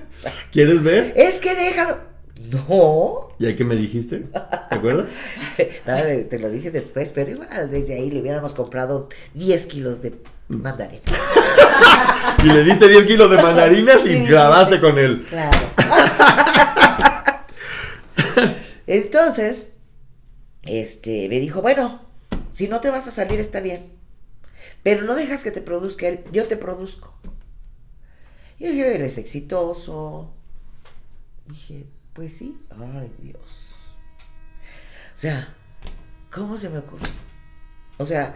[0.52, 1.14] ¿Quieres ver?
[1.16, 2.00] Es que déjalo.
[2.52, 3.30] No.
[3.40, 4.20] ¿Y ahí qué me dijiste?
[4.20, 5.08] ¿Te acuerdas?
[6.30, 10.16] te lo dije después, pero igual desde ahí le hubiéramos comprado 10 kilos de
[10.48, 11.02] mandarina.
[12.44, 15.26] y le diste 10 kilos de mandarinas y grabaste con él.
[15.30, 15.60] Claro.
[18.88, 19.74] Entonces,
[20.66, 22.07] este, me dijo, bueno,
[22.58, 23.92] si no te vas a salir está bien,
[24.82, 27.14] pero no dejas que te produzca él, yo te produzco.
[28.58, 30.34] Y dije, eres exitoso.
[31.46, 33.76] Dije, pues sí, ay Dios.
[35.16, 35.54] O sea,
[36.34, 37.06] ¿cómo se me ocurre?
[38.00, 38.36] O sea,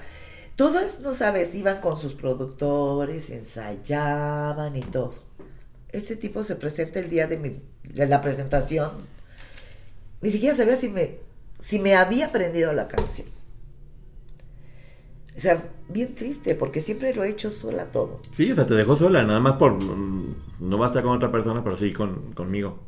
[0.55, 5.15] todas, no sabes, iban con sus productores, ensayaban y todo.
[5.91, 8.91] Este tipo se presenta el día de la presentación.
[10.21, 11.17] Ni siquiera sabía si me,
[11.57, 13.40] si me había aprendido la canción.
[15.35, 18.19] O sea, bien triste, porque siempre lo he hecho sola todo.
[18.35, 19.73] Sí, o sea, te dejó sola, nada más por...
[19.73, 22.79] Mm, no basta con otra persona, pero sí con, conmigo.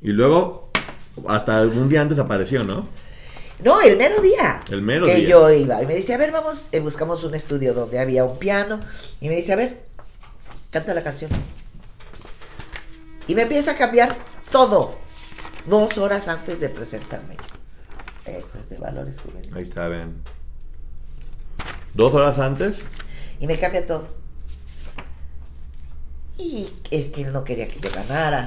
[0.00, 0.70] Y luego,
[1.28, 2.86] hasta un día antes apareció, ¿no?
[3.62, 4.60] No, el mero día.
[4.70, 5.28] El mero que día.
[5.28, 5.82] yo iba.
[5.82, 8.80] Y me dice, a ver, vamos, eh, buscamos un estudio donde había un piano.
[9.20, 9.84] Y me dice, a ver,
[10.70, 11.30] canta la canción.
[13.28, 14.16] Y me empieza a cambiar
[14.50, 14.96] todo.
[15.66, 17.36] Dos horas antes de presentarme.
[18.26, 19.54] Eso es de valores juveniles.
[19.54, 20.22] Ahí está, ven.
[21.94, 22.84] Dos horas antes.
[23.40, 24.06] Y me cambia todo.
[26.38, 28.46] Y es que él no quería que yo ganara.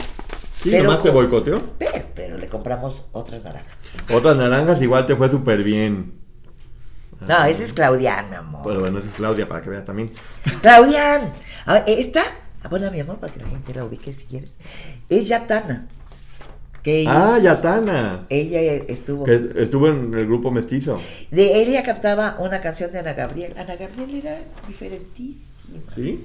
[0.61, 1.61] Sí, Pero nomás te boicoteó.
[1.77, 3.77] Pero, pero le compramos otras naranjas.
[4.11, 6.13] Otras naranjas igual te fue súper bien.
[7.21, 8.61] No, ese es Claudian, mi amor.
[8.63, 10.11] Pero bueno, esa es Claudia, para que vea también.
[10.61, 11.33] Claudian.
[11.65, 12.23] A ver, esta,
[12.63, 14.57] ah, bueno, mi amor, para que la gente la ubique si quieres.
[15.09, 15.87] Es Yatana.
[16.85, 18.27] Que es- Ah, Yatana.
[18.29, 19.25] Ella estuvo.
[19.25, 21.01] Que estuvo en el grupo mestizo.
[21.31, 23.53] De ella cantaba una canción de Ana Gabriel.
[23.57, 24.37] Ana Gabriel era
[24.67, 25.79] diferentísima.
[25.93, 26.23] ¿Sí?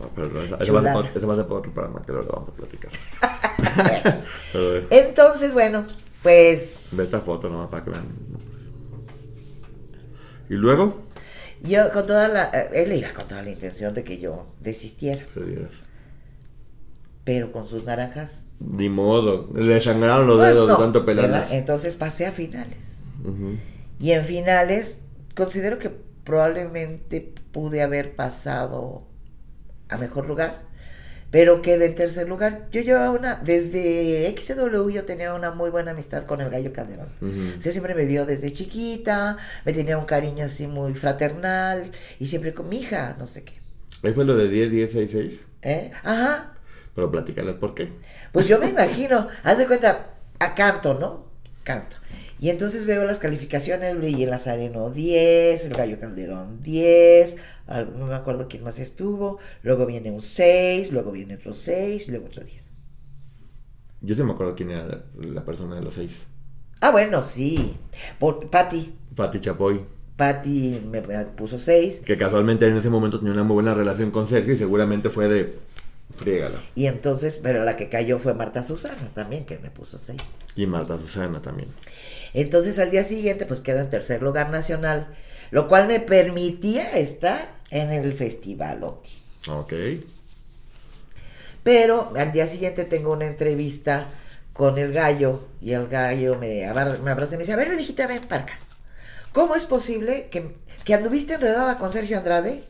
[0.00, 0.80] No, pero no, esa, esa va
[1.14, 2.90] esa va a ser otro programa que luego lo vamos a platicar.
[4.52, 5.84] pero ve, Entonces, bueno,
[6.22, 6.94] pues.
[6.96, 8.06] ve esta foto nomás para que vean.
[10.48, 11.02] Y luego,
[11.62, 12.44] Yo con toda la.
[12.54, 15.24] eh, Él iba con toda la intención de que yo desistiera.
[15.34, 15.72] perdieras.
[17.24, 18.46] Pero con sus naranjas.
[18.58, 21.52] Ni modo, le sangraron los pues dedos no, de tanto pelarlas.
[21.52, 23.02] Entonces pasé a finales.
[23.24, 23.56] Ujú.
[24.00, 25.04] Y en finales,
[25.36, 25.90] considero que
[26.24, 29.06] probablemente pude haber pasado
[29.88, 30.62] a mejor lugar,
[31.30, 32.68] pero quedé en tercer lugar.
[32.72, 37.08] Yo llevaba una, desde XW yo tenía una muy buena amistad con el gallo Calderón.
[37.20, 37.58] Ujú.
[37.58, 42.26] O sea, siempre me vio desde chiquita, me tenía un cariño así muy fraternal y
[42.26, 43.54] siempre con mi hija, no sé qué.
[44.02, 45.46] Ahí fue lo de 10, 10, 6, 6.
[45.62, 45.90] ¿Eh?
[46.02, 46.54] Ajá.
[46.94, 47.88] Pero platícales por qué.
[48.32, 51.26] Pues yo me imagino, haz de cuenta, a canto, ¿no?
[51.64, 51.96] Canto.
[52.38, 57.36] Y entonces veo las calificaciones, Luis Lazareno 10, el Gallo Calderón 10,
[57.68, 62.08] al- no me acuerdo quién más estuvo, luego viene un 6, luego viene otro 6
[62.08, 62.76] y luego otro 10.
[64.00, 66.26] Yo sí me acuerdo quién era la- la persona de los seis.
[66.80, 67.76] Ah, bueno, sí.
[68.18, 69.80] Por, Patti, Pati Chapoy.
[70.16, 74.10] Patti me, me puso 6 Que casualmente en ese momento tenía una muy buena relación
[74.10, 75.56] con Sergio y seguramente fue de
[76.16, 76.60] friégala.
[76.74, 80.20] y entonces, pero la que cayó fue Marta Susana también, que me puso 6.
[80.56, 81.68] Y Marta Susana también.
[82.34, 85.14] Entonces al día siguiente pues quedo en tercer lugar nacional,
[85.50, 89.10] lo cual me permitía estar en el festival Oti.
[89.48, 89.72] Ok.
[91.62, 94.08] Pero al día siguiente tengo una entrevista
[94.52, 97.72] con el gallo y el gallo me, abra- me abraza y me dice, a ver,
[97.78, 98.58] hijita, ven para acá.
[99.32, 102.64] ¿Cómo es posible que, que anduviste enredada con Sergio Andrade?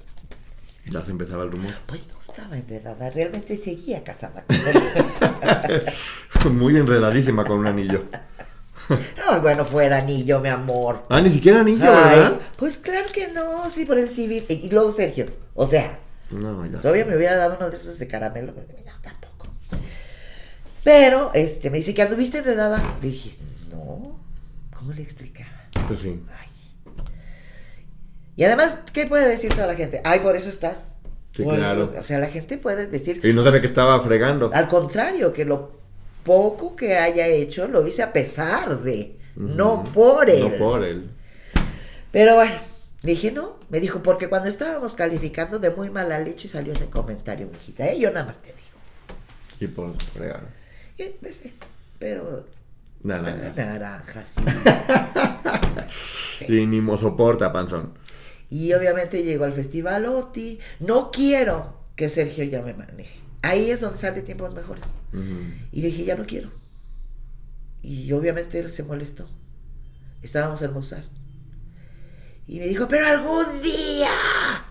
[0.86, 1.72] Ya se empezaba el rumor.
[1.86, 5.82] Pues no estaba enredada, realmente seguía casada con él.
[6.52, 8.04] Muy enredadísima con un anillo.
[8.88, 11.06] Ay, bueno, fuera anillo, mi amor.
[11.08, 12.40] Ah, ni siquiera anillo, Ay, ¿verdad?
[12.56, 14.44] pues claro que no, sí, por el civil.
[14.48, 16.00] Y luego Sergio, o sea,
[16.30, 17.10] No, ya Todavía sé.
[17.10, 19.46] me hubiera dado uno de esos de caramelo, pero no, tampoco.
[20.82, 22.82] Pero, este, me dice que anduviste enredada.
[23.00, 23.36] Le dije,
[23.70, 24.18] no,
[24.76, 25.48] ¿cómo le explicaba?
[25.86, 26.20] Pues sí.
[26.40, 26.41] Ay.
[28.36, 30.00] Y además, ¿qué puede decir toda la gente?
[30.04, 30.92] Ay, por eso estás.
[31.32, 31.90] Sí, Por claro.
[31.92, 34.50] eso- o sea, la gente puede decir, Y no sabía que estaba fregando.
[34.52, 35.72] al contrario, que lo
[36.24, 40.48] poco que haya hecho lo hice a pesar de, no por él.
[40.50, 41.10] No por él.
[42.10, 42.54] Pero bueno,
[43.02, 43.56] dije no.
[43.70, 47.86] Me dijo, porque cuando estábamos calificando de muy mala leche salió ese comentario, mijita.
[47.88, 47.98] ¿eh?
[47.98, 48.60] Yo nada más te digo.
[49.60, 50.42] Y por fregar.
[50.98, 51.54] Y empecé,
[51.98, 52.44] pero
[53.02, 53.56] Naranjas.
[53.56, 54.42] naranja, sí.
[56.48, 57.94] Y ni mo soporta, panzón.
[58.52, 60.58] Y obviamente llegó al festival Oti.
[60.78, 63.18] No quiero que Sergio ya me maneje.
[63.40, 64.84] Ahí es donde sale tiempos mejores.
[65.72, 66.52] Y le dije, ya no quiero.
[67.80, 69.26] Y obviamente él se molestó.
[70.20, 71.08] Estábamos en Mozart.
[72.46, 74.66] Y me dijo, pero algún día,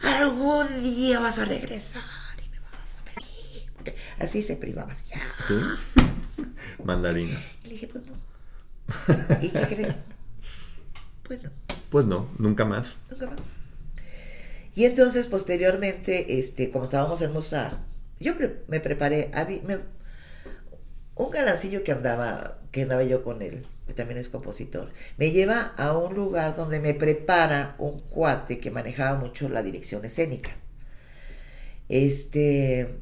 [0.00, 2.02] algún día vas a regresar
[2.38, 3.70] y me vas a pedir.
[3.74, 5.20] Porque así se privaba ya.
[5.46, 6.02] ¿Sí?
[6.84, 7.58] Mandarinas.
[7.64, 9.42] Y le dije, pues no.
[9.42, 9.96] ¿Y qué crees?
[11.22, 11.50] Pues no,
[11.96, 12.98] Pues no, nunca más.
[13.10, 13.40] nunca más.
[14.74, 17.78] Y entonces, posteriormente, este, como estábamos en Mozart,
[18.20, 19.30] yo pre- me preparé,
[19.64, 19.78] me-
[21.14, 25.72] un galancillo que andaba, que andaba yo con él, que también es compositor, me lleva
[25.78, 30.50] a un lugar donde me prepara un cuate que manejaba mucho la dirección escénica.
[31.88, 32.98] Este,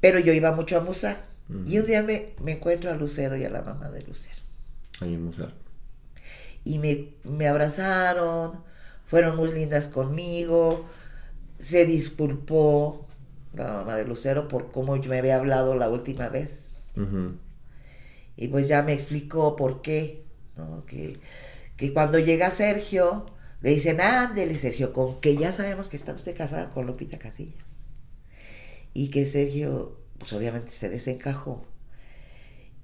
[0.00, 1.20] pero yo iba mucho a Mozart.
[1.66, 4.38] Y un día me, me encuentro a Lucero y a la mamá de Lucero.
[5.00, 5.54] Ahí en Mozart.
[6.64, 8.62] Y me, me abrazaron,
[9.06, 10.86] fueron muy lindas conmigo,
[11.58, 13.06] se disculpó
[13.52, 16.70] la mamá de Lucero por cómo yo me había hablado la última vez.
[18.36, 20.24] Y pues ya me explicó por qué,
[20.56, 20.84] ¿no?
[20.86, 21.18] Que,
[21.76, 23.26] que cuando llega Sergio,
[23.60, 27.64] le dicen, ándele Sergio, con que ya sabemos que está usted casada con Lupita Casilla.
[28.92, 31.62] Y que Sergio, pues obviamente se desencajó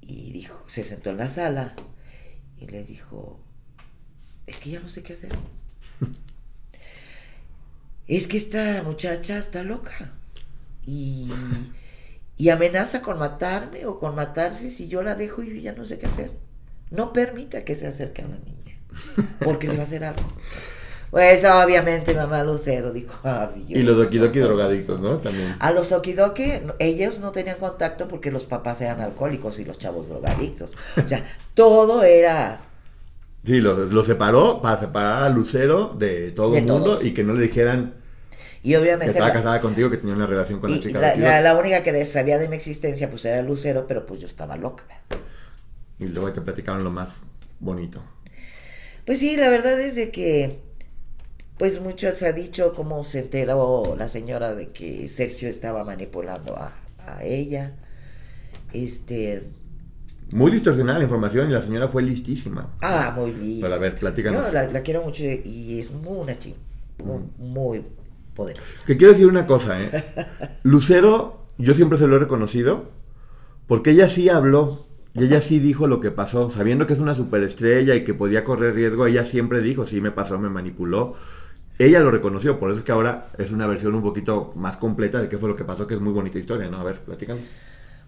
[0.00, 1.74] y dijo, se sentó en la sala
[2.58, 3.40] y le dijo,
[4.50, 5.30] es que ya no sé qué hacer.
[8.08, 10.12] es que esta muchacha está loca
[10.84, 11.30] y,
[12.36, 15.84] y amenaza con matarme o con matarse si yo la dejo y yo ya no
[15.84, 16.32] sé qué hacer.
[16.90, 18.76] No permita que se acerque a la niña,
[19.44, 20.28] porque le va a hacer algo.
[21.12, 23.68] Pues obviamente mamá Lucero dijo, adiós.
[23.68, 25.18] Y los okidoki drogadictos, ¿no?
[25.18, 25.56] También.
[25.58, 30.08] A los okidoki, ellos no tenían contacto porque los papás eran alcohólicos y los chavos
[30.08, 30.74] drogadictos.
[31.04, 31.24] O sea,
[31.54, 32.69] todo era...
[33.44, 37.04] Sí, los, los separó para separar a Lucero de todo De el mundo todos.
[37.04, 37.94] y que no le dijeran
[38.62, 41.16] Y que estaba la- casada contigo, que tenía una relación con la chica.
[41.16, 44.84] la, única que sabía de mi existencia pues era Lucero, pero pues yo estaba loca.
[45.98, 47.10] Y luego te platicaron lo más
[47.60, 48.02] bonito.
[49.06, 50.60] Pues sí, la verdad es de que,
[51.58, 56.56] pues mucho se ha dicho cómo se enteró la señora de que Sergio estaba manipulando
[56.56, 56.74] a,
[57.06, 57.72] a ella.
[58.72, 59.44] Este,
[60.32, 62.74] Muy distorsionada la información y la señora fue listísima.
[62.82, 63.66] ah, muy lista.
[63.66, 64.46] Pero a ver, platícanos.
[64.46, 66.58] Yo la, la quiero mucho y es muy una chica,
[67.04, 67.82] muy, muy
[68.34, 68.84] poderosa.
[68.86, 70.04] Que quiero decir una cosa, ¿eh?
[70.62, 72.90] Lucero, yo siempre se lo he reconocido,
[73.66, 77.14] porque ella sí habló, y ella sí dijo lo que pasó, sabiendo que es una
[77.16, 81.14] superestrella y que podía correr riesgo, ella siempre dijo, sí me pasó, me manipuló.
[81.78, 85.20] Ella lo reconoció, por eso es que ahora es una versión un poquito más completa
[85.20, 86.78] de qué fue lo que pasó, que es muy bonita historia, ¿no?
[86.78, 87.42] A ver, platícanos.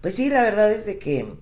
[0.01, 1.33] Pues sí, la verdad es de que,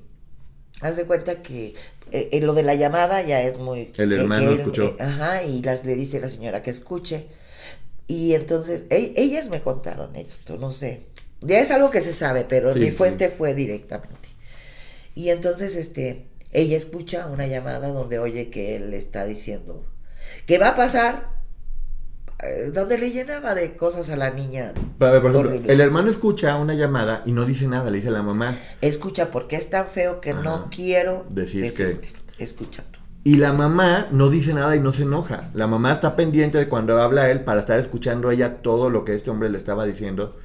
[0.82, 1.76] haz de cuenta que
[2.12, 3.92] eh, eh, lo de la llamada ya es muy...
[3.98, 4.84] El hermano él, escuchó.
[4.86, 7.28] eh, ajá, y las, le dice la señora que escuche.
[8.08, 11.02] Y entonces, e- ellas me contaron esto, no sé.
[11.42, 12.92] Ya es algo que se sabe, pero Sí, mi sí.
[12.92, 14.30] fuente fue directamente.
[15.16, 19.86] Y entonces, este, ella escucha una llamada donde oye que él está diciendo
[20.46, 21.41] que va a pasar,
[22.74, 24.74] donde le llenaba de cosas a la niña.
[25.00, 28.10] A ver, por ejemplo, el hermano escucha una llamada y no dice nada, le dice
[28.10, 28.56] a la mamá.
[28.82, 30.42] Escucha porque es tan feo que Ajá.
[30.44, 32.10] no quiero Decir que- decirte.
[32.38, 33.00] Escucha tú.
[33.24, 35.52] Y la mamá no dice nada y no se enoja.
[35.54, 39.14] La mamá está pendiente de cuando habla él para estar escuchando ella todo lo que
[39.14, 40.36] este hombre le estaba diciendo.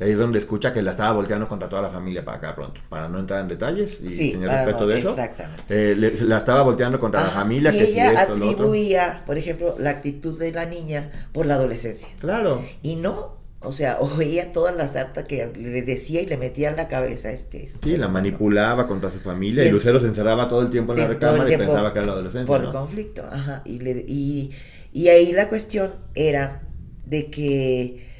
[0.00, 2.54] Y ahí es donde escucha que la estaba volteando contra toda la familia para acá
[2.54, 2.80] pronto.
[2.88, 5.10] Para no entrar en detalles y Sí, tener para respeto no- de eso.
[5.10, 5.62] exactamente.
[5.92, 7.72] eh, le- la estaba volteando contra la Ajá, familia.
[7.72, 8.50] y que si ella esto, lo otro.
[8.64, 12.08] atribuía, por ejemplo, la actitud de la niña por la adolescencia.
[12.18, 12.60] Claro.
[12.82, 16.76] Y no, o sea, oía todas las hartas que le decía y le metía en
[16.76, 17.68] la cabeza este.
[17.68, 18.12] Sí, ser la humano.
[18.14, 19.74] manipulaba contra su familia y Bien.
[19.74, 22.46] Lucero se encerraba todo el tiempo en la recámara y pensaba que era la adolescencia.
[22.48, 22.72] Por ¿no?
[22.72, 23.62] conflicto, ajá.
[23.64, 24.50] Y, le- y,
[24.92, 26.62] y ahí la cuestión era
[27.06, 28.12] de que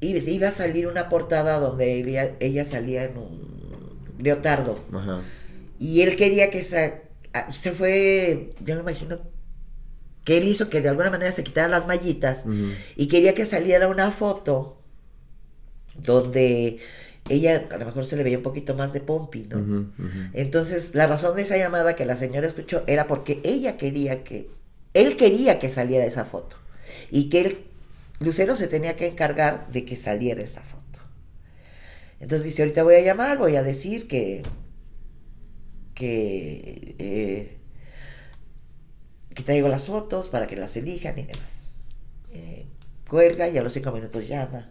[0.00, 3.48] iba iba a salir una portada donde ella, ella salía en un
[4.20, 4.78] leotardo.
[4.92, 5.22] Ajá.
[5.78, 6.94] Y él quería que sa-
[7.52, 9.18] se fue, yo me imagino
[10.24, 12.44] que él hizo que de alguna manera se quitara las mallitas
[12.96, 14.76] y quería que saliera una foto
[15.96, 16.78] donde
[17.28, 19.86] ella a lo mejor se le veía un poquito más de pompi, ¿no?
[20.32, 24.48] Entonces, la razón de esa llamada que la señora escuchó era porque ella quería que,
[24.94, 26.56] él quería que saliera esa foto
[27.10, 27.58] y que él,
[28.20, 30.78] Lucero se tenía que encargar de que saliera esa foto.
[32.20, 34.42] Entonces dice, ahorita voy a llamar, voy a decir que,
[35.94, 37.58] que, eh,
[39.34, 41.68] que traigo las fotos para que las elijan y demás.
[42.32, 42.66] Eh,
[43.08, 44.70] cuelga y a los cinco minutos llama,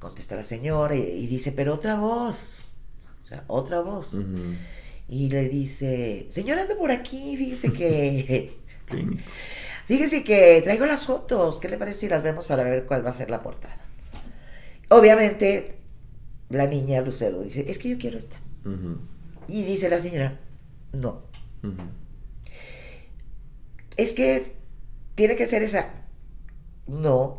[0.00, 2.64] contesta la señora y, y dice, pero otra voz,
[3.22, 4.16] o sea, otra voz.
[5.08, 8.56] Y le dice, señora, anda por aquí, fíjese que.
[9.86, 13.10] fíjese que traigo las fotos, ¿qué le parece si las vemos para ver cuál va
[13.10, 13.78] a ser la portada?
[14.88, 15.76] Obviamente,
[16.50, 18.36] la niña Lucero dice, es que yo quiero esta.
[19.48, 20.38] Y dice la señora,
[20.92, 21.22] no,
[23.96, 24.42] es que
[25.14, 25.90] tiene que ser esa.
[26.86, 27.36] No.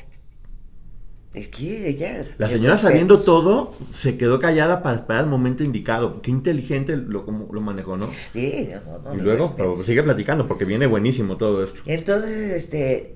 [1.34, 2.24] Es que ella...
[2.38, 6.22] La señora sabiendo todo, se quedó callada para esperar el momento indicado.
[6.22, 8.12] Qué inteligente lo, manejó, ¿no?
[8.34, 11.80] Sí, no, no, y luego, pero sigue platicando porque viene buenísimo todo esto.
[11.88, 13.16] Entonces, este,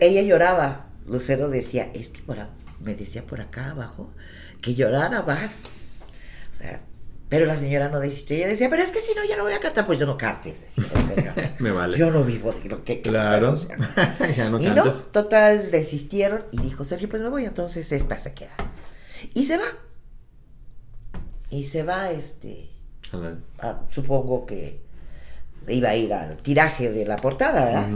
[0.00, 0.90] ella lloraba.
[1.06, 2.36] Lucero decía, es que por,
[2.80, 4.12] me decía por acá abajo
[4.60, 6.00] que llorara más.
[6.52, 6.82] O sea,
[7.34, 8.36] pero la señora no desistió.
[8.36, 9.84] Ella decía, pero es que si no, ya no voy a cantar.
[9.86, 11.54] Pues yo no cantes, decía la señora.
[11.58, 11.98] Me vale.
[11.98, 13.52] Yo no vivo de lo que cantas, Claro.
[13.54, 13.76] o sea,
[14.36, 18.34] ya no y no, total, desistieron y dijo Sergio, pues me voy, entonces esta se
[18.34, 18.54] queda.
[19.34, 19.64] Y se va.
[21.50, 22.70] Y se va, este,
[23.58, 24.84] A supongo que
[25.66, 27.88] iba a ir al tiraje de la portada, ¿verdad?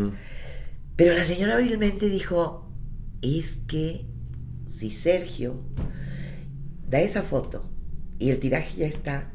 [0.97, 2.69] Pero la señora hábilmente dijo,
[3.23, 4.05] es que
[4.67, 5.63] si Sergio
[6.89, 7.68] da esa foto
[8.19, 9.31] y el tiraje ya está,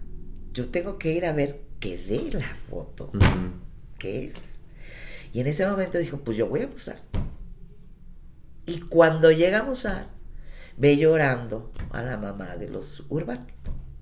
[0.54, 3.12] yo tengo que ir a ver que dé la foto.
[3.98, 4.60] ¿Qué es?
[5.34, 7.00] Y en ese momento dijo, pues yo voy a abusar.
[8.66, 10.08] Y cuando llega a abusar,
[10.78, 13.48] ve llorando a la mamá de los urbanos,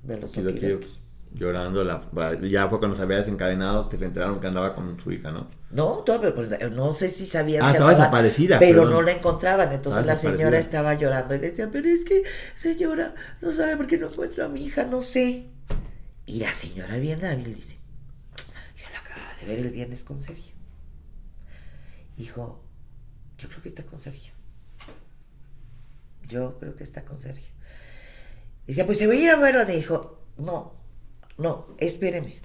[0.03, 1.00] de los okidoki.
[1.33, 1.83] Llorando.
[1.83, 2.01] La,
[2.41, 5.47] ya fue cuando se había desencadenado que se enteraron que andaba con su hija, ¿no?
[5.71, 7.63] No, todavía, pues, no sé si sabían.
[7.63, 8.93] Ah, si estaba desaparecida, Pero perdón.
[8.93, 9.71] no la encontraban.
[9.71, 13.87] Entonces la señora estaba llorando y le decía, pero es que, señora, no sabe por
[13.87, 15.47] qué no encuentro a mi hija, no sé.
[16.25, 17.77] Y la señora bien hábil dice,
[18.77, 20.53] yo la acabo de ver el viernes con Sergio.
[22.17, 22.63] Dijo,
[23.37, 24.33] Yo creo que está con Sergio.
[26.27, 27.51] Yo creo que está con Sergio.
[28.67, 29.65] Dice, pues se va a ir a verlo.
[29.65, 30.73] Me dijo, no,
[31.41, 32.35] no, espéreme.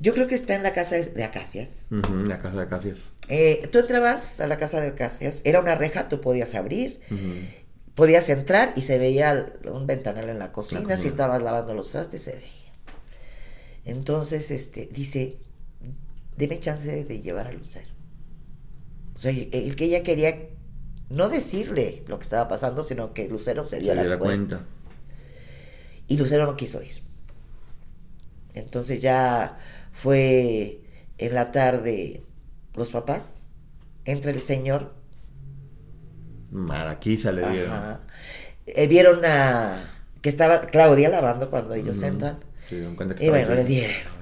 [0.00, 1.86] Yo creo que está en la casa de, Acacias.
[1.90, 3.10] La casa de Acacias.
[3.28, 7.00] Eh, tú entrabas a la casa de Acacias, era una reja, tú podías abrir,
[7.94, 11.92] podías entrar y se veía un ventanal en la cocina, La si estabas lavando los
[11.92, 12.72] trastes se veía.
[13.84, 15.38] Entonces, este, dice,
[16.36, 17.90] deme chance de, llevar a Lucero.
[19.14, 20.48] O sea, el, que ella quería
[21.10, 24.18] no decirle lo que estaba pasando, sino que Lucero se diera cuenta.
[24.18, 24.66] cuenta.
[26.08, 27.02] Y Lucero no quiso ir.
[28.54, 29.58] Entonces ya
[29.92, 30.80] fue
[31.18, 32.22] en la tarde
[32.74, 33.34] los papás,
[34.04, 34.94] entra el señor
[36.50, 37.98] Maraquiza le dieron.
[38.66, 42.06] Eh, vieron a que estaba Claudia lavando cuando ellos Ujú.
[42.06, 42.38] entran.
[42.68, 44.12] Se dieron cuenta que Y bueno, le dieron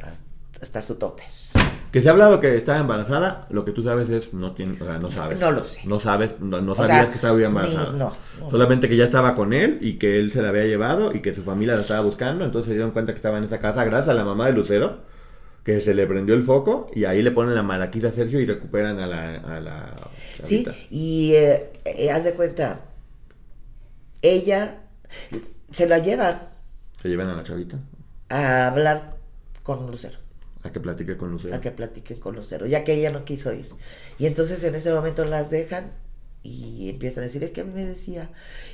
[0.00, 0.24] hasta,
[0.60, 1.52] hasta su topes.
[1.96, 4.84] Que se ha hablado que estaba embarazada, lo que tú sabes es, no tiene, o
[4.84, 5.40] sea, no sabes.
[5.40, 5.80] No lo sé.
[5.86, 7.92] No sabes, no, no O sea, sabías que estaba embarazada.
[7.92, 8.50] ni- no, no.
[8.50, 11.32] Solamente que ya estaba con él y que él se la había llevado y que
[11.32, 14.08] su familia la estaba buscando, entonces se dieron cuenta que estaba en esa casa gracias
[14.10, 14.98] a la mamá de Lucero,
[15.64, 18.44] que se le prendió el foco y ahí le ponen la maraquita a Sergio y
[18.46, 19.94] recuperan a la, a la
[20.42, 22.80] Sí, y eh, eh, haz de cuenta,
[24.20, 24.80] ella
[25.70, 26.42] se la llevan
[27.00, 27.78] Se llevan a la chavita
[28.28, 29.16] a hablar
[29.62, 30.18] con Lucero,
[30.66, 31.54] a que platique con Lucero.
[31.54, 33.66] a que platiquen con Lucero, ya que ella no quiso ir.
[34.18, 35.92] Y entonces en ese momento las dejan
[36.42, 38.30] y empiezan a decir, es que a mí me decía,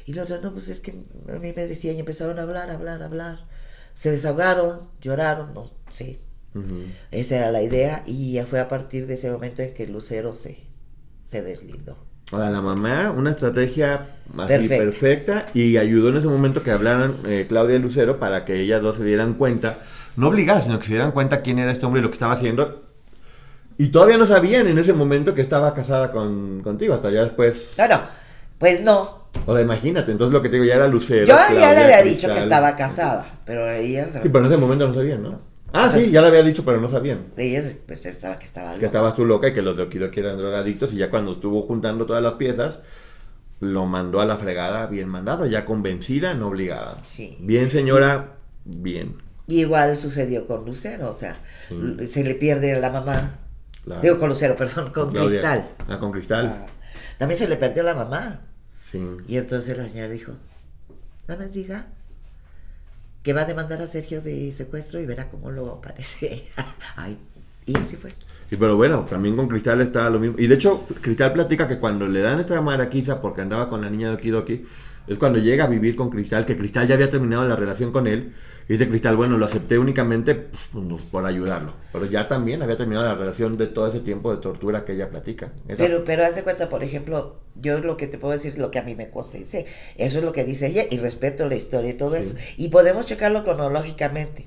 [0.06, 0.93] y la otra, no, pues es que
[1.28, 3.47] a mí me decía, y empezaron a hablar, hablar, hablar.
[3.94, 6.19] Se desahogaron, lloraron, no sé.
[6.55, 6.82] Ujú.
[7.10, 10.35] Esa era la idea y ya fue a partir de ese momento en que Lucero
[10.35, 10.59] se,
[11.24, 11.97] se deslindó.
[12.31, 14.06] Ahora, la mamá, una estrategia
[14.39, 14.77] así Perfecta.
[14.78, 15.47] perfecta.
[15.55, 18.97] y ayudó en ese momento que hablaran eh, Claudia y Lucero para que ellas dos
[18.97, 19.78] se dieran cuenta,
[20.16, 22.32] no obligadas, sino que se dieran cuenta quién era este hombre y lo que estaba
[22.34, 22.82] haciendo.
[23.78, 27.72] Y todavía no sabían en ese momento que estaba casada con, contigo, hasta ya después.
[27.78, 28.01] No, no,
[28.59, 29.22] pues no.
[29.47, 31.26] O sea, imagínate, entonces lo que te digo ya era Lucero.
[31.26, 34.56] Yo ya Claudia, le había dicho que estaba casada, pero ella, Sí, pero en ese
[34.59, 35.40] momento no sabían, ¿no?
[35.72, 37.28] Ah, sí, ya le había dicho, pero no sabían.
[37.39, 38.86] ella pues, pensaba que estaba Que loca.
[38.86, 42.05] estabas tú loca y que los de Okidoki eran drogadictos y ya cuando estuvo juntando
[42.05, 42.80] todas las piezas,
[43.60, 47.02] lo mandó a la fregada bien mandado, ya convencida, no obligada.
[47.02, 47.39] Sí.
[47.40, 48.34] Bien señora,
[48.66, 49.16] bien.
[49.47, 51.36] Y igual sucedió con Lucero, o sea,
[51.69, 52.06] Sí.
[52.06, 53.39] se le pierde a la mamá.
[53.86, 55.28] La- Digo con Lucero, perdón, con Claudia.
[55.31, 55.69] Cristal.
[55.89, 56.47] Ah, con Cristal.
[56.47, 56.66] Ah,
[57.19, 58.40] También se le perdió la mamá.
[58.90, 59.01] Sí.
[59.28, 60.32] Y entonces la señora dijo,
[61.28, 61.86] nada más diga
[63.23, 66.44] que va a demandar a Sergio de secuestro y verá cómo lo aparece.
[66.97, 67.16] Ay,
[67.66, 68.10] y así fue.
[68.51, 70.39] Y pero bueno, también con Cristal está lo mismo.
[70.39, 73.89] Y de hecho, Cristal platica que cuando le dan esta maraquiza porque andaba con la
[73.90, 74.66] niña de Okidoki,
[75.06, 78.06] es cuando llega a vivir con Cristal, que Cristal ya había terminado la relación con
[78.06, 78.32] él.
[78.68, 81.72] Y dice Cristal, bueno, lo acepté únicamente pues, pues, por ayudarlo.
[81.92, 85.10] Pero ya también había terminado la relación de todo ese tiempo de tortura que ella
[85.10, 85.50] platica.
[85.66, 88.58] Esa- Pero, pero haz de cuenta, por ejemplo, yo lo que te puedo decir es
[88.58, 89.38] lo que a mí me consta.
[89.38, 89.58] Eso
[89.96, 92.18] es lo que dice ella y respeto la historia y todo Sí.
[92.20, 92.34] eso.
[92.56, 94.46] Y podemos checarlo cronológicamente.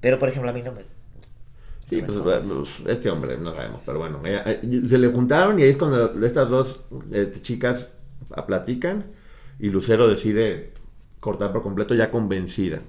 [0.00, 0.80] Pero, por ejemplo, a mí no me...
[1.88, 5.62] Sí, pues, pues, este hombre, no sabemos, pero bueno, ella- eh, se le juntaron y
[5.62, 6.80] ahí es cuando estas dos
[7.12, 7.90] eh, chicas
[8.46, 9.04] platican
[9.62, 10.72] y Lucero decide
[11.20, 12.80] cortar por completo ya convencida.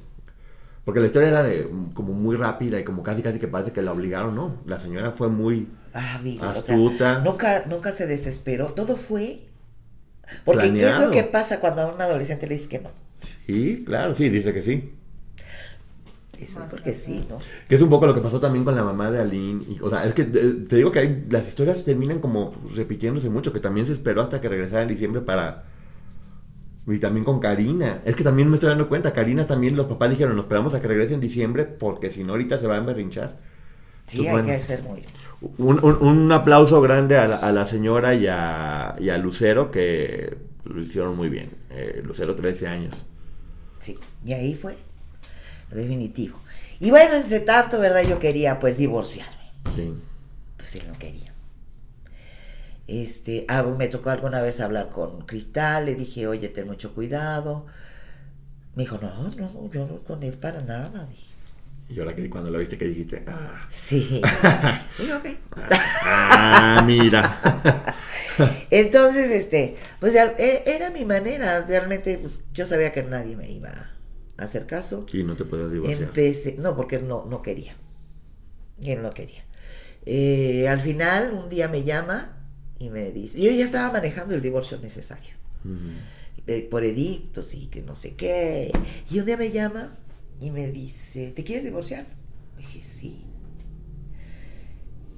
[0.84, 3.72] Porque la historia era de mm, como muy rápida y como casi casi que parece
[3.72, 4.58] que la obligaron, ¿no?
[4.66, 5.68] La señora fue muy...
[5.94, 7.20] Ah, amigo, o sea, Astuta.
[7.20, 8.74] nunca, nunca se desesperó.
[8.74, 9.44] Todo fue...
[10.44, 11.06] Porque ¿qué es Planeado.
[11.06, 12.90] lo que pasa cuando a un adolescente le dices que no?
[13.46, 14.94] Sí, claro, sí, dice que sí.
[16.40, 17.38] Dice, porque sí, ¿no?
[17.70, 19.62] Que es un poco lo que pasó también con la mamá de Aline.
[19.70, 23.30] Y, o sea, es que eh, te digo que hay, las historias terminan como repitiéndose
[23.30, 25.72] mucho, que también se esperó hasta que regresara en diciembre para...
[26.86, 28.02] Y también con Karina.
[28.06, 30.82] Es que también me estoy dando cuenta, Karina también los papás dijeron, nos esperamos a
[30.82, 33.38] que regrese en diciembre porque si no ahorita se va a emberrinchar.
[34.08, 34.48] Sí, hay bueno.
[34.48, 35.04] que ser muy...
[35.58, 39.72] Un, un- un aplauso grande a la, a la señora y a, y a Lucero
[39.72, 41.52] que lo hicieron muy bien.
[41.70, 43.06] Eh, Lucero 13 años.
[43.80, 44.78] Sí, y ahí fue
[45.72, 46.40] definitivo.
[46.80, 48.04] Y bueno, entre tanto, ¿verdad?
[48.08, 49.52] Yo quería pues divorciarme.
[49.76, 49.94] Sí.
[50.58, 51.33] Pues él no quería.
[52.88, 57.66] Este, ah, me tocó alguna vez hablar con Cristal, le dije, oye, ten mucho cuidado.
[58.76, 61.06] Me dijo, no, no, yo no con él para nada.
[61.06, 61.34] Dije,
[61.90, 64.22] Y ahora que cuando lo viste que dijiste, ah, sí.
[66.06, 67.40] Ah mira.
[68.72, 71.62] Entonces, este, pues e- era mi manera.
[71.62, 73.70] Realmente, pues, yo sabía que nadie me iba
[74.38, 75.06] a hacer caso.
[75.14, 76.04] y no te puedes divorciar.
[76.04, 77.76] Empecé, no, porque no, no quería.
[78.82, 79.46] Y él no quería.
[80.06, 82.43] Eh, al final, un día me llama
[82.80, 85.34] y me dice, yo ya estaba manejando el divorcio necesario,
[86.48, 88.72] eh, por edictos y que no sé qué.
[89.10, 89.96] Y un día me llama
[90.40, 92.06] y me dice, ¿te quieres divorciar?
[92.58, 93.26] Dije, sí.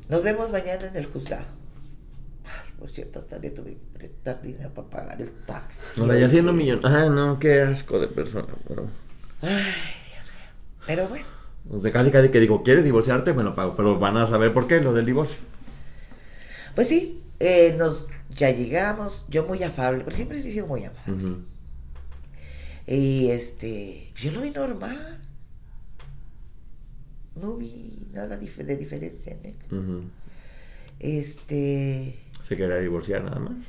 [0.08, 1.46] Nos vemos mañana en el juzgado.
[2.80, 6.02] por cierto, hasta le tuve que prestar dinero para pagar el taxi.
[6.02, 6.82] No, ya siendo millón.
[6.84, 8.54] Ah, no, qué asco de persona.
[8.68, 8.88] Pero,
[9.42, 10.52] Ay, Dios mío.
[10.86, 11.26] Pero bueno,
[11.66, 13.34] de casi casi que digo, ¿quieres divorciarte?
[13.34, 13.76] Me lo pago.
[13.76, 15.38] Pero van a saber por qué, lo del divorcio.
[16.76, 21.44] pues sí, eh, nos ya llegamos, yo muy afable, pero siempre he sido muy amable.
[22.88, 25.22] Y este, yo lo vi normal.
[27.36, 29.56] No vi nada dif- de diferencia en él.
[31.00, 32.18] Este,
[32.48, 33.66] Se quería divorciar nada más.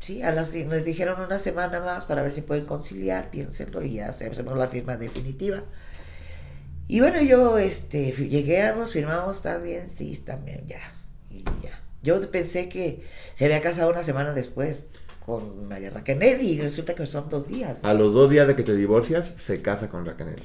[0.00, 4.00] sí, a las, nos dijeron una semana más para ver si pueden conciliar, piénsenlo y
[4.00, 5.62] hacemos la firma definitiva.
[6.86, 10.80] Y bueno, yo este, llegamos, firmamos también, sí, también, ya.
[11.30, 11.77] Y ya.
[12.02, 13.04] Yo pensé que
[13.34, 14.86] se había casado una semana después
[15.24, 17.84] con María Raquel y resulta que son dos días.
[17.84, 20.36] A los dos días de que te divorcias, se casa con Raquel.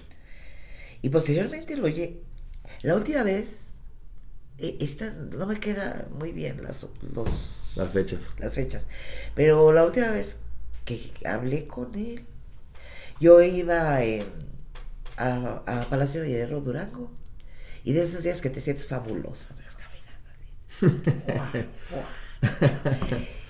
[1.01, 2.21] Y posteriormente lo oye.
[2.81, 3.75] La última vez,
[4.57, 8.30] eh, esta no me queda muy bien las, los, Las fechas.
[8.39, 8.88] las fechas,
[9.35, 10.38] pero la última vez
[10.85, 12.25] que hablé con él,
[13.19, 13.99] yo iba
[15.17, 17.11] a, a Palacio de Hierro Durango.
[17.85, 20.45] Y de esos días que te sientes fabulosa, vas caminando así.
[20.45, 20.53] Guau, guau.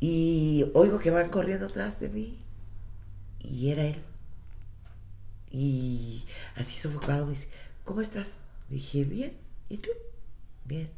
[0.00, 2.38] Y oigo que van corriendo atrás de mí.
[3.38, 4.02] Y era él.
[5.50, 6.24] Y
[6.56, 7.48] así sofocado me dice,
[7.84, 8.40] ¿cómo estás?
[8.70, 9.36] Dije, bien.
[9.68, 9.90] ¿Y tú?
[10.64, 10.90] Bien.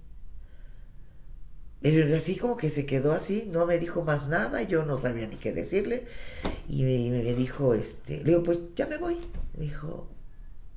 [1.80, 5.26] Pero así como que se quedó así, no me dijo más nada, yo no sabía
[5.26, 6.06] ni qué decirle.
[6.68, 9.18] Y me, dijo, este, le digo, pues ya me voy.
[9.58, 10.08] Me dijo,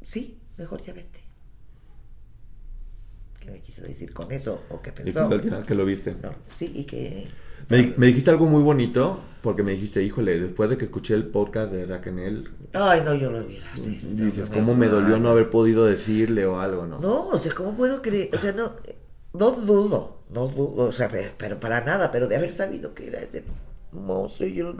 [0.01, 1.24] sí, mejor ya vete.
[3.45, 4.61] ¿Qué me quiso decir con eso?
[4.69, 5.29] ¿O qué pensó?
[5.29, 6.15] la última vez que lo viste.
[6.21, 7.25] No, sí, y que...
[7.69, 11.27] Me, me dijiste algo muy bonito, porque me dijiste, híjole, después de que escuché el
[11.27, 14.01] podcast de Raquel, Ay, no, yo lo hubiera así.
[14.13, 16.97] dices, ¿cómo me dolió no haber podido decirle o algo, no?
[16.99, 18.29] No, o sea, ¿cómo puedo creer?
[18.33, 18.71] O sea, no,
[19.33, 23.07] no dudo, no dudo, o sea, pe- pero, para nada, pero de haber sabido que
[23.07, 23.43] era ese
[23.91, 24.75] monstruo, yo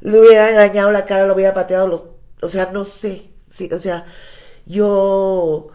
[0.00, 2.04] le hubiera dañado la cara, lo hubiera pateado los,
[2.42, 4.04] o sea, no sé, sí, o sea,
[4.66, 5.68] yo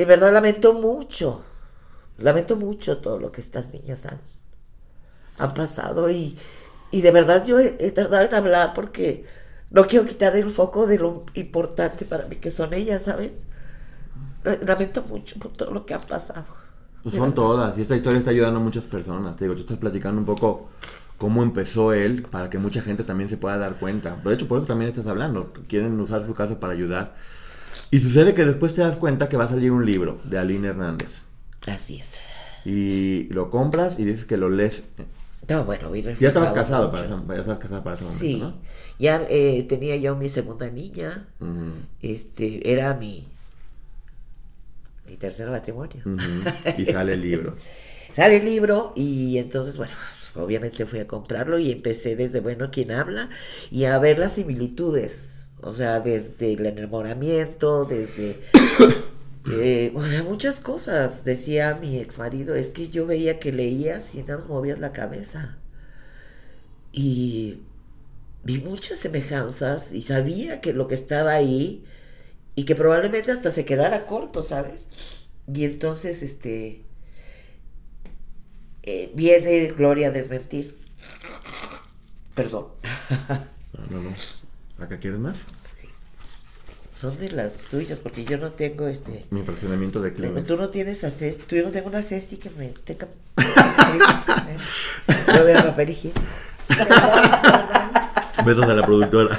[0.00, 1.28] de verdad lamento mucho,
[2.18, 4.20] lamento mucho todo lo que estas niñas han,
[5.38, 6.38] han pasado y,
[6.90, 9.24] y de verdad yo he, he tardado en hablar porque
[9.70, 13.46] no quiero quitar el foco de lo importante para mí que son ellas, ¿sabes?
[14.42, 16.46] Lamento mucho por todo lo que han pasado.
[17.02, 19.34] Pues son todas, y esta historia está ayudando a muchas personas.
[19.36, 20.68] Te digo, tú estás platicando un poco
[21.16, 24.16] cómo empezó él para que mucha gente también se pueda dar cuenta.
[24.16, 25.52] De hecho, por eso también estás hablando.
[25.66, 27.16] Quieren usar su caso para ayudar.
[27.90, 30.68] Y sucede que después te das cuenta que va a salir un libro de Aline
[30.68, 31.22] Hernández.
[31.66, 32.20] Así es.
[32.64, 34.84] Y lo compras y dices que lo lees.
[35.48, 37.24] No, bueno, Ya estabas casado para mucho.
[37.34, 38.54] ya estabas casado para ese momento, Sí, ¿no?
[38.98, 41.26] ya eh, tenía yo mi segunda niña.
[42.02, 43.26] Este, era mi,
[45.08, 46.02] mi tercer matrimonio.
[46.78, 47.56] Y sale el libro.
[48.12, 49.92] Sale el libro y entonces, bueno,
[50.36, 53.30] obviamente fui a comprarlo y empecé desde, bueno, quién habla
[53.70, 55.39] y a ver las similitudes.
[55.62, 58.40] O sea, desde el enamoramiento, desde...
[59.52, 61.24] eh, o sea, muchas cosas.
[61.24, 65.58] Decía mi ex marido, es que yo veía que leías y no movías la cabeza.
[66.92, 67.60] Y
[68.44, 71.84] vi muchas semejanzas y sabía que lo que estaba ahí
[72.54, 74.88] y que probablemente hasta se quedara corto, ¿sabes?
[75.52, 76.84] Y entonces, este,
[78.82, 80.78] eh, viene Gloria a desmentir.
[82.34, 82.68] Perdón.
[83.72, 84.39] No, no, no.
[84.80, 85.44] ¿Acá quieres más?
[86.98, 89.24] Son de las tuyas, porque yo no tengo este.
[89.30, 90.46] Mi fraccionamiento de Kleenex.
[90.46, 93.08] Tú no tienes a Ceci, tú yo no tengo una Ceci que me tenga.
[95.34, 96.20] Yo de papel higiénico.
[98.44, 99.38] Besos a la productora.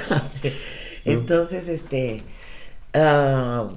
[1.04, 2.22] Entonces, este.
[2.94, 3.68] ah,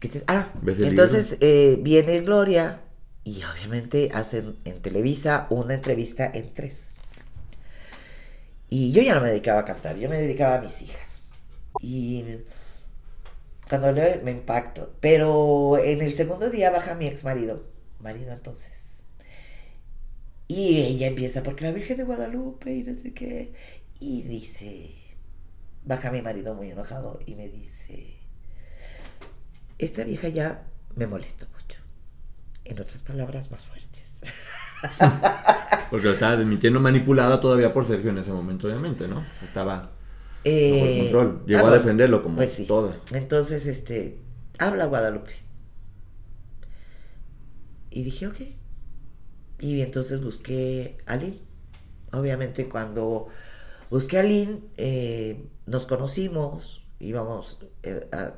[0.00, 2.80] ¿qué te- ah, ¿Ves el entonces eh, viene Gloria
[3.24, 6.92] y obviamente hacen en Televisa una entrevista en tres.
[8.78, 11.24] Y yo ya no me dedicaba a cantar, yo me dedicaba a mis hijas.
[11.80, 12.22] Y
[13.70, 14.94] cuando leo me impacto.
[15.00, 17.64] Pero en el segundo día baja mi ex marido,
[18.00, 19.02] marido entonces.
[20.46, 23.54] Y ella empieza, porque la Virgen de Guadalupe y no sé qué.
[23.98, 24.90] Y dice,
[25.86, 28.18] baja mi marido muy enojado y me dice,
[29.78, 31.80] esta vieja ya me molestó mucho.
[32.66, 33.95] En otras palabras más fuertes.
[35.90, 39.24] Porque lo estaba desmintiendo manipulada todavía por Sergio en ese momento, obviamente, ¿no?
[39.42, 39.92] Estaba
[40.44, 41.42] Eh, bajo el control.
[41.46, 42.66] Llegó ah, a bueno, defenderlo como pues sí.
[42.66, 42.96] toda.
[43.12, 44.18] Entonces, este,
[44.58, 45.32] habla Guadalupe.
[47.90, 48.36] Y dije, ok.
[49.60, 51.40] Y entonces busqué a Lynn.
[52.12, 53.28] Obviamente cuando
[53.90, 58.36] busqué a Lynn, eh, nos conocimos, íbamos eh, a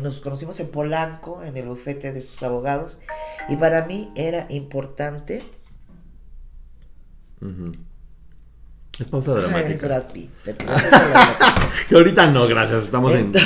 [0.00, 3.00] nos conocimos en Polanco, en el bufete de sus abogados,
[3.48, 5.44] y para mí era importante
[9.00, 9.66] Es pausa dramática.
[9.66, 10.30] Ay, es Brad Pitt.
[11.88, 13.32] que ahorita no, gracias, estamos en...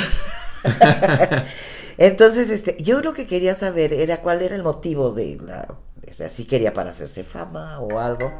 [1.97, 5.67] Entonces, este, yo lo que quería saber era cuál era el motivo de la,
[6.07, 8.31] o sea, si quería para hacerse fama o algo.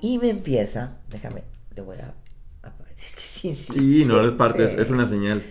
[0.00, 1.44] Y me empieza, déjame,
[1.74, 2.14] le voy a,
[3.04, 3.72] es que sí, sí.
[3.72, 5.42] Sí, no es parte, es, es una señal.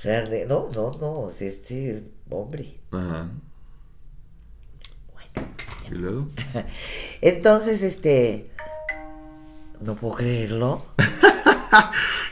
[0.00, 2.80] O sea, de- no, no, no, es este hombre.
[2.90, 3.28] Ajá.
[5.12, 5.48] Bueno,
[5.90, 6.26] ¿Y luego?
[7.20, 8.50] entonces, este,
[9.82, 10.86] no puedo creerlo.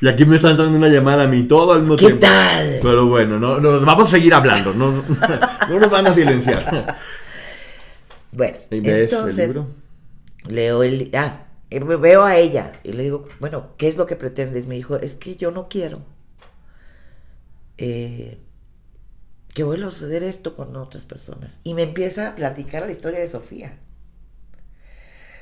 [0.00, 2.22] Y aquí me está entrando una llamada a mí todo al mismo ¿Qué tiempo.
[2.22, 2.78] tal?
[2.80, 4.90] Pero bueno, no, nos vamos a seguir hablando, no,
[5.68, 6.96] no nos van a silenciar.
[8.32, 9.66] Bueno, ¿Y ves entonces, el libro?
[10.48, 14.16] leo el, ah, me veo a ella y le digo, bueno, ¿qué es lo que
[14.16, 14.66] pretendes?
[14.66, 16.00] Me dijo, es que yo no quiero
[17.78, 18.38] eh,
[19.54, 21.60] que vuelva a suceder esto con otras personas.
[21.64, 23.78] Y me empieza a platicar la historia de Sofía.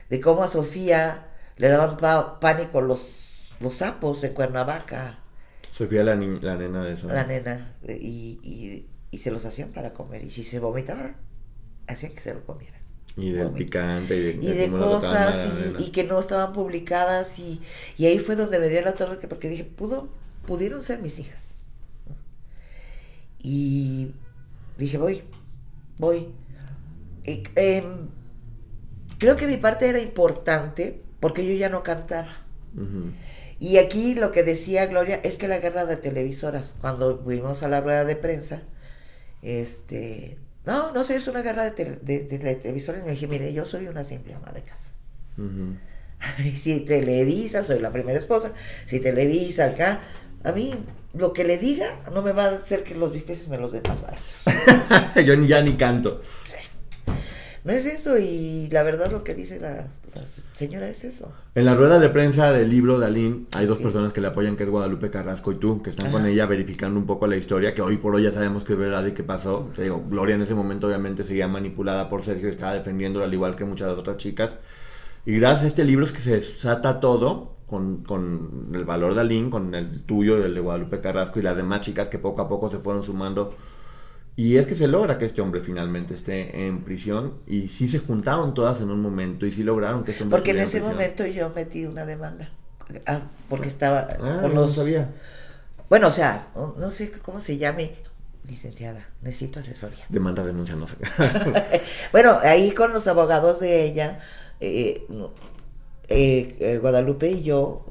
[0.09, 1.97] De cómo a Sofía le daban
[2.41, 5.19] pánico los, los sapos en Cuernavaca,
[5.73, 7.09] Sofía, la, ni- la nena de eso.
[7.09, 10.25] la nena, y, y- y se los hacían para comer.
[10.25, 11.15] Y si se vomitaba,
[11.87, 12.81] hacían que se lo comieran.
[13.17, 14.17] Y del picante.
[14.17, 15.49] Y de, y de cosas
[15.79, 17.61] y, que no estaban publicadas y,
[17.99, 20.09] y ahí fue donde me dio la torre que porque dije pudo
[20.47, 21.49] pudieron ser mis hijas
[23.49, 24.11] y
[24.77, 25.23] dije voy
[25.99, 26.29] voy
[27.25, 28.09] Y, em,
[29.19, 32.33] creo que mi parte era importante porque yo ya no cantaba
[32.75, 33.13] Ujú.
[33.61, 37.69] y aquí lo que decía Gloria es que la guerra de televisoras, cuando fuimos a
[37.69, 38.63] la rueda de prensa,
[39.43, 43.05] este, no, no sé, es una guerra de, tele- de- de televisores.
[43.05, 44.93] Me dije, mire, yo soy una simple ama de casa.
[45.39, 45.77] Ujú.
[46.45, 48.53] Y si Televisa, soy la primera esposa,
[48.87, 50.01] si Televisa acá,
[50.45, 50.75] a mí
[51.19, 53.83] lo que le diga no me va a hacer que los bisteces me los den
[53.89, 54.45] más baratos.
[55.27, 56.21] Yo ni- ya ni canto.
[57.65, 60.23] No es eso, y la verdad lo que dice la, la
[60.53, 61.33] señora es eso.
[61.57, 64.55] En la rueda de prensa del libro de Aline hay dos personas que le apoyan,
[64.55, 67.75] que es Guadalupe Carrasco y tú, que están con ella verificando un poco la historia,
[67.75, 69.69] que hoy por hoy ya sabemos que es verdad y qué pasó.
[69.75, 73.35] Te digo, Gloria en ese momento obviamente seguía manipulada por Sergio y estaba defendiéndola al
[73.35, 74.55] igual que muchas otras chicas.
[75.27, 79.23] Y gracias a este libro es que se desata todo con, con el valor de
[79.23, 82.49] Aline, con el tuyo el de Guadalupe Carrasco y las demás chicas que poco a
[82.49, 83.55] poco se fueron sumando.
[84.37, 87.99] Y es que se logra que este hombre finalmente esté en prisión y sí se
[87.99, 90.95] juntaron todas en un momento y sí lograron que este hombre Porque en ese prisión.
[90.95, 92.51] momento yo metí una demanda.
[93.07, 94.75] Ah, porque estaba Ah, con no los...
[94.75, 95.11] sabía.
[95.89, 96.49] Bueno, o sea,
[96.79, 97.97] no sé cómo se llame,
[98.45, 100.05] licenciada, necesito asesoría.
[100.09, 100.97] Demanda, denuncia, no sé.
[102.13, 104.21] Bueno, ahí con los abogados de ella,
[104.61, 105.07] eh,
[106.09, 107.85] eh, eh, Guadalupe y yo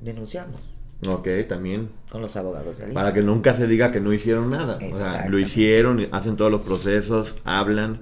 [0.00, 0.60] denunciamos
[1.06, 1.90] ok, también.
[2.10, 2.86] con los abogados de.
[2.92, 4.78] Para que nunca se diga que no hicieron nada.
[4.90, 8.00] O sea, lo hicieron, hacen todos los procesos, hablan.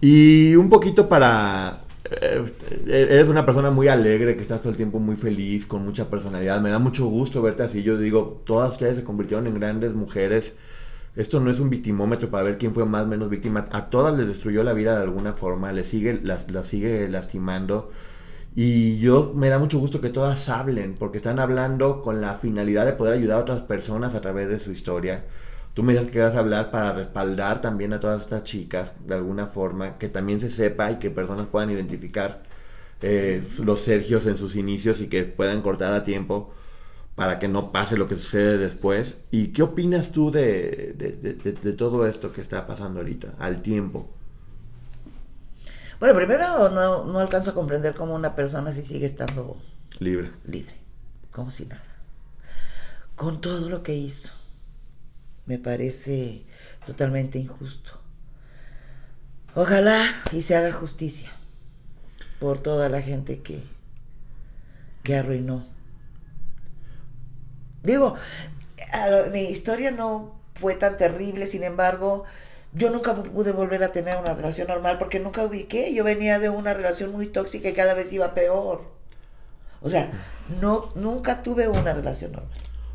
[0.00, 1.80] Y un poquito para...
[2.10, 2.42] eh,
[2.86, 6.60] eres una persona muy alegre, que estás todo el tiempo muy feliz, con mucha personalidad.
[6.60, 7.82] Me da mucho gusto verte así.
[7.82, 10.54] Yo digo, todas ustedes se convirtieron en grandes mujeres.
[11.16, 13.64] Esto no es un victimómetro para ver quién fue más menos víctima.
[13.72, 17.90] A todas les destruyó la vida de alguna forma, les sigue, las, las sigue lastimando.
[18.54, 22.86] Y yo me da mucho gusto que todas hablen, porque están hablando con la finalidad
[22.86, 25.24] de poder ayudar a otras personas a través de su historia.
[25.74, 29.14] Tú me dices que vas a hablar para respaldar también a todas estas chicas, de
[29.14, 32.42] alguna forma, que también se sepa y que personas puedan identificar
[33.02, 36.52] eh, los Sergios en sus inicios y que puedan cortar a tiempo
[37.20, 39.18] para que no pase lo que sucede después.
[39.30, 43.34] ¿Y qué opinas tú de, de- de- de- de todo esto que está pasando ahorita,
[43.38, 44.08] al tiempo?
[45.98, 49.58] Bueno, primero no, no alcanzo a comprender cómo una persona así sigue estando
[49.98, 50.30] Libre.
[50.46, 50.72] libre,
[51.30, 51.84] como si nada.
[53.16, 54.30] Con todo lo que hizo,
[55.44, 56.46] me parece
[56.86, 58.00] totalmente injusto.
[59.54, 61.30] Ojalá y se haga justicia
[62.38, 63.62] por toda la gente que,
[65.02, 65.66] que arruinó.
[67.82, 68.14] Digo,
[69.32, 72.24] mi historia no fue tan terrible, sin embargo,
[72.72, 75.92] yo nunca pude volver a tener una relación normal porque nunca ubiqué.
[75.94, 78.82] Yo venía de una relación muy tóxica y cada vez iba peor.
[79.82, 80.10] O sea,
[80.60, 82.52] no, nunca tuve una relación normal.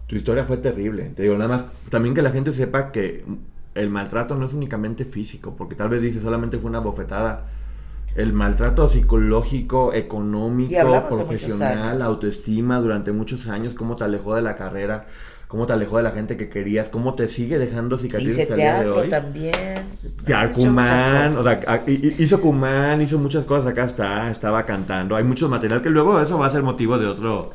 [0.08, 1.06] Tu historia fue terrible.
[1.16, 3.26] Te digo, nada más, también que la gente sepa que
[3.74, 7.48] el maltrato no es únicamente físico, porque tal vez dice solamente fue una bofetada.
[8.16, 15.06] El maltrato psicológico, económico, profesional, autoestima durante muchos años, cómo te alejó de la carrera,
[15.50, 18.54] cómo te alejó de la gente que querías, cómo te sigue dejando cicatrices Hice hasta
[18.54, 19.10] el día de teatro hoy.
[19.10, 19.86] también.
[20.26, 25.18] Ya, muchas o sea, hizo Kumán, hizo muchas cosas, acá está, estaba cantando.
[25.18, 27.54] Hay mucho material que luego eso va a ser motivo de otra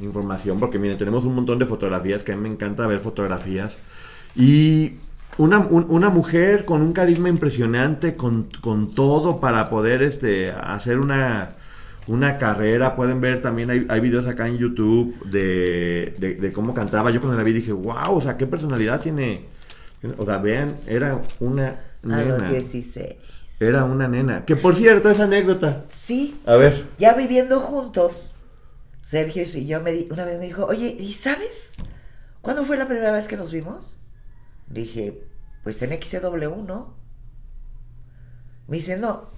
[0.00, 3.80] información, porque miren, tenemos un montón de fotografías, que a mí me encanta ver fotografías.
[4.34, 4.92] Y
[5.38, 10.98] una, un- una mujer con un carisma impresionante, con, con todo para poder este, hacer
[10.98, 11.50] una,
[12.06, 12.94] una carrera.
[12.96, 17.10] Pueden ver también, hay, hay videos acá en YouTube de, de, de cómo cantaba.
[17.10, 19.44] Yo cuando la vi dije, wow, o sea, qué personalidad tiene.
[20.18, 22.50] O sea, vean, era una A los nena.
[22.50, 23.14] 16.
[23.60, 24.44] Era una nena.
[24.44, 25.84] Que por cierto, esa anécdota.
[25.92, 26.84] Sí, A ver.
[26.98, 28.34] ya viviendo juntos,
[29.02, 31.74] Sergio y yo me di- una vez me dijo, oye, ¿y sabes
[32.40, 33.98] cuándo fue la primera vez que nos vimos?
[34.70, 35.22] Dije,
[35.64, 36.94] pues en XCW, ¿no?
[38.66, 39.30] Me dice, no.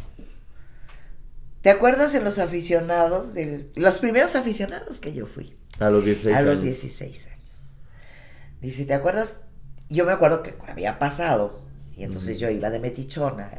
[1.63, 5.57] ¿Te acuerdas en los aficionados, del, los primeros aficionados que yo fui?
[5.79, 6.63] A los 16 a los años.
[6.65, 7.77] 16 años.
[8.61, 9.43] Dice, ¿te acuerdas?
[9.89, 11.61] Yo me acuerdo que había pasado,
[11.97, 13.51] y entonces yo iba de metichona,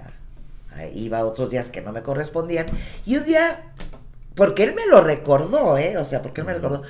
[0.94, 2.66] iba otros días que no me correspondían,
[3.06, 3.72] y un día,
[4.36, 5.98] porque él me lo recordó, ¿eh?
[5.98, 6.82] O sea, porque él me recordó.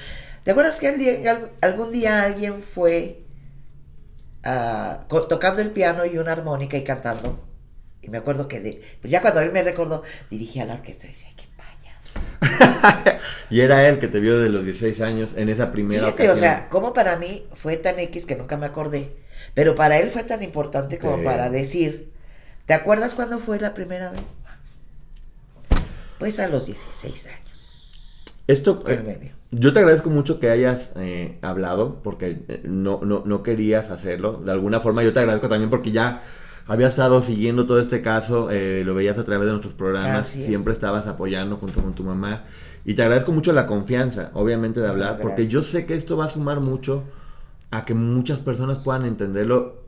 [0.43, 3.25] ¿Te acuerdas que el día- al- algún día alguien fue
[5.29, 7.39] tocando el piano y una armónica y cantando?
[8.01, 11.05] Y me acuerdo que de, pues ya cuando él me recordó, dirigí a la orquesta
[11.05, 13.19] y decía, ¡qué payaso!
[13.51, 16.31] Y era él que te vio de los 16 años en esa primera Fíjate, o
[16.31, 16.37] ocasión.
[16.57, 19.15] sea, como para mí fue tan X que nunca me acordé,
[19.53, 21.23] pero para él fue tan importante como Sí.
[21.23, 22.11] para decir,
[22.65, 24.23] ¿te acuerdas cuándo fue la primera vez?
[26.17, 28.23] Pues a los 16 años.
[28.47, 29.31] Esto, eh.
[29.51, 34.41] Yo te agradezco mucho que hayas eh, hablado, porque eh, no, no, no querías hacerlo.
[34.43, 36.21] De alguna forma, yo te agradezco también porque ya
[36.67, 40.71] había estado siguiendo todo este caso, eh, lo veías a través de nuestros programas, siempre
[40.71, 42.43] estabas apoyando junto con tu mamá.
[42.85, 46.25] Y te agradezco mucho la confianza, obviamente, de hablar, porque yo sé que esto va
[46.25, 47.03] a sumar mucho
[47.71, 49.81] a que muchas personas puedan entenderlo.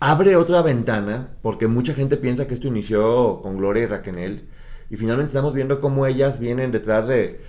[0.00, 4.48] Abre otra ventana, porque mucha gente piensa que esto inició con Gloria y Raquel,
[4.88, 7.40] y finalmente estamos viendo cómo ellas vienen detrás de,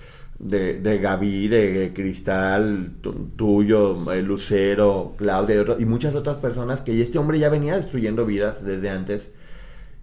[0.42, 6.36] de, de Gaby, de Cristal, tu- tuyo, eh, Lucero, Claudia y, otro- y muchas otras
[6.36, 9.30] personas que este hombre ya venía destruyendo vidas desde antes.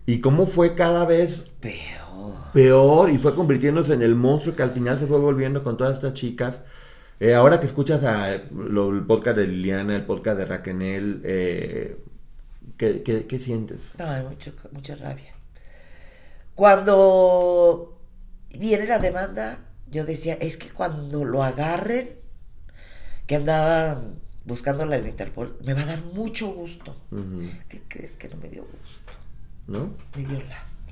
[0.05, 2.51] Y cómo fue cada vez Peor.
[2.53, 5.97] peor y fue convirtiéndose en el monstruo que al final se fue volviendo con todas
[5.97, 6.61] estas chicas.
[7.19, 11.97] Eh, ahora que escuchas a, lo- el podcast de Liliana, el podcast de Raquel, eh,
[12.77, 13.99] ¿qué, qué, qué sientes?
[13.99, 15.35] Hay mucho, mucha rabia.
[16.55, 17.97] Cuando
[18.57, 19.59] viene la demanda,
[19.91, 22.09] yo decía, es que cuando lo agarren,
[23.27, 26.95] que andaban buscando la Interpol, me va a dar mucho gusto.
[27.69, 29.11] ¿Qué crees que no me dio gusto?
[29.67, 29.93] ¿No?
[30.15, 30.87] me dio lástima.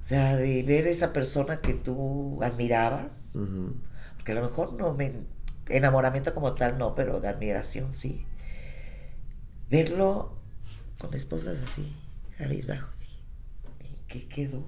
[0.00, 3.74] O sea, de ver esa persona que tú admirabas, Ujú.
[4.16, 5.12] porque a lo mejor no me
[5.68, 8.26] enamoramiento como tal no, pero de admiración sí.
[9.70, 10.36] Verlo
[10.98, 11.94] con esposas así,
[12.36, 12.98] cabizbajos,
[13.80, 14.64] ¿en qué quedó?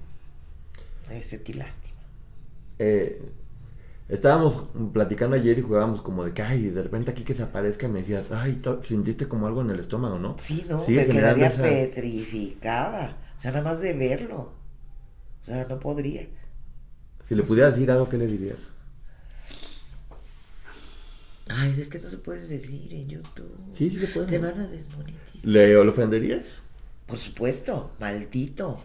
[1.09, 1.92] Me sentí lástima.
[2.85, 3.21] Eh,
[4.09, 7.87] estábamos platicando ayer y jugábamos como de que, ay, de repente aquí que se aparezca
[7.87, 10.35] me decías, ay, sentiste como algo en el estómago, ¿no?
[10.39, 13.17] Sí, no, me quedaría esa- petrificada.
[13.37, 14.51] O sea, nada más de verlo.
[15.41, 16.27] O sea, no podría.
[17.27, 18.59] Si le pudieras decir algo, ¿qué le dirías?
[21.47, 23.55] Ay, es que no se puede decir en YouTube.
[23.73, 24.27] Sí, sí se puede.
[24.27, 25.49] Te van a desmonetizar.
[25.49, 26.61] ¿Le ofenderías?
[27.05, 28.79] Por supuesto, maldito.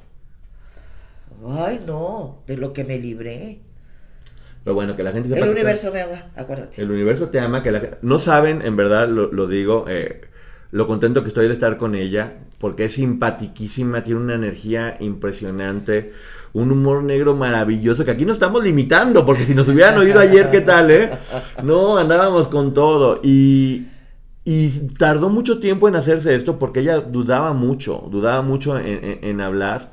[1.47, 3.61] Ay, no, de lo que me libré.
[4.69, 6.83] Pero bueno, que la gente sepa El universo me ama, acuérdate.
[6.83, 10.21] El universo te ama, que la gen- no saben, en verdad lo, lo digo, eh,
[10.73, 16.13] lo contento que estoy de estar con ella, porque es simpatiquísima, tiene una energía impresionante,
[16.53, 20.51] un humor negro maravilloso, que aquí no estamos limitando, porque si nos hubieran oído ayer,
[20.51, 21.13] ¿qué tal, eh?
[21.63, 23.87] No, andábamos con todo, y,
[24.45, 24.69] y
[24.99, 29.41] tardó mucho tiempo en hacerse esto, porque ella dudaba mucho, dudaba mucho en, en- en
[29.41, 29.93] hablar,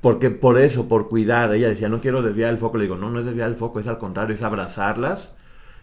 [0.00, 2.78] porque por eso, por cuidar, ella decía, no quiero desviar el foco.
[2.78, 5.34] Le digo, no, no es desviar el foco, es al contrario, es abrazarlas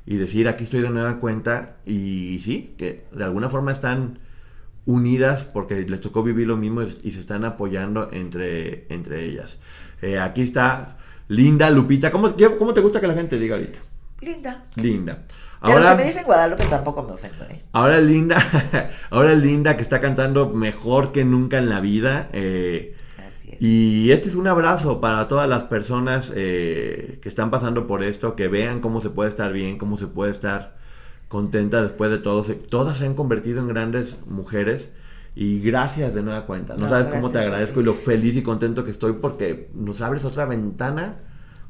[0.05, 1.75] y decir, aquí estoy de nueva cuenta.
[1.85, 4.19] Y, sí, que de alguna forma están
[4.85, 9.59] unidas porque les tocó vivir lo mismo y se están apoyando entre, entre ellas.
[10.01, 12.09] Eh, aquí está Linda, Lupita.
[12.09, 13.79] ¿Cómo, ¿Cómo te gusta que la gente diga ahorita?
[14.21, 14.65] Linda.
[14.75, 15.23] Linda.
[15.61, 17.63] Pero Ahora, si me dicen Guadalupe tampoco me ofendo, ¿eh?
[17.73, 18.37] ahora Linda,
[19.09, 22.29] ahora Linda que está cantando mejor que nunca en la vida.
[22.31, 22.95] eh.
[23.59, 28.35] Y este es un abrazo para todas las personas eh, que están pasando por esto,
[28.35, 30.77] que vean cómo se puede estar bien, cómo se puede estar
[31.27, 32.43] contenta después de todo.
[32.43, 34.91] Se- Todas se han convertido en grandes mujeres
[35.35, 36.75] y gracias de nueva cuenta.
[36.75, 40.01] No, No, sabes cómo te agradezco y lo feliz y contento que estoy porque nos
[40.01, 41.17] abres otra ventana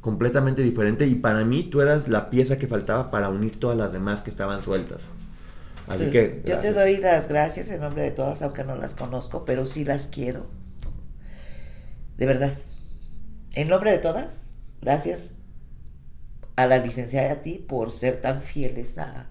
[0.01, 3.93] completamente diferente y para mí tú eras la pieza que faltaba para unir todas las
[3.93, 5.09] demás que estaban sueltas.
[5.88, 6.41] Así Pues, que...
[6.45, 9.85] yo te doy las gracias en nombre de todas, aunque no las conozco, pero sí
[9.85, 10.45] las quiero.
[12.18, 12.52] De verdad.
[13.53, 14.48] En nombre de todas,
[14.81, 15.30] gracias
[16.56, 19.27] a la licenciada y a ti por ser tan fieles a,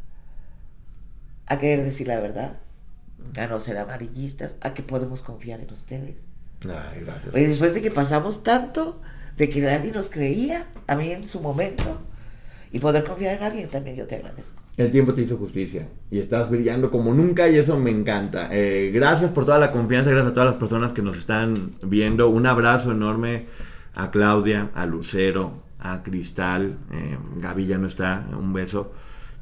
[1.47, 2.61] a querer decir la verdad,
[3.37, 6.23] a no ser amarillistas, a que podemos confiar en ustedes.
[6.63, 7.35] Ay, gracias.
[7.35, 9.01] Oye, después de que pasamos tanto,
[9.37, 12.01] de que nadie nos creía, a mí en su momento,
[12.73, 14.61] y poder confiar en alguien también yo te agradezco.
[14.77, 18.49] El tiempo te hizo justicia y estás brillando como nunca y eso me encanta.
[18.51, 22.29] Eh, gracias por toda la confianza, gracias a todas las personas que nos están viendo.
[22.29, 23.45] Un abrazo enorme
[23.95, 28.93] a Claudia, a Lucero, a Cristal, eh, Gaby ya no está, un beso.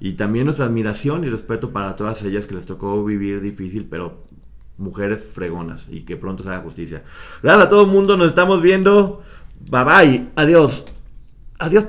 [0.01, 4.25] Y también nuestra admiración y respeto para todas ellas que les tocó vivir difícil, pero
[4.77, 7.03] mujeres fregonas y que pronto se haga justicia.
[7.43, 9.23] Gracias a todo el mundo, nos estamos viendo.
[9.71, 10.85] Bye bye, adiós.
[11.59, 11.87] Adiós.